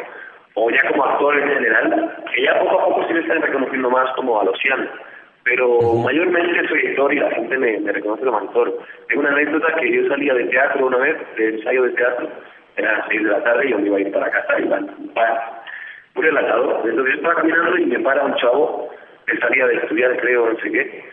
o 0.55 0.71
ya 0.71 0.87
como 0.89 1.05
actor 1.05 1.37
en 1.37 1.49
general, 1.49 2.23
que 2.33 2.43
ya 2.43 2.59
poco 2.59 2.79
a 2.79 2.85
poco 2.85 3.07
sí 3.07 3.13
me 3.13 3.19
están 3.19 3.41
reconociendo 3.41 3.89
más 3.89 4.11
como 4.15 4.41
a 4.41 4.45
Luciano. 4.45 4.89
Pero 5.43 5.79
mayormente 6.03 6.67
soy 6.67 6.87
actor 6.87 7.13
y 7.13 7.19
la 7.19 7.31
gente 7.31 7.57
me, 7.57 7.79
me 7.79 7.91
reconoce 7.93 8.25
como 8.25 8.37
actor. 8.37 8.73
Tengo 9.07 9.21
una 9.21 9.31
anécdota 9.31 9.75
que 9.75 9.91
yo 9.91 10.07
salía 10.09 10.33
de 10.33 10.45
teatro 10.45 10.87
una 10.87 10.97
vez, 10.97 11.15
de 11.37 11.49
ensayo 11.49 11.83
de 11.83 11.91
teatro, 11.91 12.27
eran 12.75 12.97
las 12.97 13.07
seis 13.07 13.23
de 13.23 13.29
la 13.29 13.43
tarde 13.43 13.67
y 13.67 13.71
yo 13.71 13.79
me 13.79 13.87
iba 13.87 13.97
a 13.97 14.01
ir 14.01 14.11
para 14.11 14.29
casa 14.29 14.59
y 14.59 14.67
van, 14.67 14.87
para, 15.13 15.57
muy. 16.18 16.89
Entonces 16.89 17.13
yo 17.13 17.15
estaba 17.15 17.36
caminando 17.36 17.78
y 17.78 17.86
me 17.86 17.99
para 17.99 18.24
un 18.24 18.36
chavo, 18.36 18.89
que 19.26 19.38
salía 19.38 19.68
de 19.68 19.76
estudiar, 19.76 20.18
creo, 20.18 20.49
no 20.49 20.59
sé 20.59 20.72
qué, 20.72 21.03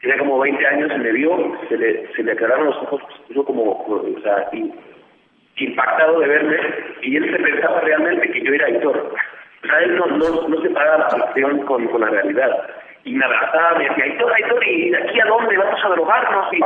tenía 0.00 0.18
como 0.18 0.40
20 0.40 0.66
años 0.66 0.98
me 0.98 1.12
vio, 1.12 1.58
se 1.68 1.76
le, 1.76 2.12
se 2.14 2.22
le 2.22 2.32
aclararon 2.32 2.66
los 2.66 2.76
ojos, 2.76 3.02
yo 3.28 3.44
como, 3.44 3.72
o 3.72 4.20
sea, 4.22 4.48
y 4.52 4.72
impactado 5.56 6.20
de 6.20 6.26
verme 6.26 6.58
y 7.02 7.16
él 7.16 7.30
se 7.30 7.42
pensaba 7.42 7.80
realmente 7.80 8.30
que 8.30 8.42
yo 8.42 8.54
era 8.54 8.66
actor. 8.66 9.14
O 9.62 9.66
sea, 9.66 9.78
él 9.80 9.96
no, 9.96 10.06
no, 10.06 10.48
no 10.48 10.62
separaba 10.62 10.98
la 10.98 11.26
ficción 11.26 11.60
con, 11.66 11.86
con 11.88 12.00
la 12.00 12.08
realidad. 12.08 12.50
Y 13.04 13.12
me 13.12 13.24
abrazaba, 13.24 13.78
me 13.78 13.88
decía, 13.88 14.04
Aitor, 14.04 14.32
Aitor, 14.32 14.66
¿y 14.66 14.90
de 14.90 14.98
aquí 14.98 15.20
a 15.20 15.26
dónde 15.26 15.56
vamos 15.56 15.84
a 15.84 15.88
drogarnos? 15.88 16.46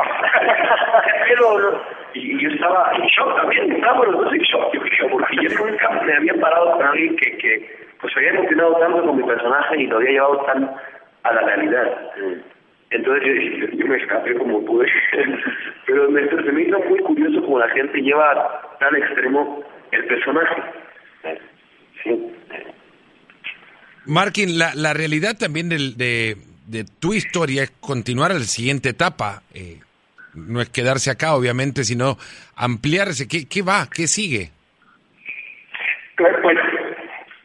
Y, 2.15 2.31
y 2.31 2.41
yo 2.41 2.49
estaba 2.49 2.93
en 2.95 3.03
shock 3.07 3.37
también, 3.37 3.73
estábamos 3.73 4.07
los 4.07 4.25
dos 4.25 4.33
en 4.33 4.41
shock, 4.43 4.73
yo 4.73 4.81
creo, 4.83 5.09
porque 5.11 5.37
yo 5.43 5.51
nunca 5.59 5.91
me 5.91 6.13
había 6.15 6.35
parado 6.35 6.73
con 6.73 6.87
alguien 6.87 7.17
que, 7.17 7.37
que 7.39 7.84
pues 8.05 8.15
había 8.19 8.33
emocionado 8.33 8.77
tanto 8.77 9.03
con 9.07 9.17
mi 9.17 9.23
personaje 9.23 9.81
y 9.81 9.87
lo 9.87 9.97
había 9.97 10.11
llevado 10.11 10.45
tan 10.45 10.71
a 11.23 11.33
la 11.33 11.41
realidad. 11.41 12.13
Entonces 12.91 13.25
yo, 13.79 13.87
me 13.87 13.97
escapé 13.97 14.35
como 14.35 14.63
pude, 14.63 14.87
pero 15.87 16.11
me, 16.11 16.29
se 16.29 16.37
me 16.37 16.67
muy 16.67 16.99
curioso 16.99 17.41
como 17.41 17.59
la 17.59 17.69
gente 17.71 18.03
lleva 18.03 18.77
tan 18.79 18.95
extremo 18.95 19.65
el 19.91 20.05
personaje. 20.05 20.63
Sí. 22.03 22.31
Markin, 24.05 24.59
la, 24.59 24.75
la 24.75 24.93
realidad 24.93 25.39
también 25.41 25.71
del, 25.71 25.97
de, 25.97 26.37
de 26.67 26.85
tu 27.01 27.15
historia 27.15 27.63
es 27.63 27.71
continuar 27.81 28.33
a 28.33 28.35
la 28.35 28.41
siguiente 28.41 28.91
etapa. 28.91 29.41
Eh, 29.55 29.81
no 30.35 30.61
es 30.61 30.69
quedarse 30.69 31.11
acá, 31.11 31.35
obviamente, 31.35 31.85
sino 31.85 32.19
ampliarse. 32.55 33.27
¿Qué, 33.27 33.49
qué 33.49 33.63
va? 33.63 33.89
¿Qué 33.91 34.07
sigue? 34.07 34.51
Pues, 36.19 36.35
pues 36.43 36.59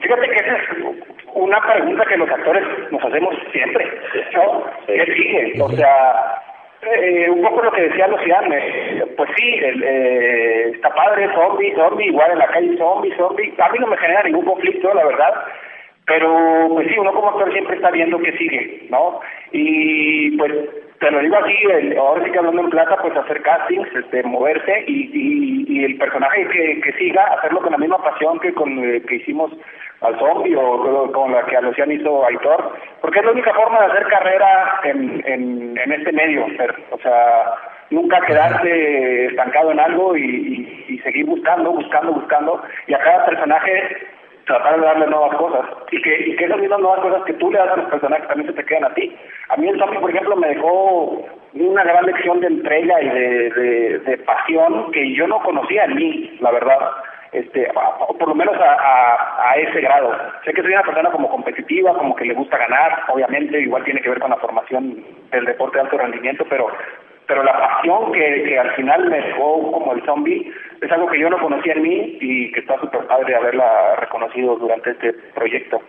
fíjate 0.09 0.27
que 0.27 0.35
esa 0.35 0.55
es 0.55 0.69
una 1.49 1.61
pregunta 1.61 2.05
que 2.05 2.17
los 2.17 2.29
actores 2.29 2.63
nos 2.91 3.03
hacemos 3.03 3.35
siempre, 3.51 3.85
¿no? 4.33 4.63
¿Qué 4.85 5.05
sigue? 5.05 5.61
O 5.61 5.69
sea, 5.71 6.41
eh, 6.81 7.27
un 7.29 7.41
poco 7.41 7.63
lo 7.63 7.71
que 7.71 7.89
decía 7.89 8.07
Luciano, 8.07 8.53
eh, 8.53 9.03
pues 9.17 9.29
sí, 9.35 9.53
el, 9.55 9.83
eh, 9.83 10.69
está 10.75 10.89
padre, 10.93 11.27
zombie, 11.33 11.73
zombie, 11.75 12.07
igual 12.07 12.31
en 12.31 12.39
la 12.39 12.47
calle 12.47 12.77
zombie, 12.77 13.15
zombie. 13.17 13.53
A 13.57 13.69
mí 13.69 13.79
no 13.79 13.87
me 13.87 13.97
genera 13.97 14.23
ningún 14.23 14.45
conflicto, 14.45 14.93
la 14.93 15.05
verdad. 15.05 15.33
Pero, 16.05 16.67
pues 16.69 16.87
sí, 16.87 16.97
uno 16.97 17.13
como 17.13 17.29
actor 17.29 17.51
siempre 17.51 17.75
está 17.75 17.91
viendo 17.91 18.19
qué 18.19 18.31
sigue, 18.37 18.87
¿no? 18.89 19.19
Y 19.51 20.37
pues 20.37 20.53
te 20.99 21.11
lo 21.11 21.19
digo 21.19 21.37
así, 21.37 21.55
el, 21.71 21.97
ahora 21.97 22.23
sí 22.23 22.31
que 22.31 22.39
hablando 22.39 22.61
en 22.61 22.69
plata, 22.69 22.97
pues 23.01 23.15
hacer 23.15 23.41
castings, 23.41 23.87
este, 23.95 24.23
moverse 24.23 24.83
y, 24.87 25.09
y, 25.13 25.65
y 25.67 25.85
el 25.85 25.97
personaje 25.97 26.45
que, 26.47 26.81
que 26.81 26.93
siga, 26.93 27.23
hacerlo 27.37 27.61
con 27.61 27.71
la 27.71 27.77
misma 27.77 28.03
pasión 28.03 28.39
que 28.39 28.53
con 28.53 28.77
eh, 28.83 29.01
que 29.07 29.15
hicimos 29.15 29.51
al 30.01 30.17
zombie 30.19 30.55
o 30.55 31.11
con 31.11 31.31
la 31.31 31.45
que 31.45 31.57
a 31.57 31.61
Luciano 31.61 31.93
hizo 31.93 32.25
Aitor, 32.25 32.73
porque 33.01 33.19
es 33.19 33.25
la 33.25 33.31
única 33.31 33.53
forma 33.53 33.79
de 33.79 33.85
hacer 33.85 34.07
carrera 34.07 34.81
en, 34.83 35.23
en, 35.25 35.77
en 35.77 35.91
este 35.91 36.11
medio, 36.11 36.45
o 36.91 36.99
sea, 36.99 37.45
nunca 37.89 38.19
quedarse 38.21 39.25
estancado 39.27 39.71
en 39.71 39.79
algo 39.79 40.15
y, 40.15 40.21
y, 40.21 40.93
y 40.95 40.99
seguir 40.99 41.25
buscando, 41.25 41.71
buscando, 41.71 42.13
buscando, 42.13 42.61
y 42.87 42.93
a 42.93 42.99
cada 42.99 43.25
personaje 43.25 43.97
tratar 44.49 44.79
de 44.79 44.85
darle 44.85 45.05
nuevas 45.05 45.35
cosas 45.37 45.61
y 45.91 46.01
que, 46.01 46.19
y 46.27 46.35
que 46.35 46.45
esas 46.45 46.59
mismas 46.59 46.79
nuevas 46.79 46.99
cosas 47.01 47.23
que 47.23 47.33
tú 47.33 47.51
le 47.51 47.59
das 47.59 47.69
a 47.69 47.75
los 47.77 47.89
personajes 47.89 48.27
también 48.27 48.49
se 48.49 48.55
te 48.55 48.65
quedan 48.65 48.85
a 48.85 48.93
ti. 48.95 49.15
A 49.49 49.57
mí 49.57 49.67
el 49.67 49.77
zombie, 49.77 49.99
por 49.99 50.09
ejemplo, 50.09 50.35
me 50.35 50.47
dejó 50.47 51.23
una 51.53 51.83
gran 51.83 52.05
lección 52.05 52.39
de 52.39 52.47
entrega 52.47 52.99
y 52.99 53.09
de, 53.09 53.99
de, 53.99 54.17
pasión 54.17 54.91
que 54.91 55.13
yo 55.13 55.27
no 55.27 55.39
conocía 55.41 55.85
en 55.85 55.95
mí, 55.95 56.37
la 56.41 56.51
verdad 56.51 56.79
este 57.31 57.69
a, 57.69 58.07
por 58.07 58.27
lo 58.27 58.33
menos 58.33 58.55
a, 58.57 58.73
a, 58.73 59.51
a, 59.51 59.55
ese 59.57 59.81
grado. 59.81 60.11
Sé 60.43 60.51
que 60.51 60.63
soy 60.63 60.73
una 60.73 60.81
persona 60.81 61.11
como 61.11 61.29
competitiva, 61.29 61.95
como 61.95 62.15
que 62.15 62.25
le 62.25 62.33
gusta 62.33 62.57
ganar, 62.57 63.03
obviamente, 63.07 63.61
igual 63.61 63.83
tiene 63.83 64.01
que 64.01 64.09
ver 64.09 64.19
con 64.19 64.31
la 64.31 64.37
formación 64.37 65.03
del 65.31 65.45
deporte 65.45 65.77
de 65.77 65.83
alto 65.83 65.97
rendimiento, 65.99 66.43
pero 66.49 66.69
pero 67.27 67.43
la 67.43 67.53
pasión 67.53 68.11
que, 68.11 68.43
que 68.43 68.57
al 68.57 68.71
final 68.71 69.07
me 69.07 69.21
dejó 69.21 69.71
como 69.71 69.93
el 69.93 70.03
zombie 70.03 70.51
es 70.81 70.91
algo 70.91 71.07
que 71.07 71.19
yo 71.19 71.29
no 71.29 71.37
conocía 71.39 71.73
en 71.73 71.81
mí 71.81 72.17
y 72.19 72.51
que 72.51 72.61
está 72.61 72.79
súper 72.79 73.05
padre 73.07 73.35
haberla 73.35 73.95
reconocido 73.97 74.55
durante 74.55 74.91
este 74.91 75.13
proyecto. 75.33 75.81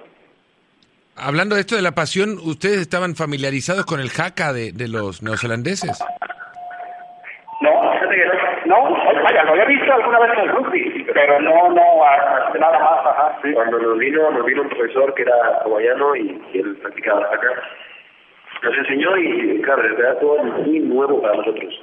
Hablando 1.17 1.55
de 1.55 1.63
esto 1.63 1.77
de 1.77 1.83
la 1.83 1.93
pasión, 1.93 2.39
¿ustedes 2.43 2.79
estaban 2.79 3.15
familiarizados 3.15 3.85
con 3.85 4.01
el 4.01 4.11
jaca 4.11 4.53
de, 4.53 4.73
de 4.73 4.89
los 4.89 5.23
neozelandeses? 5.23 6.03
No, 7.61 7.93
fíjate 7.93 8.15
que 8.15 8.25
no. 8.25 8.51
No, 8.67 8.95
vaya, 9.23 9.43
lo 9.45 9.53
había 9.53 9.65
visto 9.65 9.93
alguna 9.93 10.21
vez 10.21 10.31
en 10.33 10.39
el 10.41 10.49
rugby, 10.51 11.07
pero 11.13 11.41
no, 11.41 11.71
no, 11.71 11.85
nada 12.59 12.79
más, 12.79 13.07
ajá, 13.07 13.39
sí. 13.43 13.53
Cuando 13.53 13.79
nos 13.79 13.99
vino, 13.99 14.31
nos 14.31 14.47
vino 14.47 14.63
un 14.63 14.69
profesor 14.69 15.13
que 15.15 15.23
era 15.23 15.35
hawaiano 15.65 16.15
y, 16.17 16.41
y 16.53 16.59
él 16.59 16.77
practicaba 16.77 17.27
acá. 17.27 17.49
Nos 18.63 18.79
enseñó 18.79 19.17
y, 19.17 19.61
claro, 19.63 19.83
era 19.85 20.19
todo 20.21 20.43
muy 20.45 20.79
nuevo 20.81 21.21
para 21.21 21.37
nosotros. 21.37 21.83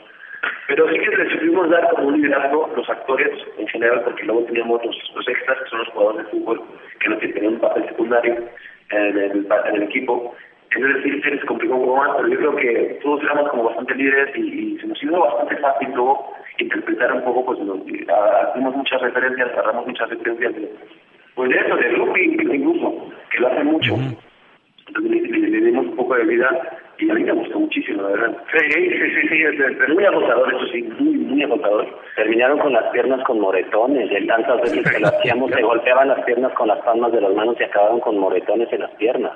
Pero 0.68 0.90
sí 0.90 1.00
que 1.00 1.18
les 1.18 1.32
supimos 1.32 1.70
dar 1.70 1.90
como 1.92 2.10
un 2.10 2.22
liderazgo 2.22 2.72
los 2.76 2.90
actores 2.90 3.32
en 3.58 3.68
general, 3.68 4.02
porque 4.04 4.24
luego 4.24 4.44
teníamos 4.44 4.86
los, 4.86 5.12
los 5.16 5.28
extras, 5.28 5.58
que 5.64 5.70
son 5.70 5.80
los 5.80 5.88
jugadores 5.90 6.26
de 6.26 6.32
fútbol, 6.32 6.62
que 7.00 7.10
no 7.10 7.18
tenían 7.18 7.54
un 7.54 7.60
papel 7.60 7.86
secundario 7.88 8.36
en 8.92 9.18
el, 9.18 9.48
en 9.66 9.76
el 9.76 9.84
equipo. 9.84 10.36
Entonces 10.72 11.04
sí 11.04 11.22
se 11.22 11.32
les 11.32 11.46
complicó 11.46 11.76
un 11.76 11.86
poco 11.86 11.98
más, 11.98 12.18
pero 12.18 12.28
yo 12.28 12.38
creo 12.38 12.56
que 12.56 13.00
todos 13.02 13.24
éramos 13.24 13.50
como 13.50 13.64
bastante 13.64 13.96
líderes 13.96 14.36
y, 14.36 14.42
y 14.42 14.80
se 14.80 14.88
nos 14.88 15.02
hizo 15.02 15.20
bastante 15.20 15.58
fácil 15.58 15.90
luego 15.94 16.34
interpretar 16.60 17.14
un 17.14 17.24
poco, 17.24 17.46
pues 17.46 17.60
nos 17.60 17.80
hacemos 18.50 18.76
muchas 18.76 19.02
referencias, 19.02 19.50
agarramos 19.52 19.88
muchas 19.88 20.10
referencias 20.10 20.56
de, 20.56 20.72
pues 21.36 21.50
de 21.50 21.56
eso, 21.56 21.76
de 21.76 21.90
rugby 21.90 22.24
incluso, 22.24 23.10
que 23.32 23.40
lo 23.40 23.48
hacen 23.48 23.68
mucho. 23.68 23.96
Entonces 24.88 25.12
le, 25.12 25.22
le, 25.22 25.50
le, 25.50 25.62
dimos 25.62 25.86
un 25.86 25.96
poco 25.96 26.16
de 26.16 26.24
vida 26.26 26.50
y 27.00 27.10
a 27.10 27.14
mí 27.14 27.24
me 27.24 27.32
gustó 27.32 27.60
muchísimo, 27.60 28.02
la 28.02 28.10
verdad. 28.10 28.38
Sí, 28.52 28.72
sí, 28.72 28.90
sí, 28.90 29.28
sí, 29.30 29.44
es, 29.44 29.60
es 29.60 29.90
muy 29.90 30.04
agotador, 30.06 30.54
eso 30.54 30.68
sí, 30.72 30.82
muy, 31.00 31.18
muy 31.18 31.44
agotador. 31.44 32.02
Terminaron 32.16 32.60
con 32.60 32.74
las 32.74 32.92
piernas 32.92 33.24
con 33.26 33.40
moretones, 33.40 34.10
de 34.10 34.22
tantas 34.26 34.62
veces 34.62 34.90
que 34.90 35.00
lo 35.00 35.08
hacíamos, 35.08 35.52
se 35.52 35.62
golpeaban 35.62 36.08
las 36.08 36.24
piernas 36.26 36.54
con 36.54 36.68
las 36.68 36.80
palmas 36.80 37.12
de 37.12 37.22
las 37.22 37.34
manos 37.34 37.56
y 37.60 37.64
acabaron 37.64 38.00
con 38.00 38.18
moretones 38.18 38.72
en 38.72 38.82
las 38.82 38.92
piernas. 38.92 39.34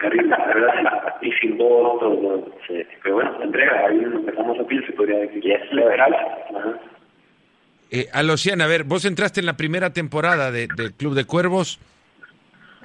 Terrible, 0.00 0.30
la 0.30 0.46
verdad, 0.46 1.16
y 1.22 1.32
sin 1.32 1.58
voz, 1.58 2.00
todo, 2.00 2.44
sí. 2.66 2.82
pero 3.02 3.16
bueno, 3.16 3.36
entrega, 3.42 3.86
ahí 3.86 3.98
empezamos 3.98 4.58
a 4.58 4.64
piel, 4.64 4.84
se 4.86 4.92
podría 4.92 5.18
decir. 5.18 5.42
Yes. 5.42 5.72
Liberal. 5.72 6.14
Ajá. 6.14 6.80
Eh, 7.92 8.06
Alociana, 8.12 8.64
a 8.64 8.68
ver, 8.68 8.84
vos 8.84 9.04
entraste 9.04 9.40
en 9.40 9.46
la 9.46 9.56
primera 9.56 9.90
temporada 9.92 10.50
de, 10.52 10.68
del 10.76 10.92
Club 10.92 11.14
de 11.14 11.24
Cuervos 11.24 11.80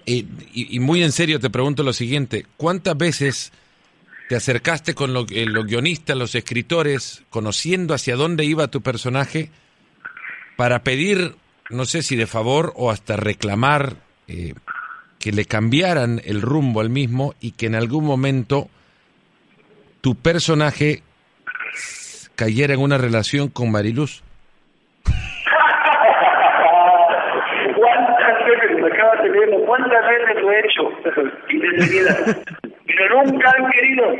y, 0.03 0.25
y, 0.53 0.75
y, 0.75 0.79
muy 0.79 1.03
en 1.03 1.11
serio 1.11 1.39
te 1.39 1.49
pregunto 1.49 1.83
lo 1.83 1.93
siguiente, 1.93 2.45
¿cuántas 2.57 2.97
veces 2.97 3.51
te 4.27 4.35
acercaste 4.35 4.95
con 4.95 5.13
lo, 5.13 5.25
eh, 5.29 5.45
los 5.45 5.65
guionistas, 5.65 6.17
los 6.17 6.35
escritores, 6.35 7.23
conociendo 7.29 7.93
hacia 7.93 8.15
dónde 8.15 8.45
iba 8.45 8.67
tu 8.67 8.81
personaje 8.81 9.49
para 10.55 10.79
pedir, 10.83 11.35
no 11.69 11.85
sé 11.85 12.01
si 12.01 12.15
de 12.15 12.27
favor 12.27 12.73
o 12.75 12.89
hasta 12.91 13.17
reclamar 13.17 13.97
eh, 14.27 14.53
que 15.19 15.31
le 15.31 15.45
cambiaran 15.45 16.21
el 16.25 16.41
rumbo 16.41 16.81
al 16.81 16.89
mismo 16.89 17.35
y 17.39 17.51
que 17.51 17.67
en 17.67 17.75
algún 17.75 18.05
momento 18.05 18.69
tu 20.01 20.15
personaje 20.15 21.03
cayera 22.35 22.73
en 22.73 22.79
una 22.81 22.97
relación 22.97 23.49
con 23.49 23.71
Mariluz? 23.71 24.23
¿Cuántas 27.75 28.45
veces 28.45 28.81
me 28.81 28.87
acabas 28.87 29.23
de? 29.23 29.29
¿Cuántas 29.65 30.07
veces 30.07 30.41
lo 30.41 30.51
he 30.51 30.59
hecho? 30.59 30.89
Pero 32.97 33.23
nunca 33.23 33.53
han 33.57 33.71
querido. 33.71 34.15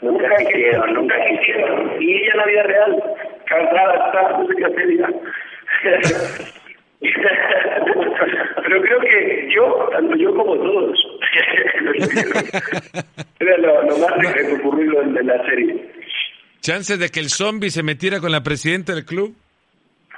Nunca 0.00 0.36
quisieron, 0.36 0.94
nunca 0.94 1.14
quisieron. 1.28 2.02
Y 2.02 2.16
ella 2.16 2.32
en 2.32 2.38
la 2.38 2.46
vida 2.46 2.62
real, 2.64 3.02
cansada 3.46 4.06
está, 4.06 4.38
no 4.38 4.46
sé 4.46 4.54
qué 4.56 4.64
ya. 4.98 5.08
Pero 8.62 8.80
creo 8.80 9.00
que 9.00 9.48
yo, 9.54 9.88
tanto 9.92 10.16
yo 10.16 10.34
como 10.34 10.56
todos, 10.56 10.98
era 13.40 13.58
lo, 13.58 13.82
lo 13.82 13.98
más 13.98 14.10
recurrido 14.34 15.02
en, 15.02 15.14
en 15.16 15.26
la 15.26 15.44
serie. 15.44 15.92
¿Chances 16.60 16.98
de 16.98 17.10
que 17.10 17.20
el 17.20 17.28
zombie 17.28 17.68
se 17.70 17.82
metiera 17.82 18.20
con 18.20 18.32
la 18.32 18.42
presidenta 18.42 18.94
del 18.94 19.04
club? 19.04 19.36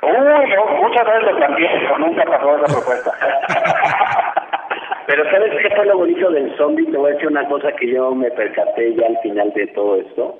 Uy, 0.03 0.11
no, 0.55 0.67
muchas 0.83 1.05
veces 1.07 1.23
lo 1.23 1.37
planteé, 1.37 1.69
pero 1.81 1.99
nunca 1.99 2.25
pasó 2.25 2.57
esa 2.57 2.67
propuesta. 2.73 3.13
Pero 5.07 5.25
¿sabes 5.31 5.53
qué 5.63 5.75
fue 5.75 5.87
lo 5.87 5.99
bonito 5.99 6.31
del 6.31 6.57
zombie? 6.57 6.87
Te 6.87 6.97
voy 6.97 7.11
a 7.11 7.15
decir 7.15 7.29
una 7.29 7.49
cosa 7.49 7.73
que 7.73 7.89
yo 7.89 8.15
me 8.15 8.31
percaté 8.31 8.95
ya 8.95 9.07
al 9.07 9.19
final 9.19 9.53
de 9.53 9.67
todo 9.69 9.97
esto. 9.97 10.39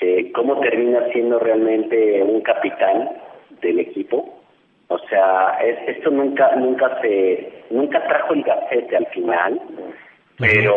Eh, 0.00 0.32
cómo 0.32 0.60
termina 0.60 1.06
siendo 1.12 1.38
realmente 1.38 2.22
un 2.22 2.40
capitán 2.42 3.10
del 3.60 3.78
equipo. 3.80 4.40
O 4.88 4.98
sea, 5.08 5.58
es, 5.62 5.96
esto 5.96 6.10
nunca 6.10 6.54
nunca 6.56 7.00
se 7.00 7.64
nunca 7.70 8.06
trajo 8.06 8.34
el 8.34 8.42
gacete 8.42 8.96
al 8.96 9.06
final 9.06 9.60
pero, 10.38 10.74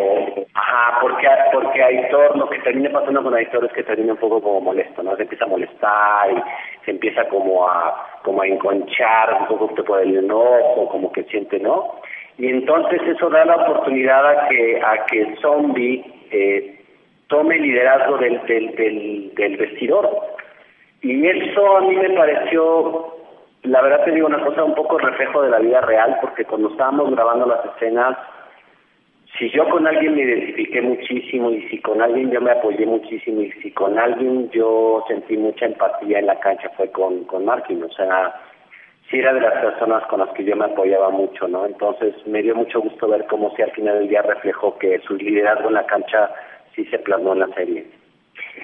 ajá, 0.54 1.00
porque, 1.00 1.26
porque 1.52 1.82
Aitor, 1.82 2.36
lo 2.36 2.48
que 2.48 2.60
termina 2.60 2.90
pasando 2.90 3.24
con 3.24 3.34
Aitor 3.34 3.64
es 3.64 3.72
que 3.72 3.82
termina 3.82 4.12
un 4.12 4.18
poco 4.18 4.40
como 4.40 4.60
molesto, 4.60 5.02
¿no? 5.02 5.16
Se 5.16 5.22
empieza 5.22 5.46
a 5.46 5.48
molestar 5.48 6.30
y 6.30 6.84
se 6.84 6.92
empieza 6.92 7.28
como 7.28 7.68
a, 7.68 8.20
como 8.22 8.42
a 8.42 8.46
enconchar 8.46 9.36
un 9.40 9.46
poco 9.48 9.74
por 9.84 10.00
el 10.00 10.16
enojo, 10.16 10.88
como 10.88 11.10
que 11.10 11.24
siente, 11.24 11.58
¿no? 11.58 12.00
Y 12.38 12.46
entonces 12.46 13.00
eso 13.04 13.28
da 13.30 13.44
la 13.44 13.56
oportunidad 13.56 14.24
a 14.26 14.48
que, 14.48 14.80
a 14.80 15.06
que 15.06 15.36
zombie 15.42 16.04
eh, 16.30 16.80
tome 17.26 17.56
el 17.56 17.62
liderazgo 17.62 18.16
del, 18.18 18.40
del, 18.46 19.34
del, 19.34 19.56
vestidor. 19.56 20.08
Y 21.02 21.26
eso 21.26 21.76
a 21.76 21.80
mí 21.82 21.96
me 21.96 22.10
pareció, 22.10 23.14
la 23.64 23.82
verdad 23.82 24.04
te 24.04 24.12
digo 24.12 24.28
una 24.28 24.44
cosa, 24.44 24.62
un 24.62 24.74
poco 24.74 24.98
reflejo 24.98 25.42
de 25.42 25.50
la 25.50 25.58
vida 25.58 25.80
real, 25.80 26.16
porque 26.20 26.44
cuando 26.44 26.70
estábamos 26.70 27.10
grabando 27.10 27.46
las 27.46 27.64
escenas, 27.74 28.16
si 29.36 29.50
yo 29.50 29.68
con 29.68 29.86
alguien 29.86 30.14
me 30.14 30.22
identifiqué 30.22 30.80
muchísimo 30.80 31.50
y 31.50 31.68
si 31.68 31.80
con 31.80 32.00
alguien 32.00 32.30
yo 32.30 32.40
me 32.40 32.52
apoyé 32.52 32.86
muchísimo 32.86 33.42
y 33.42 33.50
si 33.62 33.72
con 33.72 33.98
alguien 33.98 34.48
yo 34.50 35.04
sentí 35.06 35.36
mucha 35.36 35.66
empatía 35.66 36.20
en 36.20 36.26
la 36.26 36.38
cancha 36.40 36.70
fue 36.76 36.90
con, 36.90 37.24
con 37.24 37.44
Markin, 37.44 37.82
o 37.82 37.90
sea, 37.90 38.34
sí 39.10 39.18
era 39.18 39.32
de 39.32 39.40
las 39.40 39.54
personas 39.54 40.04
con 40.06 40.20
las 40.20 40.30
que 40.30 40.44
yo 40.44 40.56
me 40.56 40.66
apoyaba 40.66 41.10
mucho, 41.10 41.48
¿no? 41.48 41.66
Entonces 41.66 42.14
me 42.26 42.42
dio 42.42 42.54
mucho 42.54 42.80
gusto 42.80 43.08
ver 43.08 43.26
cómo 43.26 43.54
si 43.56 43.62
al 43.62 43.70
final 43.72 43.98
del 43.98 44.08
día 44.08 44.22
reflejó 44.22 44.78
que 44.78 44.98
su 45.00 45.16
liderazgo 45.16 45.68
en 45.68 45.74
la 45.74 45.86
cancha 45.86 46.30
sí 46.74 46.84
se 46.86 46.98
plasmó 46.98 47.32
en 47.32 47.40
la 47.40 47.48
serie. 47.48 47.86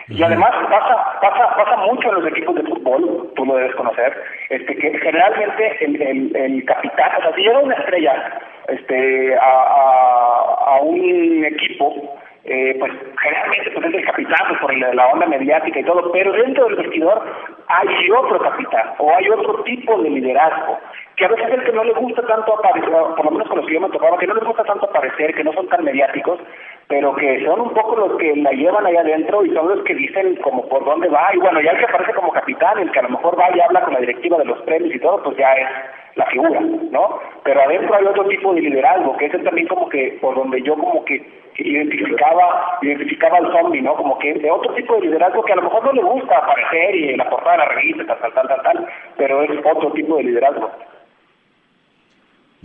Y 0.09 0.23
además 0.23 0.51
pasa, 0.71 1.19
pasa, 1.21 1.57
pasa 1.57 1.77
mucho 1.79 2.09
en 2.09 2.15
los 2.17 2.27
equipos 2.27 2.55
de 2.57 2.63
fútbol, 2.63 3.33
tú 3.35 3.45
lo 3.45 3.57
debes 3.57 3.75
conocer, 3.75 4.15
este 4.51 4.77
que 4.77 4.99
generalmente 4.99 5.85
el, 5.85 6.03
el, 6.03 6.37
el 6.37 6.65
capitán, 6.65 7.11
o 7.19 7.23
sea, 7.23 7.35
si 7.35 7.43
llega 7.43 7.59
una 7.59 7.75
estrella 7.75 8.41
este 8.69 9.37
a, 9.37 9.41
a, 9.41 10.77
a 10.77 10.81
un 10.83 11.45
equipo, 11.45 12.17
eh, 12.45 12.77
pues 12.79 12.93
generalmente 13.23 13.71
pues 13.71 13.87
es 13.87 13.95
el 13.95 14.05
capitán 14.05 14.47
pues, 14.49 14.61
por 14.61 14.95
la 14.95 15.07
onda 15.09 15.27
mediática 15.27 15.81
y 15.81 15.85
todo, 15.85 16.13
pero 16.13 16.33
dentro 16.33 16.67
del 16.67 16.77
vestidor 16.77 17.23
hay 17.69 18.11
otro 18.11 18.39
capitán 18.39 18.91
o 18.99 19.15
hay 19.17 19.29
otro 19.31 19.63
tipo 19.65 20.03
de 20.03 20.11
liderazgo 20.11 20.79
que 21.17 21.25
a 21.25 21.29
veces 21.29 21.47
es 21.47 21.55
el 21.55 21.65
que 21.65 21.73
no 21.73 21.85
le 21.85 21.93
gusta 21.93 22.23
tanto 22.27 22.59
aparecer, 22.59 22.91
por 22.91 23.25
lo 23.25 23.31
menos 23.31 23.49
con 23.49 23.59
los 23.59 23.67
que 23.67 23.75
yo 23.75 23.81
me 23.81 23.89
tocaba, 23.91 24.19
que 24.19 24.27
no 24.27 24.35
les 24.35 24.45
gusta 24.45 24.65
tanto 24.65 24.87
aparecer, 24.87 25.35
que 25.35 25.45
no 25.45 25.53
son 25.53 25.69
tan 25.69 25.85
mediáticos, 25.85 26.41
pero 26.89 27.15
que 27.15 27.45
son 27.45 27.61
un 27.61 27.71
poco 27.75 27.97
los 27.97 28.19
que 28.19 28.35
la 28.37 28.51
llevan 28.51 28.87
allá 28.87 29.01
adentro 29.01 29.45
y 29.45 29.55
son 29.55 29.69
los 29.69 29.85
que 29.85 29.95
dicen 29.95 30.37
como 30.37 30.69
por 30.69 30.85
dónde 30.85 31.09
va, 31.09 31.29
y 31.33 31.39
bueno, 31.39 31.61
ya 31.61 31.71
el 31.71 31.79
que 31.79 31.85
aparece 31.85 32.15
como 32.15 32.33
capitán, 32.33 32.79
el 32.79 32.91
que 32.91 32.99
a 32.99 33.03
lo 33.03 33.11
mejor 33.11 33.39
va 33.39 33.55
y 33.55 33.61
habla 33.61 33.83
con 33.83 33.95
la 33.95 34.01
directiva 34.01 34.39
de 34.39 34.45
los 34.45 34.61
premios 34.63 34.95
y 34.95 34.99
todo, 34.99 35.23
pues 35.23 35.37
ya 35.37 35.53
es 35.53 35.69
la 36.17 36.27
figura, 36.27 36.61
¿no? 36.61 37.21
Pero 37.43 37.61
adentro 37.61 37.95
hay 37.95 38.05
otro 38.07 38.25
tipo 38.27 38.55
de 38.55 38.63
liderazgo, 38.63 39.17
que 39.17 39.27
ese 39.27 39.39
también 39.39 39.69
como 39.69 39.89
que, 39.89 40.19
por 40.21 40.35
donde 40.35 40.63
yo 40.63 40.75
como 40.75 41.05
que 41.05 41.25
identificaba 41.57 42.79
identificaba 42.83 43.39
al 43.39 43.53
zombie, 43.53 43.83
¿no? 43.83 43.95
Como 43.95 44.19
que 44.19 44.35
de 44.35 44.51
otro 44.51 44.73
tipo 44.75 44.95
de 44.97 45.03
liderazgo 45.03 45.45
que 45.45 45.53
a 45.53 45.57
lo 45.57 45.63
mejor 45.63 45.85
no 45.85 45.93
le 45.93 46.03
gusta 46.03 46.39
aparecer 46.39 46.95
y 46.95 47.17
la 47.17 47.31
portada 47.31 47.53
de 47.53 47.59
la 47.59 47.69
revista, 47.69 48.19
tal, 48.19 48.33
tal, 48.33 48.49
tal, 48.49 48.63
tal 48.63 48.89
pero 49.17 49.43
es 49.43 49.51
otro 49.65 49.93
tipo 49.93 50.17
de 50.17 50.25
liderazgo. 50.25 50.71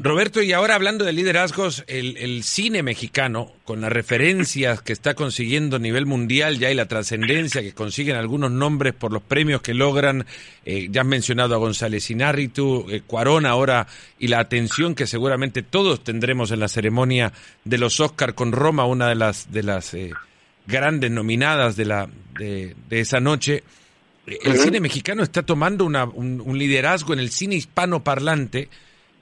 Roberto, 0.01 0.41
y 0.41 0.53
ahora 0.53 0.75
hablando 0.75 1.03
de 1.03 1.11
liderazgos, 1.11 1.83
el, 1.87 2.15
el, 2.15 2.43
cine 2.43 2.83
mexicano, 2.83 3.51
con 3.65 3.81
las 3.81 3.91
referencias 3.91 4.81
que 4.81 4.93
está 4.93 5.13
consiguiendo 5.13 5.75
a 5.75 5.79
nivel 5.79 6.05
mundial 6.05 6.57
ya 6.57 6.71
y 6.71 6.73
la 6.73 6.85
trascendencia 6.85 7.61
que 7.61 7.73
consiguen 7.73 8.15
algunos 8.15 8.49
nombres 8.49 8.93
por 8.93 9.11
los 9.11 9.21
premios 9.21 9.61
que 9.61 9.73
logran, 9.73 10.25
eh, 10.63 10.87
ya 10.89 11.01
has 11.01 11.07
mencionado 11.07 11.53
a 11.53 11.57
González 11.57 12.09
Inárritu, 12.11 12.85
eh, 12.89 13.01
Cuarón 13.05 13.45
ahora, 13.45 13.87
y 14.17 14.29
la 14.29 14.39
atención 14.39 14.95
que 14.95 15.05
seguramente 15.05 15.63
todos 15.63 16.01
tendremos 16.01 16.51
en 16.51 16.61
la 16.61 16.69
ceremonia 16.69 17.33
de 17.65 17.77
los 17.77 17.99
Oscar 17.99 18.35
con 18.35 18.53
Roma, 18.53 18.85
una 18.85 19.09
de 19.09 19.15
las, 19.15 19.51
de 19.51 19.63
las 19.63 19.93
eh, 19.93 20.13
grandes 20.65 21.11
nominadas 21.11 21.75
de, 21.75 21.83
la, 21.83 22.07
de, 22.37 22.73
de 22.87 22.99
esa 23.01 23.19
noche. 23.19 23.63
El 24.25 24.59
cine 24.59 24.79
mexicano 24.79 25.23
está 25.23 25.43
tomando 25.43 25.83
una, 25.83 26.05
un, 26.05 26.39
un 26.39 26.57
liderazgo 26.57 27.11
en 27.11 27.19
el 27.19 27.31
cine 27.31 27.55
hispano 27.55 28.01
parlante 28.01 28.69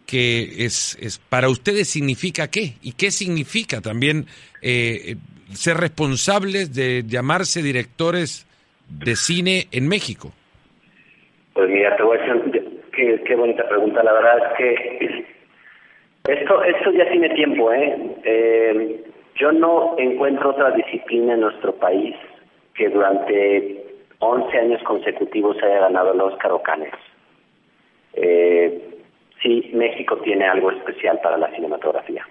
que 0.08 0.66
es, 0.66 0.98
es 1.02 1.20
para 1.20 1.50
ustedes 1.50 1.90
significa 1.90 2.48
qué 2.50 2.76
y 2.82 2.94
qué 2.94 3.12
significa 3.12 3.82
también 3.82 4.26
eh, 4.62 5.16
ser 5.54 5.78
responsables 5.78 6.74
de 6.74 7.04
llamarse 7.06 7.62
directores 7.62 8.48
de 8.90 9.16
cine 9.16 9.68
en 9.72 9.88
México. 9.88 10.32
Pues 11.54 11.70
mira, 11.70 11.96
te 11.98 12.04
voy 12.04 12.18
a 12.18 12.22
decir 12.22 13.22
qué 13.26 13.36
bonita 13.36 13.68
pregunta. 13.68 14.02
La 14.02 14.14
verdad 14.14 14.38
es 14.38 14.58
que 14.58 15.26
esto 16.28 16.64
esto 16.64 16.92
ya 16.92 17.10
tiene 17.10 17.30
tiempo, 17.30 17.72
¿eh? 17.72 17.98
¿eh? 18.24 19.04
Yo 19.36 19.52
no 19.52 19.96
encuentro 19.98 20.50
otra 20.50 20.72
disciplina 20.72 21.34
en 21.34 21.42
nuestro 21.42 21.76
país 21.76 22.16
que 22.74 22.90
durante 22.90 23.84
11 24.20 24.58
años 24.58 24.84
consecutivos 24.84 25.58
haya 25.62 25.80
ganado 25.82 26.14
el 26.14 26.22
Oscar 26.22 26.52
o 26.52 26.62
Cannes. 26.62 26.94
Eh, 28.14 28.97
Sí, 29.42 29.70
México 29.74 30.18
tiene 30.18 30.46
algo 30.46 30.72
especial 30.72 31.20
para 31.22 31.38
la 31.38 31.52
cinematografía. 31.52 32.26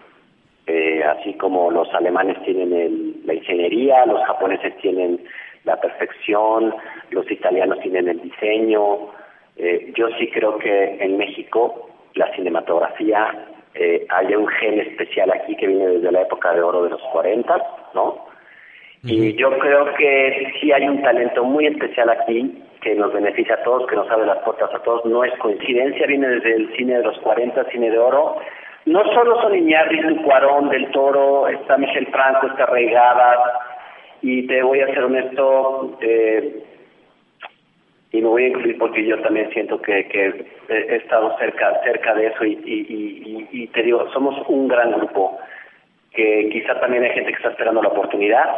Eh, 0.67 1.05
así 1.05 1.35
como 1.35 1.71
los 1.71 1.93
alemanes 1.95 2.43
tienen 2.43 2.73
el, 2.73 3.15
la 3.25 3.35
ingeniería, 3.35 4.05
los 4.07 4.21
japoneses 4.27 4.77
tienen 4.79 5.21
la 5.65 5.81
perfección, 5.81 6.75
los 7.11 7.31
italianos 7.31 7.79
tienen 7.81 8.09
el 8.09 8.21
diseño. 8.21 9.13
Eh, 9.57 9.93
yo 9.97 10.09
sí 10.19 10.29
creo 10.31 10.59
que 10.59 10.97
en 11.01 11.17
México 11.17 11.89
la 12.15 12.35
cinematografía 12.35 13.47
eh, 13.75 14.07
hay 14.09 14.35
un 14.35 14.49
gen 14.49 14.81
especial 14.81 15.31
aquí 15.31 15.55
que 15.55 15.69
viene 15.69 15.87
desde 15.87 16.11
la 16.11 16.23
época 16.23 16.53
de 16.53 16.63
oro 16.63 16.83
de 16.85 16.91
los 16.91 17.03
40, 17.13 17.63
¿no? 17.95 18.27
Y 19.05 19.35
yo 19.35 19.57
creo 19.59 19.95
que 19.95 20.53
sí 20.61 20.73
hay 20.73 20.89
un 20.89 21.01
talento 21.01 21.45
muy 21.45 21.67
especial 21.67 22.11
aquí 22.11 22.61
que 22.87 22.95
nos 22.95 23.13
beneficia 23.13 23.57
a 23.57 23.63
todos, 23.65 23.85
que 23.89 23.97
nos 23.97 24.09
abre 24.09 24.27
las 24.27 24.39
puertas 24.45 24.73
a 24.73 24.79
todos. 24.79 25.05
No 25.07 25.25
es 25.25 25.37
coincidencia, 25.39 26.07
viene 26.07 26.29
desde 26.29 26.55
el 26.55 26.73
cine 26.77 26.99
de 26.99 27.03
los 27.03 27.19
40, 27.19 27.65
cine 27.65 27.91
de 27.91 27.99
oro. 27.99 28.37
No 28.85 29.03
solo 29.13 29.43
son 29.43 29.57
Iñárritu, 29.57 30.23
Cuarón, 30.23 30.69
Del 30.69 30.89
Toro, 30.93 31.49
está 31.49 31.77
Michel 31.77 32.07
Franco, 32.07 32.47
está 32.47 32.67
Reigadas, 32.67 33.41
y 34.23 34.47
te 34.47 34.63
voy 34.63 34.81
a 34.83 34.87
ser 34.87 35.03
honesto, 35.03 35.99
eh, 36.01 36.63
y 38.13 38.23
me 38.23 38.29
voy 38.29 38.45
a 38.45 38.49
incluir 38.49 38.79
porque 38.79 39.05
yo 39.05 39.21
también 39.21 39.51
siento 39.51 39.83
que, 39.83 40.47
he 40.69 40.97
estado 40.97 41.37
cerca 41.39 41.81
cerca 41.83 42.15
de 42.15 42.29
eso 42.29 42.45
y, 42.45 43.49
y 43.51 43.67
te 43.67 43.83
digo, 43.83 44.09
somos 44.13 44.37
un 44.49 44.69
gran 44.69 44.93
grupo 44.93 45.39
que 46.13 46.49
quizá 46.53 46.79
también 46.79 47.03
hay 47.03 47.11
gente 47.11 47.31
que 47.31 47.37
está 47.37 47.51
esperando 47.51 47.83
la 47.83 47.89
oportunidad, 47.89 48.49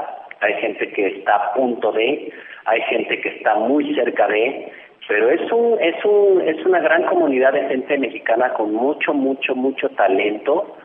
hay 0.40 0.54
gente 0.54 0.90
que 0.92 1.06
está 1.06 1.34
a 1.34 1.54
punto 1.54 1.92
de, 1.92 2.32
hay 2.64 2.80
gente 2.82 3.20
que 3.20 3.28
está 3.30 3.54
muy 3.56 3.94
cerca 3.94 4.26
de, 4.28 4.72
pero 5.08 5.30
es 5.30 5.50
un 5.50 5.78
es 5.80 6.04
un 6.04 6.42
es 6.42 6.64
una 6.66 6.80
gran 6.80 7.04
comunidad 7.04 7.52
de 7.52 7.66
gente 7.68 7.96
mexicana 7.98 8.52
con 8.52 8.74
mucho 8.74 9.14
mucho 9.14 9.54
mucho 9.54 9.88
talento. 9.90 10.76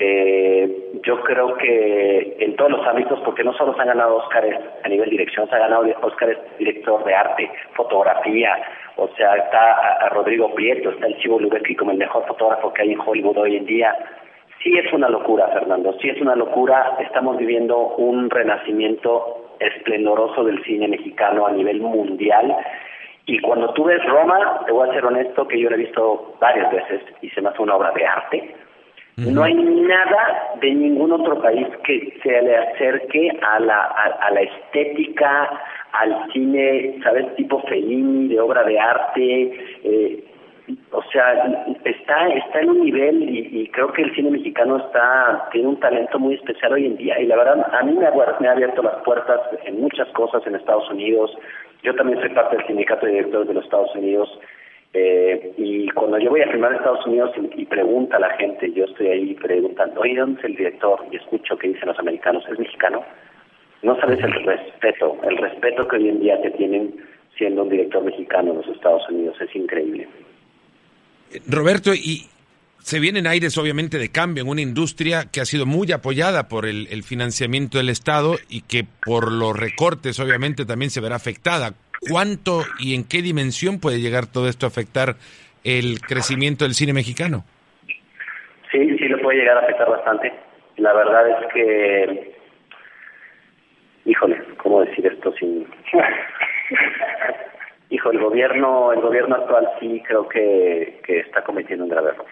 Eh, 0.00 1.00
yo 1.02 1.20
creo 1.22 1.56
que 1.56 2.36
en 2.38 2.54
todos 2.54 2.70
los 2.70 2.86
ámbitos, 2.86 3.18
porque 3.24 3.42
no 3.42 3.52
solo 3.54 3.74
se 3.74 3.80
han 3.80 3.88
ganado 3.88 4.16
Óscares 4.18 4.56
a 4.84 4.88
nivel 4.88 5.10
dirección, 5.10 5.48
se 5.48 5.56
han 5.56 5.62
ganado 5.62 5.86
Óscares 6.02 6.38
director 6.56 7.04
de 7.04 7.14
arte, 7.14 7.50
fotografía, 7.74 8.56
o 8.94 9.08
sea, 9.16 9.34
está 9.34 10.08
Rodrigo 10.10 10.54
Prieto, 10.54 10.90
está 10.90 11.08
el 11.08 11.18
Chivo 11.18 11.40
Lubeski 11.40 11.74
como 11.74 11.90
el 11.90 11.98
mejor 11.98 12.26
fotógrafo 12.26 12.72
que 12.72 12.82
hay 12.82 12.92
en 12.92 13.00
Hollywood 13.00 13.38
hoy 13.38 13.56
en 13.56 13.66
día, 13.66 13.96
Sí 14.62 14.76
es 14.76 14.92
una 14.92 15.08
locura, 15.08 15.48
Fernando, 15.48 15.96
sí 16.00 16.08
es 16.08 16.20
una 16.20 16.34
locura. 16.34 16.96
Estamos 16.98 17.36
viviendo 17.36 17.78
un 17.96 18.28
renacimiento 18.28 19.54
esplendoroso 19.60 20.44
del 20.44 20.62
cine 20.64 20.88
mexicano 20.88 21.46
a 21.46 21.52
nivel 21.52 21.80
mundial. 21.80 22.56
Y 23.26 23.38
cuando 23.40 23.72
tú 23.74 23.84
ves 23.84 24.04
Roma, 24.04 24.62
te 24.66 24.72
voy 24.72 24.88
a 24.88 24.92
ser 24.92 25.04
honesto 25.04 25.46
que 25.46 25.60
yo 25.60 25.68
lo 25.68 25.76
he 25.76 25.80
visto 25.80 26.34
varias 26.40 26.72
veces 26.72 27.02
y 27.20 27.28
se 27.30 27.42
me 27.42 27.50
hace 27.50 27.62
una 27.62 27.76
obra 27.76 27.92
de 27.92 28.06
arte. 28.06 28.54
No 29.18 29.42
hay 29.42 29.54
nada 29.54 30.54
de 30.60 30.70
ningún 30.72 31.10
otro 31.10 31.42
país 31.42 31.66
que 31.82 32.16
se 32.22 32.40
le 32.40 32.56
acerque 32.56 33.36
a 33.42 33.58
la, 33.58 33.82
a, 33.84 34.30
la 34.30 34.40
estética, 34.42 35.60
al 35.90 36.32
cine, 36.32 37.00
¿sabes? 37.02 37.34
Tipo 37.34 37.60
Fellini, 37.62 38.28
de 38.28 38.40
obra 38.40 38.62
de 38.62 38.78
arte. 38.78 39.52
Eh, 39.82 40.24
o 40.92 41.02
sea, 41.12 41.66
está 41.84 42.28
está 42.28 42.60
en 42.60 42.70
un 42.70 42.84
nivel 42.84 43.22
y, 43.22 43.68
creo 43.68 43.92
que 43.92 44.02
el 44.02 44.14
cine 44.14 44.30
mexicano 44.30 44.78
está 44.78 45.48
tiene 45.52 45.68
un 45.68 45.80
talento 45.80 46.18
muy 46.18 46.34
especial 46.34 46.72
hoy 46.72 46.86
en 46.86 46.96
día 46.96 47.18
y 47.20 47.26
la 47.26 47.36
verdad 47.36 47.66
a 47.72 47.82
mí 47.82 47.92
me 47.92 48.06
ha, 48.06 48.12
me 48.40 48.48
ha 48.48 48.52
abierto 48.52 48.82
las 48.82 49.02
puertas 49.04 49.40
en 49.64 49.80
muchas 49.80 50.08
cosas 50.08 50.46
en 50.46 50.54
Estados 50.54 50.88
Unidos. 50.90 51.36
Yo 51.82 51.94
también 51.94 52.20
soy 52.20 52.30
parte 52.30 52.56
del 52.56 52.66
sindicato 52.66 53.06
de 53.06 53.12
directores 53.12 53.48
de 53.48 53.54
los 53.54 53.64
Estados 53.64 53.94
Unidos 53.94 54.28
eh, 54.94 55.52
y 55.58 55.88
cuando 55.90 56.18
yo 56.18 56.30
voy 56.30 56.40
a 56.40 56.48
filmar 56.48 56.72
en 56.72 56.78
Estados 56.78 57.06
Unidos 57.06 57.30
y, 57.56 57.66
pregunta 57.66 58.16
a 58.16 58.20
la 58.20 58.30
gente, 58.30 58.72
yo 58.72 58.84
estoy 58.84 59.08
ahí 59.08 59.34
preguntando, 59.34 60.00
oye, 60.00 60.16
¿dónde 60.16 60.40
es 60.40 60.44
el 60.46 60.56
director? 60.56 61.00
Y 61.12 61.16
escucho 61.16 61.58
que 61.58 61.68
dicen 61.68 61.88
los 61.88 61.98
americanos, 61.98 62.44
¿es 62.50 62.58
mexicano? 62.58 63.04
No 63.82 63.96
sabes 64.00 64.18
el 64.20 64.32
respeto, 64.44 65.16
el 65.22 65.36
respeto 65.36 65.86
que 65.86 65.96
hoy 65.96 66.08
en 66.08 66.20
día 66.20 66.40
te 66.40 66.50
tienen 66.52 66.94
siendo 67.36 67.62
un 67.62 67.68
director 67.68 68.02
mexicano 68.02 68.50
en 68.52 68.56
los 68.58 68.68
Estados 68.68 69.08
Unidos, 69.10 69.40
es 69.40 69.54
increíble. 69.54 70.08
Roberto, 71.46 71.94
y 71.94 72.28
se 72.88 73.00
vienen 73.00 73.26
aires 73.26 73.58
obviamente 73.58 73.98
de 73.98 74.10
cambio 74.10 74.42
en 74.42 74.48
una 74.48 74.62
industria 74.62 75.24
que 75.30 75.40
ha 75.40 75.44
sido 75.44 75.66
muy 75.66 75.92
apoyada 75.92 76.48
por 76.48 76.64
el, 76.64 77.02
financiamiento 77.02 77.78
del 77.78 77.90
Estado 77.90 78.36
y 78.48 78.62
que 78.62 78.86
por 79.04 79.30
los 79.30 79.54
recortes 79.54 80.18
obviamente 80.20 80.64
también 80.64 80.90
se 80.90 81.00
verá 81.00 81.16
afectada. 81.16 81.72
¿Cuánto 82.10 82.62
y 82.78 82.94
en 82.94 83.04
qué 83.06 83.20
dimensión 83.20 83.78
puede 83.80 84.00
llegar 84.00 84.26
todo 84.26 84.48
esto 84.48 84.64
a 84.64 84.68
afectar 84.68 85.16
el 85.64 86.00
crecimiento 86.00 86.64
del 86.64 86.74
cine 86.74 86.92
mexicano? 86.92 87.44
Sí, 88.72 88.96
sí 88.98 89.08
lo 89.08 89.20
puede 89.20 89.38
llegar 89.40 89.58
a 89.58 89.60
afectar 89.60 89.90
bastante. 89.90 90.32
La 90.76 90.92
verdad 90.94 91.28
es 91.28 91.52
que, 91.52 92.34
híjole, 94.06 94.42
¿cómo 94.56 94.82
decir 94.82 95.06
esto 95.06 95.34
sin... 95.38 95.66
Hijo, 97.90 98.10
el 98.10 98.18
gobierno, 98.18 98.92
el 98.92 99.00
gobierno 99.00 99.36
actual 99.36 99.68
sí 99.80 100.02
creo 100.06 100.28
que, 100.28 101.00
que 101.04 101.20
está 101.20 101.42
cometiendo 101.42 101.84
un 101.84 101.90
grave 101.90 102.10
error. 102.10 102.26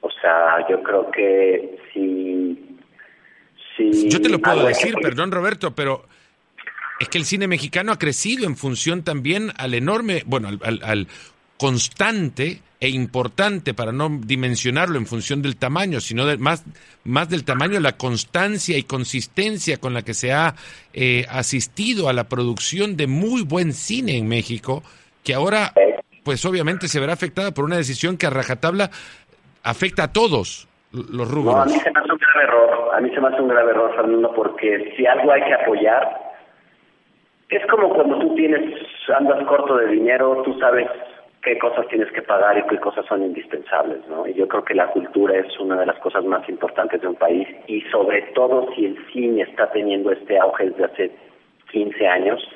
O 0.00 0.10
sea, 0.10 0.66
yo 0.68 0.82
creo 0.82 1.10
que 1.10 1.78
si 1.92 2.72
yo 3.78 4.20
te 4.20 4.28
lo 4.28 4.38
puedo 4.38 4.66
decir, 4.66 4.94
perdón 5.00 5.30
Roberto, 5.30 5.74
pero 5.74 6.04
es 7.00 7.08
que 7.08 7.18
el 7.18 7.24
cine 7.24 7.48
mexicano 7.48 7.92
ha 7.92 7.98
crecido 7.98 8.46
en 8.46 8.56
función 8.56 9.02
también 9.02 9.50
al 9.56 9.74
enorme, 9.74 10.22
bueno, 10.26 10.48
al, 10.48 10.80
al 10.82 11.08
constante 11.58 12.60
e 12.82 12.88
importante 12.88 13.74
para 13.74 13.92
no 13.92 14.08
dimensionarlo 14.10 14.98
en 14.98 15.06
función 15.06 15.40
del 15.40 15.56
tamaño, 15.56 16.00
sino 16.00 16.24
más, 16.38 16.64
más 17.04 17.28
del 17.28 17.44
tamaño, 17.44 17.78
la 17.78 17.92
constancia 17.92 18.76
y 18.76 18.82
consistencia 18.82 19.76
con 19.76 19.94
la 19.94 20.02
que 20.02 20.14
se 20.14 20.32
ha 20.32 20.56
eh, 20.92 21.24
asistido 21.30 22.08
a 22.08 22.12
la 22.12 22.24
producción 22.24 22.96
de 22.96 23.06
muy 23.06 23.44
buen 23.44 23.72
cine 23.72 24.18
en 24.18 24.26
México, 24.26 24.82
que 25.22 25.32
ahora, 25.32 25.72
pues 26.24 26.44
obviamente 26.44 26.88
se 26.88 26.98
verá 26.98 27.12
afectada 27.12 27.52
por 27.52 27.66
una 27.66 27.76
decisión 27.76 28.18
que 28.18 28.26
a 28.26 28.30
rajatabla 28.30 28.90
afecta 29.62 30.02
a 30.02 30.12
todos 30.12 30.66
los 30.90 31.30
rubros. 31.30 31.54
No, 31.54 31.62
a 31.62 31.66
mí 31.66 31.78
se 31.78 31.88
me 31.88 32.00
hace 32.00 32.10
un 32.10 32.18
grave 32.18 32.42
error, 32.48 32.94
a 32.96 33.00
mí 33.00 33.10
se 33.14 33.20
me 33.20 33.28
hace 33.28 33.42
un 33.42 33.48
grave 33.48 33.70
error, 33.70 33.94
Fernando, 33.94 34.32
porque 34.34 34.92
si 34.96 35.06
algo 35.06 35.30
hay 35.30 35.44
que 35.44 35.54
apoyar, 35.54 36.20
es 37.48 37.64
como 37.70 37.94
cuando 37.94 38.18
tú 38.18 38.34
tienes, 38.34 38.74
andas 39.16 39.46
corto 39.46 39.76
de 39.76 39.86
dinero, 39.86 40.42
tú 40.44 40.58
sabes 40.58 40.88
qué 41.42 41.58
cosas 41.58 41.86
tienes 41.88 42.10
que 42.12 42.22
pagar 42.22 42.56
y 42.58 42.62
qué 42.68 42.78
cosas 42.78 43.04
son 43.06 43.22
indispensables, 43.22 43.98
¿no? 44.08 44.26
Y 44.26 44.34
yo 44.34 44.46
creo 44.46 44.64
que 44.64 44.74
la 44.74 44.86
cultura 44.88 45.36
es 45.36 45.58
una 45.58 45.78
de 45.80 45.86
las 45.86 45.98
cosas 45.98 46.24
más 46.24 46.48
importantes 46.48 47.00
de 47.00 47.08
un 47.08 47.16
país 47.16 47.48
y 47.66 47.80
sobre 47.90 48.22
todo 48.34 48.72
si 48.74 48.86
el 48.86 49.06
cine 49.12 49.42
está 49.42 49.70
teniendo 49.72 50.12
este 50.12 50.38
auge 50.38 50.70
desde 50.70 50.84
hace 50.84 51.10
15 51.72 52.06
años, 52.06 52.48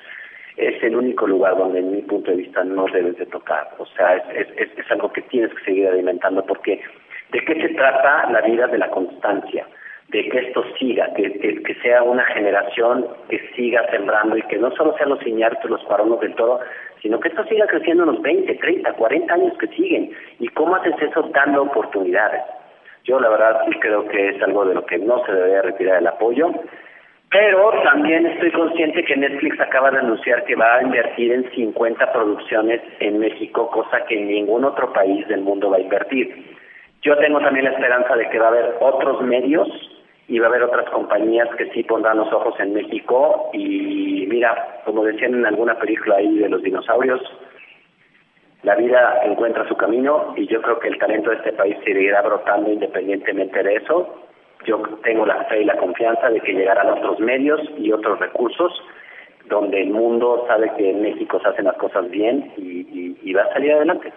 es 0.57 0.83
el 0.83 0.97
único 0.97 1.27
lugar 1.27 1.57
donde 1.59 1.81
en 1.81 1.91
mi 1.93 2.03
punto 2.03 2.31
de 2.31 2.39
vista 2.39 2.65
no 2.65 2.87
debes 2.87 3.19
de 3.19 3.27
tocar. 3.27 3.69
O 3.79 3.87
sea, 3.87 4.17
es, 4.17 4.49
es, 4.57 4.79
es 4.79 4.91
algo 4.91 5.13
que 5.13 5.23
tienes 5.23 5.53
que 5.55 5.65
seguir 5.65 5.89
alimentando 5.89 6.45
porque 6.47 6.81
¿de 7.33 7.45
qué 7.45 7.61
se 7.61 7.75
trata 7.75 8.31
la 8.31 8.41
vida 8.43 8.69
de 8.69 8.79
la 8.79 8.89
constancia? 8.91 9.67
De 10.09 10.29
que 10.29 10.39
esto 10.39 10.65
siga, 10.79 11.13
que, 11.15 11.33
que, 11.33 11.75
sea 11.83 12.03
una 12.03 12.25
generación 12.27 13.07
que 13.29 13.41
siga 13.57 13.85
sembrando 13.91 14.37
y 14.37 14.43
que 14.43 14.57
no 14.57 14.71
solo 14.77 14.97
sean 14.97 15.09
los 15.09 15.21
ciñartos, 15.21 15.69
los 15.69 15.85
paronos 15.85 16.21
del 16.21 16.35
todo, 16.37 16.61
sino 17.03 17.19
que 17.19 17.29
esto 17.29 17.45
siga 17.45 17.67
creciendo 17.67 18.05
en 18.05 18.13
los 18.13 18.23
20, 18.23 18.55
30, 18.55 18.93
40 18.93 19.35
años 19.35 19.59
que 19.59 19.67
siguen. 19.69 20.13
¿Y 20.39 20.49
cómo 20.49 20.77
haces 20.77 20.95
eso 21.01 21.23
dando 21.35 21.63
oportunidades? 21.63 22.43
Yo 23.05 23.19
la 23.19 23.29
verdad 23.29 23.61
creo 23.81 24.07
que 24.09 24.31
es 24.31 24.43
algo 24.43 24.65
de 24.65 24.75
lo 24.75 24.87
que 24.87 24.99
no 24.99 25.25
se 25.27 25.33
debe 25.33 25.63
retirar 25.63 25.99
el 25.99 26.07
apoyo, 26.07 26.53
pero 27.31 27.73
también 27.83 28.27
estoy 28.27 28.53
consciente 28.53 29.05
que 29.05 29.17
Netflix 29.17 29.61
acaba 29.61 29.91
de 29.91 29.99
anunciar 29.99 30.45
que 30.45 30.55
va 30.55 30.77
a 30.77 30.83
invertir 30.83 31.33
en 31.33 31.51
50 31.51 32.13
producciones 32.13 32.81
en 33.01 33.19
México, 33.19 33.69
cosa 33.71 34.05
que 34.07 34.17
ningún 34.17 34.65
otro 34.65 34.93
país 34.93 35.27
del 35.29 35.41
mundo 35.41 35.71
va 35.71 35.79
a 35.79 35.81
invertir. 35.81 36.57
Yo 37.03 37.17
tengo 37.19 37.41
también 37.41 37.67
la 37.67 37.73
esperanza 37.73 38.17
de 38.17 38.29
que 38.31 38.39
va 38.39 38.47
a 38.47 38.51
haber 38.51 38.75
otros 38.81 39.23
medios 39.23 39.69
y 40.29 40.39
va 40.39 40.47
a 40.47 40.49
haber 40.49 40.65
otras 40.65 40.89
compañías 40.91 41.49
que 41.57 41.71
sí 41.71 41.83
pondrán 41.85 42.19
los 42.19 42.33
ojos 42.33 42.55
en 42.59 42.75
México 42.75 43.51
y 43.53 44.27
mira, 44.29 44.81
como 44.85 45.05
decían 45.05 45.35
en 45.35 45.47
alguna 45.47 45.79
película 45.79 46.17
ahí 46.17 46.39
de 46.39 46.49
los 46.49 46.63
dinosaurios, 46.63 47.21
la 48.63 48.75
vida 48.75 49.21
encuentra 49.25 49.69
su 49.69 49.77
camino 49.77 50.35
y 50.37 50.47
yo 50.49 50.61
creo 50.63 50.81
que 50.81 50.89
el 50.89 50.99
talento 50.99 51.31
de 51.31 51.37
este 51.37 51.53
país 51.53 51.77
seguirá 51.85 52.23
brotando 52.23 52.71
independientemente 52.73 53.63
de 53.63 53.77
eso. 53.77 54.23
Yo 54.65 54.83
tengo 55.05 55.25
la 55.25 55.45
fe 55.45 55.63
y 55.63 55.65
la 55.65 55.77
confianza 55.77 56.29
de 56.31 56.41
que 56.41 56.55
llegarán 56.55 56.89
otros 56.89 57.21
medios 57.21 57.61
y 57.79 57.93
otros 57.93 58.19
recursos 58.19 58.73
donde 59.49 59.81
el 59.81 59.91
mundo 59.91 60.45
sabe 60.49 60.73
que 60.77 60.91
en 60.91 61.03
México 61.03 61.39
se 61.41 61.49
hacen 61.49 61.67
las 61.67 61.77
cosas 61.77 62.11
bien 62.11 62.53
y, 62.57 63.17
y 63.23 63.33
va 63.33 63.43
a 63.43 63.53
salir 63.53 63.73
adelante. 63.73 64.13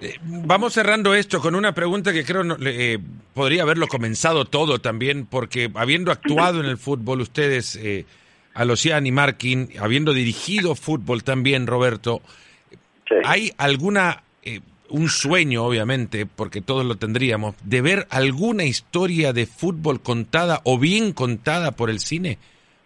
Eh, 0.00 0.16
vamos 0.22 0.72
cerrando 0.72 1.14
esto 1.14 1.40
con 1.40 1.54
una 1.54 1.72
pregunta 1.72 2.12
que 2.12 2.24
creo 2.24 2.42
eh, 2.64 2.98
podría 3.32 3.62
haberlo 3.62 3.86
comenzado 3.86 4.44
todo 4.44 4.80
también, 4.80 5.26
porque 5.26 5.70
habiendo 5.74 6.10
actuado 6.10 6.60
en 6.60 6.66
el 6.66 6.78
fútbol 6.78 7.20
ustedes, 7.20 7.76
eh, 7.76 8.04
Alocian 8.54 9.06
y 9.06 9.12
Markin, 9.12 9.70
habiendo 9.80 10.12
dirigido 10.12 10.74
fútbol 10.74 11.24
también, 11.24 11.66
Roberto, 11.66 12.22
¿hay 13.24 13.52
alguna, 13.58 14.22
eh, 14.42 14.60
un 14.88 15.08
sueño 15.08 15.64
obviamente, 15.64 16.24
porque 16.24 16.60
todos 16.60 16.86
lo 16.86 16.96
tendríamos, 16.96 17.56
de 17.64 17.82
ver 17.82 18.06
alguna 18.10 18.64
historia 18.64 19.32
de 19.32 19.46
fútbol 19.46 20.00
contada 20.00 20.60
o 20.64 20.78
bien 20.78 21.12
contada 21.12 21.72
por 21.72 21.90
el 21.90 21.98
cine? 21.98 22.38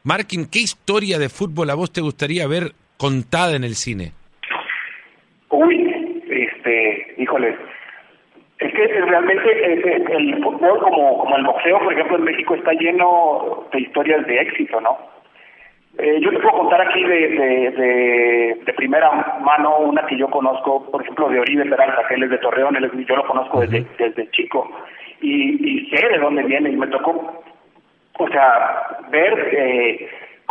Markin, 0.04 0.46
¿qué 0.46 0.61
historia 0.61 1.18
de 1.18 1.28
fútbol 1.28 1.68
a 1.68 1.74
vos 1.74 1.92
te 1.92 2.00
gustaría 2.00 2.46
ver 2.46 2.74
contada 2.96 3.54
en 3.54 3.64
el 3.64 3.74
cine? 3.74 4.12
Uy, 5.50 5.76
este, 6.30 6.97
híjole, 7.18 7.56
es 8.58 8.72
que 8.72 8.86
realmente 8.86 9.74
el 10.14 10.42
fútbol, 10.42 10.80
como, 10.80 11.18
como 11.18 11.36
el 11.36 11.44
boxeo, 11.44 11.78
por 11.78 11.92
ejemplo, 11.92 12.16
en 12.16 12.24
México 12.24 12.54
está 12.54 12.72
lleno 12.72 13.66
de 13.72 13.80
historias 13.80 14.26
de 14.26 14.40
éxito, 14.40 14.80
¿no? 14.80 14.98
Eh, 15.98 16.20
yo 16.20 16.30
te 16.30 16.38
puedo 16.38 16.58
contar 16.58 16.80
aquí 16.80 17.02
de, 17.02 17.28
de, 17.28 18.58
de, 18.64 18.72
primera 18.74 19.38
mano 19.40 19.78
una 19.78 20.06
que 20.06 20.16
yo 20.16 20.28
conozco, 20.28 20.88
por 20.90 21.02
ejemplo, 21.02 21.28
de 21.28 21.40
Oribe 21.40 21.64
Peralta, 21.64 22.06
que 22.06 22.14
él 22.14 22.22
es 22.22 22.30
de 22.30 22.38
Torreón, 22.38 22.76
él 22.76 23.04
yo 23.04 23.16
lo 23.16 23.26
conozco 23.26 23.60
desde, 23.60 23.84
desde 23.98 24.30
chico, 24.30 24.70
y, 25.20 25.86
y 25.86 25.90
sé 25.90 26.08
de 26.08 26.18
dónde 26.18 26.44
viene, 26.44 26.70
y 26.70 26.76
me 26.76 26.86
tocó, 26.86 27.42
o 28.16 28.28
sea, 28.28 28.98
ver 29.10 29.48
eh, 29.52 30.08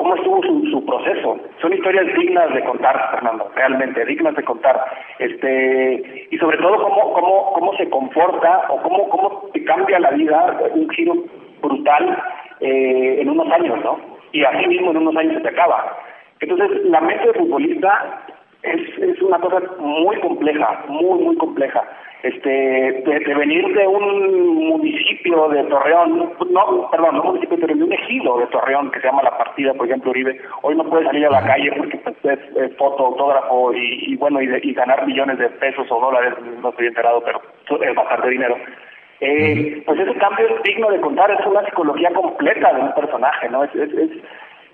cómo 0.07 0.15
estuvo 0.15 0.41
su, 0.43 0.71
su 0.71 0.85
proceso. 0.85 1.37
Son 1.61 1.73
historias 1.73 2.05
dignas 2.17 2.53
de 2.53 2.63
contar, 2.63 3.11
Fernando, 3.11 3.51
realmente 3.55 4.05
dignas 4.05 4.35
de 4.35 4.43
contar. 4.43 4.79
Este 5.19 6.27
y 6.31 6.37
sobre 6.37 6.57
todo 6.57 6.81
cómo 6.81 7.13
cómo 7.13 7.53
cómo 7.53 7.73
se 7.77 7.89
comporta 7.89 8.67
o 8.69 8.81
cómo 8.81 9.09
cómo 9.09 9.49
te 9.53 9.63
cambia 9.65 9.99
la 9.99 10.11
vida 10.11 10.57
un 10.73 10.89
giro 10.89 11.13
brutal 11.61 12.23
eh, 12.61 13.17
en 13.19 13.29
unos 13.29 13.51
años, 13.51 13.83
¿no? 13.83 13.99
Y 14.31 14.43
así 14.43 14.67
mismo 14.67 14.91
en 14.91 14.97
unos 14.97 15.15
años 15.17 15.33
se 15.35 15.41
te 15.41 15.49
acaba. 15.49 15.97
Entonces, 16.39 16.85
la 16.85 17.01
mente 17.01 17.27
de 17.27 17.33
futbolista 17.33 18.23
es, 18.63 18.97
es 18.97 19.21
una 19.21 19.39
cosa 19.39 19.61
muy 19.79 20.19
compleja, 20.19 20.85
muy, 20.87 21.19
muy 21.19 21.35
compleja. 21.37 21.83
Este, 22.23 22.49
de, 22.49 23.35
venir 23.35 23.73
de 23.75 23.87
un 23.87 24.69
municipio 24.69 25.49
de 25.49 25.63
Torreón, 25.65 26.33
no, 26.49 26.89
perdón, 26.89 27.15
no 27.15 27.23
municipio, 27.23 27.57
pero 27.61 27.75
de 27.75 27.83
un 27.83 27.93
ejido 27.93 28.39
de 28.39 28.47
Torreón 28.47 28.89
que 28.91 28.99
se 28.99 29.07
llama 29.07 29.21
La 29.21 29.37
Partida, 29.37 29.73
por 29.75 29.85
ejemplo, 29.85 30.09
Uribe, 30.09 30.41
hoy 30.63 30.75
no 30.75 30.83
puede 30.85 31.05
salir 31.05 31.27
a 31.27 31.31
la 31.31 31.45
calle 31.45 31.71
porque 31.77 31.97
pues, 31.97 32.39
es, 32.55 32.75
foto, 32.75 33.05
autógrafo 33.05 33.71
y, 33.73 34.15
bueno, 34.17 34.41
y, 34.41 34.49
y 34.63 34.73
ganar 34.73 35.05
millones 35.05 35.37
de 35.37 35.49
pesos 35.49 35.85
o 35.91 35.99
dólares, 35.99 36.33
no 36.61 36.69
estoy 36.69 36.87
enterado, 36.87 37.23
pero 37.23 37.39
es 37.83 37.95
bastante 37.95 38.29
dinero. 38.29 38.57
Eh, 39.19 39.81
pues 39.85 39.99
ese 39.99 40.13
cambio 40.15 40.47
es 40.47 40.63
digno 40.63 40.91
de 40.91 41.01
contar, 41.01 41.31
es 41.31 41.45
una 41.45 41.63
psicología 41.65 42.11
completa 42.13 42.73
de 42.73 42.81
un 42.81 42.93
personaje, 42.93 43.49
¿no? 43.49 43.63
Es, 43.63 43.75
es, 43.75 43.93
es 43.93 44.11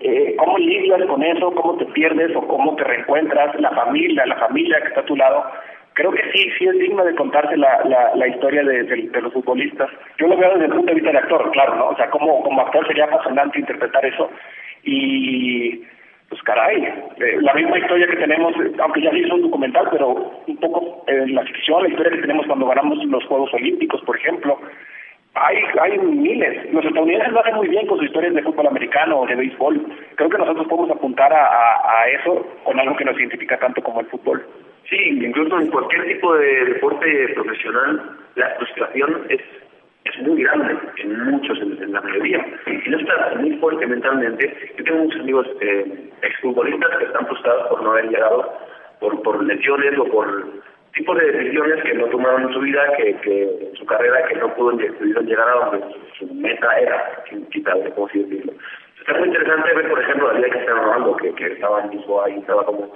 eh, 0.06 0.36
cómo 0.36 0.58
lidias 0.58 1.02
con 1.06 1.22
eso, 1.22 1.50
cómo 1.54 1.78
te 1.78 1.86
pierdes 1.86 2.36
o 2.36 2.46
cómo 2.46 2.76
te 2.76 2.84
reencuentras, 2.84 3.58
la 3.58 3.70
familia, 3.70 4.26
la 4.26 4.36
familia 4.36 4.78
que 4.82 4.88
está 4.88 5.00
a 5.00 5.06
tu 5.06 5.16
lado. 5.16 5.42
Creo 5.94 6.10
que 6.10 6.30
sí, 6.30 6.50
sí 6.58 6.66
es 6.66 6.78
digno 6.78 7.02
de 7.04 7.14
contarse 7.14 7.56
la, 7.56 7.80
la, 7.84 8.14
la 8.14 8.28
historia 8.28 8.62
de, 8.64 9.08
los 9.22 9.32
futbolistas. 9.32 9.88
Yo 10.18 10.26
lo 10.26 10.36
veo 10.36 10.50
desde 10.52 10.66
el 10.66 10.72
punto 10.72 10.88
de 10.88 10.94
vista 10.94 11.10
de 11.10 11.18
actor, 11.18 11.50
claro, 11.52 11.76
¿no? 11.76 11.88
O 11.88 11.96
sea, 11.96 12.10
como, 12.10 12.42
como 12.42 12.60
actor 12.60 12.86
sería 12.86 13.04
apasionante 13.04 13.60
interpretar 13.60 14.04
eso. 14.04 14.28
Y 14.82 15.80
pues 16.28 16.42
caray, 16.42 16.82
eh, 16.84 17.38
la 17.40 17.54
misma 17.54 17.78
historia 17.78 18.06
que 18.06 18.16
tenemos, 18.16 18.52
aunque 18.80 19.00
ya 19.00 19.10
hizo 19.16 19.36
un 19.36 19.42
documental, 19.42 19.88
pero 19.90 20.42
un 20.46 20.56
poco 20.58 21.04
en 21.06 21.34
la 21.34 21.44
ficción, 21.44 21.82
la 21.82 21.88
historia 21.88 22.12
que 22.12 22.22
tenemos 22.22 22.46
cuando 22.46 22.66
ganamos 22.66 23.02
los 23.06 23.24
Juegos 23.24 23.54
Olímpicos, 23.54 24.02
por 24.02 24.16
ejemplo, 24.16 24.58
hay, 25.34 25.58
hay 25.80 25.98
miles. 25.98 26.72
Los 26.72 26.84
estadounidenses 26.84 27.32
lo 27.32 27.40
hacen 27.40 27.56
muy 27.56 27.68
bien 27.68 27.86
con 27.86 27.98
sus 27.98 28.06
historias 28.06 28.34
de 28.34 28.42
fútbol 28.42 28.68
americano 28.68 29.20
o 29.20 29.26
de 29.26 29.34
béisbol. 29.34 29.84
Creo 30.14 30.30
que 30.30 30.38
nosotros 30.38 30.66
podemos 30.68 30.90
apuntar 30.90 31.32
a, 31.32 31.46
a, 31.46 32.08
eso 32.08 32.46
con 32.64 32.78
algo 32.78 32.96
que 32.96 33.04
nos 33.04 33.18
identifica 33.18 33.58
tanto 33.58 33.82
como 33.82 34.00
el 34.00 34.06
fútbol. 34.06 34.46
Sí, 34.88 34.96
incluso 34.96 35.58
en 35.58 35.70
cualquier 35.70 36.04
tipo 36.04 36.34
de 36.34 36.64
deporte 36.66 37.28
profesional, 37.34 38.16
la 38.36 38.50
frustración 38.56 39.26
es 39.28 39.40
es 40.04 40.18
muy 40.20 40.42
grande 40.42 40.76
en 40.98 41.30
muchos, 41.30 41.58
en, 41.60 41.92
la 41.92 42.00
mayoría. 42.00 42.44
Si 42.66 42.90
no 42.90 42.98
estás 42.98 43.36
muy 43.40 43.56
fuerte 43.56 43.86
mentalmente, 43.86 44.54
yo 44.76 44.84
tengo 44.84 45.04
muchos 45.04 45.20
amigos 45.20 45.46
eh, 45.60 46.10
exfutbolistas 46.22 46.98
que 46.98 47.04
están 47.04 47.26
frustrados 47.26 47.68
por 47.68 47.82
no 47.82 47.92
haber 47.92 48.10
llegado, 48.10 48.52
por, 49.00 49.22
por 49.22 49.42
lesiones 49.42 49.98
o 49.98 50.04
por 50.04 50.44
tipo 50.94 51.14
de 51.14 51.32
decisiones 51.32 51.82
que 51.82 51.94
no 51.94 52.06
tomaron 52.06 52.42
en 52.42 52.52
su 52.52 52.60
vida, 52.60 52.82
que, 52.96 53.16
que 53.16 53.72
su 53.84 53.86
carrera, 53.86 54.26
que 54.26 54.36
no 54.36 54.54
pudieron 54.54 55.26
llegar 55.26 55.48
a 55.48 55.66
donde 55.66 55.94
su 56.18 56.26
meta 56.34 56.78
era, 56.78 57.24
quitarle, 57.50 57.90
como 57.90 58.06
así 58.06 58.20
decirlo. 58.20 58.52
Está 58.98 59.18
muy 59.18 59.28
interesante 59.28 59.74
ver, 59.74 59.88
por 59.90 60.00
ejemplo, 60.00 60.32
la 60.32 60.38
vida 60.38 60.50
que 60.50 60.58
está 60.58 60.72
Ronaldo, 60.72 61.16
que, 61.16 61.34
que 61.34 61.52
estaba 61.52 61.82
en 61.82 61.90
Lisboa 61.90 62.30
y 62.30 62.38
estaba 62.38 62.64
como 62.64 62.90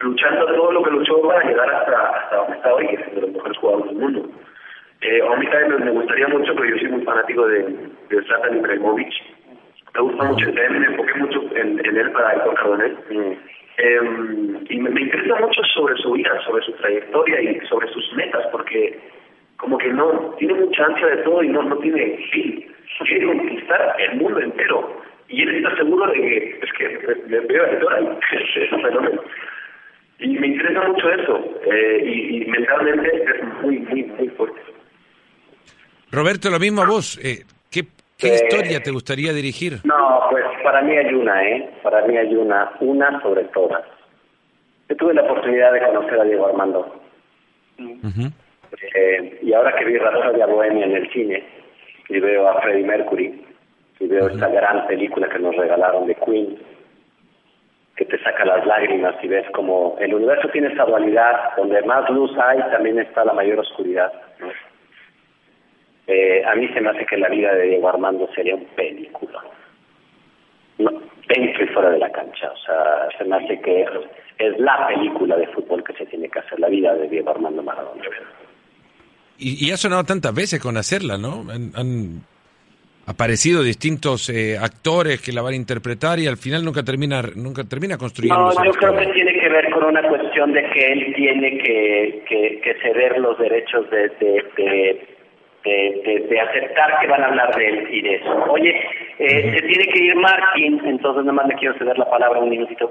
luchando 0.00 0.46
todo 0.46 0.72
lo 0.72 0.82
que 0.82 0.90
luchó 0.90 1.22
para 1.22 1.44
llegar 1.44 1.70
hasta, 1.70 2.08
hasta 2.10 2.36
donde 2.36 2.56
está 2.56 2.74
hoy, 2.74 2.86
que 2.88 2.94
es 2.94 3.00
uno 3.06 3.14
de 3.14 3.20
los 3.20 3.30
mejores 3.32 3.58
jugadores 3.58 3.86
del 3.86 3.96
mundo. 3.96 4.30
Eh, 5.02 5.22
a 5.22 5.36
mí 5.36 5.46
también 5.46 5.84
me 5.84 5.90
gustaría 5.92 6.28
mucho, 6.28 6.54
pero 6.54 6.68
yo 6.68 6.78
soy 6.78 6.88
muy 6.88 7.02
fanático 7.04 7.46
de, 7.46 7.62
de 8.10 8.22
Zlatan 8.24 8.58
Ibrahimovic. 8.58 9.12
Me 9.94 10.00
gusta 10.02 10.24
mucho, 10.24 10.46
también 10.46 10.80
me 10.80 10.86
enfoqué 10.86 11.14
mucho 11.14 11.40
en, 11.54 11.86
en 11.86 11.96
él 11.96 12.12
para 12.12 12.32
el 12.32 12.54
Cardonel. 12.54 12.98
Mm. 13.08 13.32
Eh, 13.78 14.66
y 14.68 14.78
me, 14.78 14.90
me, 14.90 15.00
interesa 15.00 15.36
mucho 15.36 15.62
sobre 15.74 15.96
su 15.96 16.12
vida, 16.12 16.38
sobre 16.44 16.62
su 16.64 16.72
trayectoria 16.72 17.40
y 17.40 17.60
sobre 17.66 17.88
sus 17.88 18.12
metas, 18.12 18.46
porque 18.52 18.98
como 19.60 19.76
que 19.76 19.88
no 19.92 20.34
tiene 20.38 20.54
mucha 20.54 20.84
ansia 20.86 21.06
de 21.06 21.16
todo 21.18 21.42
y 21.42 21.48
no, 21.48 21.62
no 21.62 21.76
tiene 21.78 22.16
fin. 22.32 22.66
Quiere 23.06 23.26
conquistar 23.26 23.94
el 23.98 24.16
mundo 24.16 24.40
entero. 24.40 25.02
Y 25.28 25.42
él 25.42 25.56
está 25.56 25.76
seguro 25.76 26.06
de 26.10 26.14
que 26.14 26.60
es 26.62 26.72
que 26.76 27.14
le 27.28 27.40
veo 27.40 27.64
a 27.64 27.98
es 27.98 28.72
un 28.72 28.82
fenómeno. 28.82 29.22
Y 30.18 30.38
me 30.38 30.46
interesa 30.48 30.88
mucho 30.88 31.10
eso. 31.12 31.44
Eh, 31.70 32.02
y, 32.04 32.42
y 32.42 32.46
mentalmente 32.46 33.10
es 33.16 33.62
muy, 33.62 33.78
muy, 33.78 34.02
muy 34.02 34.28
fuerte. 34.30 34.60
Roberto, 36.10 36.50
lo 36.50 36.58
mismo 36.58 36.82
a 36.82 36.86
vos. 36.86 37.18
Eh, 37.22 37.44
¿Qué, 37.70 37.84
qué 38.18 38.28
eh, 38.28 38.34
historia 38.34 38.82
te 38.82 38.90
gustaría 38.90 39.32
dirigir? 39.32 39.78
No, 39.84 40.22
pues 40.30 40.44
para 40.64 40.82
mí 40.82 40.96
hay 40.96 41.14
una, 41.14 41.48
¿eh? 41.48 41.70
Para 41.82 42.04
mí 42.06 42.16
hay 42.16 42.34
una, 42.34 42.72
una 42.80 43.20
sobre 43.22 43.44
todas. 43.44 43.84
Yo 44.88 44.96
tuve 44.96 45.14
la 45.14 45.22
oportunidad 45.22 45.72
de 45.72 45.80
conocer 45.80 46.20
a 46.20 46.24
Diego 46.24 46.46
Armando. 46.48 47.00
Uh 47.78 47.84
-huh. 47.84 48.32
Eh, 48.94 49.38
y 49.42 49.52
ahora 49.52 49.74
que 49.76 49.84
vi 49.84 49.96
Rhapsodia 49.96 50.46
Bohemia 50.46 50.86
en 50.86 50.96
el 50.96 51.10
cine, 51.10 51.42
y 52.08 52.18
veo 52.20 52.48
a 52.48 52.60
Freddie 52.60 52.86
Mercury, 52.86 53.44
y 54.00 54.06
veo 54.06 54.28
esta 54.28 54.48
gran 54.48 54.86
película 54.86 55.28
que 55.28 55.38
nos 55.38 55.54
regalaron 55.56 56.06
de 56.06 56.14
Queen, 56.14 56.58
que 57.96 58.04
te 58.06 58.18
saca 58.22 58.44
las 58.46 58.64
lágrimas 58.66 59.14
y 59.22 59.28
ves 59.28 59.48
como 59.50 59.96
el 60.00 60.14
universo 60.14 60.48
tiene 60.48 60.68
esta 60.68 60.86
dualidad, 60.86 61.54
donde 61.56 61.82
más 61.82 62.08
luz 62.08 62.30
hay, 62.38 62.58
también 62.70 62.98
está 62.98 63.24
la 63.24 63.34
mayor 63.34 63.58
oscuridad. 63.58 64.10
¿no? 64.38 64.48
Eh, 66.06 66.42
a 66.44 66.54
mí 66.54 66.66
se 66.68 66.80
me 66.80 66.90
hace 66.90 67.06
que 67.06 67.18
la 67.18 67.28
vida 67.28 67.54
de 67.54 67.68
Diego 67.68 67.88
Armando 67.88 68.28
sería 68.34 68.54
un 68.54 68.64
película. 68.74 69.44
No, 70.78 70.90
dentro 71.28 71.64
y 71.64 71.68
fuera 71.68 71.90
de 71.90 71.98
la 71.98 72.10
cancha. 72.10 72.50
O 72.50 72.56
sea, 72.56 73.08
se 73.16 73.24
me 73.24 73.36
hace 73.36 73.60
que 73.60 73.86
es 74.38 74.58
la 74.58 74.88
película 74.88 75.36
de 75.36 75.46
fútbol 75.48 75.84
que 75.84 75.92
se 75.92 76.06
tiene 76.06 76.28
que 76.28 76.38
hacer, 76.38 76.58
la 76.58 76.68
vida 76.68 76.94
de 76.94 77.06
Diego 77.06 77.30
Armando 77.30 77.62
Maradona. 77.62 78.02
Y, 79.40 79.66
y 79.66 79.70
ha 79.72 79.76
sonado 79.76 80.04
tantas 80.04 80.34
veces 80.34 80.60
con 80.60 80.76
hacerla, 80.76 81.16
¿no? 81.18 81.44
Han, 81.50 81.72
han 81.74 82.22
aparecido 83.06 83.62
distintos 83.62 84.30
eh, 84.30 84.56
actores 84.56 85.20
que 85.20 85.32
la 85.32 85.42
van 85.42 85.54
a 85.54 85.56
interpretar 85.56 86.18
y 86.20 86.26
al 86.26 86.36
final 86.36 86.64
nunca 86.64 86.82
termina 86.82 87.22
nunca 87.34 87.64
termina 87.64 87.98
construyendo. 87.98 88.52
No, 88.52 88.64
yo 88.64 88.72
creo 88.72 88.96
que 88.96 89.06
tiene 89.06 89.32
que 89.32 89.48
ver 89.48 89.70
con 89.70 89.84
una 89.84 90.02
cuestión 90.08 90.52
de 90.52 90.62
que 90.70 90.92
él 90.92 91.12
tiene 91.16 91.58
que, 91.58 92.22
que, 92.28 92.60
que 92.62 92.74
ceder 92.82 93.18
los 93.18 93.36
derechos 93.38 93.90
de, 93.90 94.08
de, 94.20 94.44
de 94.56 95.06
de, 95.62 96.00
de, 96.06 96.26
de, 96.26 96.40
aceptar 96.40 97.00
que 97.00 97.06
van 97.06 97.22
a 97.22 97.26
hablar 97.26 97.54
de 97.54 97.66
él 97.68 97.88
y 97.92 98.00
de 98.00 98.14
eso. 98.14 98.44
Oye, 98.48 98.74
eh, 99.18 99.52
se 99.54 99.66
tiene 99.66 99.92
que 99.92 100.04
ir 100.04 100.16
Martín, 100.16 100.80
entonces 100.86 101.22
nada 101.24 101.34
más 101.34 101.48
le 101.48 101.54
quiero 101.56 101.76
ceder 101.76 101.98
la 101.98 102.08
palabra 102.08 102.40
un 102.40 102.48
minutito. 102.48 102.90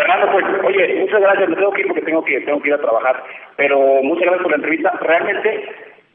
Fernando, 0.00 0.32
pues, 0.32 0.46
oye, 0.64 0.94
muchas 1.00 1.20
gracias, 1.20 1.48
me 1.50 1.56
tengo 1.56 1.72
que 1.72 1.80
ir 1.82 1.88
porque 1.88 2.02
tengo 2.02 2.24
que, 2.24 2.40
tengo 2.40 2.62
que 2.62 2.68
ir 2.68 2.74
a 2.74 2.78
trabajar, 2.78 3.22
pero 3.56 3.78
muchas 4.02 4.24
gracias 4.24 4.42
por 4.42 4.50
la 4.52 4.56
entrevista. 4.56 4.92
Realmente 5.02 5.68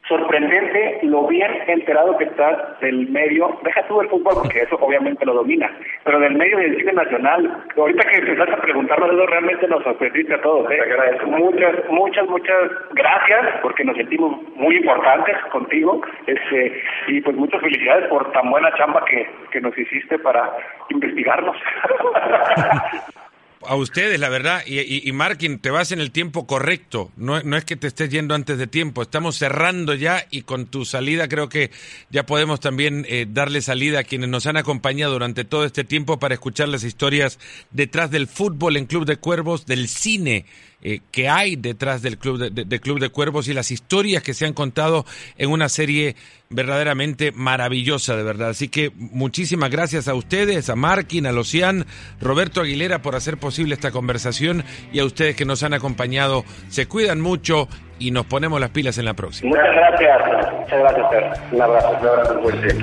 sorprendente 0.08 1.00
lo 1.02 1.26
bien 1.28 1.50
enterado 1.68 2.16
que 2.16 2.24
estás 2.24 2.80
del 2.80 3.08
medio, 3.10 3.58
deja 3.62 3.86
tú 3.86 4.00
el 4.00 4.08
fútbol 4.08 4.34
porque 4.42 4.62
eso 4.62 4.76
obviamente 4.80 5.24
lo 5.24 5.34
domina, 5.34 5.70
pero 6.04 6.18
del 6.18 6.34
medio 6.34 6.58
del 6.58 6.76
cine 6.76 6.92
nacional, 6.92 7.64
ahorita 7.76 8.08
que 8.08 8.18
empezaste 8.18 8.54
a 8.54 8.60
preguntarnos 8.60 9.12
eso 9.12 9.26
realmente 9.26 9.68
nos 9.68 9.82
sorprendiste 9.82 10.34
a 10.34 10.42
todos, 10.42 10.70
¿eh? 10.70 10.78
muchas, 11.26 11.88
muchas, 11.88 12.28
muchas 12.28 12.70
gracias 12.92 13.60
porque 13.62 13.84
nos 13.84 13.96
sentimos 13.96 14.40
muy 14.54 14.76
importantes 14.76 15.36
contigo, 15.50 16.00
este, 16.26 16.82
y 17.08 17.20
pues 17.20 17.36
muchas 17.36 17.60
felicidades 17.60 18.08
por 18.08 18.30
tan 18.32 18.50
buena 18.50 18.72
chamba 18.76 19.04
que, 19.04 19.28
que 19.50 19.60
nos 19.60 19.76
hiciste 19.76 20.18
para 20.18 20.52
investigarnos. 20.88 21.56
a 23.62 23.74
ustedes, 23.76 24.20
la 24.20 24.28
verdad, 24.28 24.62
y, 24.66 24.78
y, 24.80 25.02
y, 25.04 25.58
te 25.58 25.70
vas 25.70 25.92
en 25.92 26.00
el 26.00 26.10
tiempo 26.10 26.46
correcto, 26.46 27.10
no, 27.16 27.42
no, 27.42 27.56
es 27.56 27.64
que 27.64 27.76
te 27.76 27.86
estés 27.86 28.10
yendo 28.10 28.34
antes 28.34 28.58
de 28.58 28.66
tiempo, 28.66 29.02
estamos 29.02 29.36
cerrando 29.36 29.94
ya 29.94 30.26
y 30.30 30.42
con 30.42 30.66
tu 30.66 30.84
salida 30.84 31.28
creo 31.28 31.48
que 31.48 31.70
ya 32.10 32.26
podemos 32.26 32.60
también 32.60 33.06
eh, 33.08 33.26
darle 33.28 33.62
salida 33.62 34.00
a 34.00 34.04
quienes 34.04 34.28
nos 34.28 34.46
han 34.46 34.56
acompañado 34.56 35.14
durante 35.14 35.44
todo 35.44 35.64
este 35.64 35.84
tiempo 35.84 36.18
para 36.18 36.34
escuchar 36.34 36.68
las 36.68 36.84
historias 36.84 37.38
detrás 37.70 38.10
del 38.10 38.26
fútbol 38.26 38.76
en 38.76 38.86
Club 38.86 39.06
de 39.06 39.16
Cuervos, 39.16 39.66
del 39.66 39.88
cine 39.88 40.44
eh, 40.88 41.00
que 41.10 41.28
hay 41.28 41.56
detrás 41.56 42.00
del 42.00 42.16
Club 42.16 42.38
de, 42.38 42.50
de, 42.50 42.64
de, 42.64 42.78
Club 42.78 43.00
de 43.00 43.08
Cuervos 43.08 43.48
y 43.48 43.52
las 43.52 43.72
historias 43.72 44.22
que 44.22 44.34
se 44.34 44.46
han 44.46 44.52
contado 44.52 45.04
en 45.36 45.50
una 45.50 45.68
serie 45.68 46.14
verdaderamente 46.48 47.32
maravillosa, 47.32 48.16
de 48.16 48.22
verdad. 48.22 48.50
Así 48.50 48.68
que 48.68 48.92
muchísimas 48.94 49.68
gracias 49.68 50.06
a 50.06 50.14
ustedes, 50.14 50.70
a 50.70 50.76
Markin, 50.76 51.26
a 51.26 51.32
Locian, 51.32 51.86
Roberto 52.20 52.60
Aguilera 52.60 53.02
por 53.02 53.16
hacer 53.16 53.36
posible 53.36 53.74
esta 53.74 53.90
conversación 53.90 54.62
y 54.92 55.00
a 55.00 55.04
ustedes 55.04 55.34
que 55.34 55.44
nos 55.44 55.64
han 55.64 55.74
acompañado. 55.74 56.44
Se 56.68 56.86
cuidan 56.86 57.20
mucho 57.20 57.66
y 57.98 58.12
nos 58.12 58.26
ponemos 58.26 58.60
las 58.60 58.70
pilas 58.70 58.96
en 58.98 59.06
la 59.06 59.14
próxima. 59.14 59.50
Muchas 59.50 59.74
gracias. 59.74 60.52
Muchas 60.52 60.78
gracias, 60.78 61.10
Fer. 61.10 61.24
Un 61.50 61.62
abrazo. 61.62 61.90
Un 62.00 62.06
abrazo 62.06 62.42
fuerte. 62.42 62.76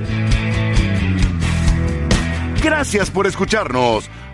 Gracias 2.61 3.09
por 3.09 3.27
escucharnos. 3.27 4.09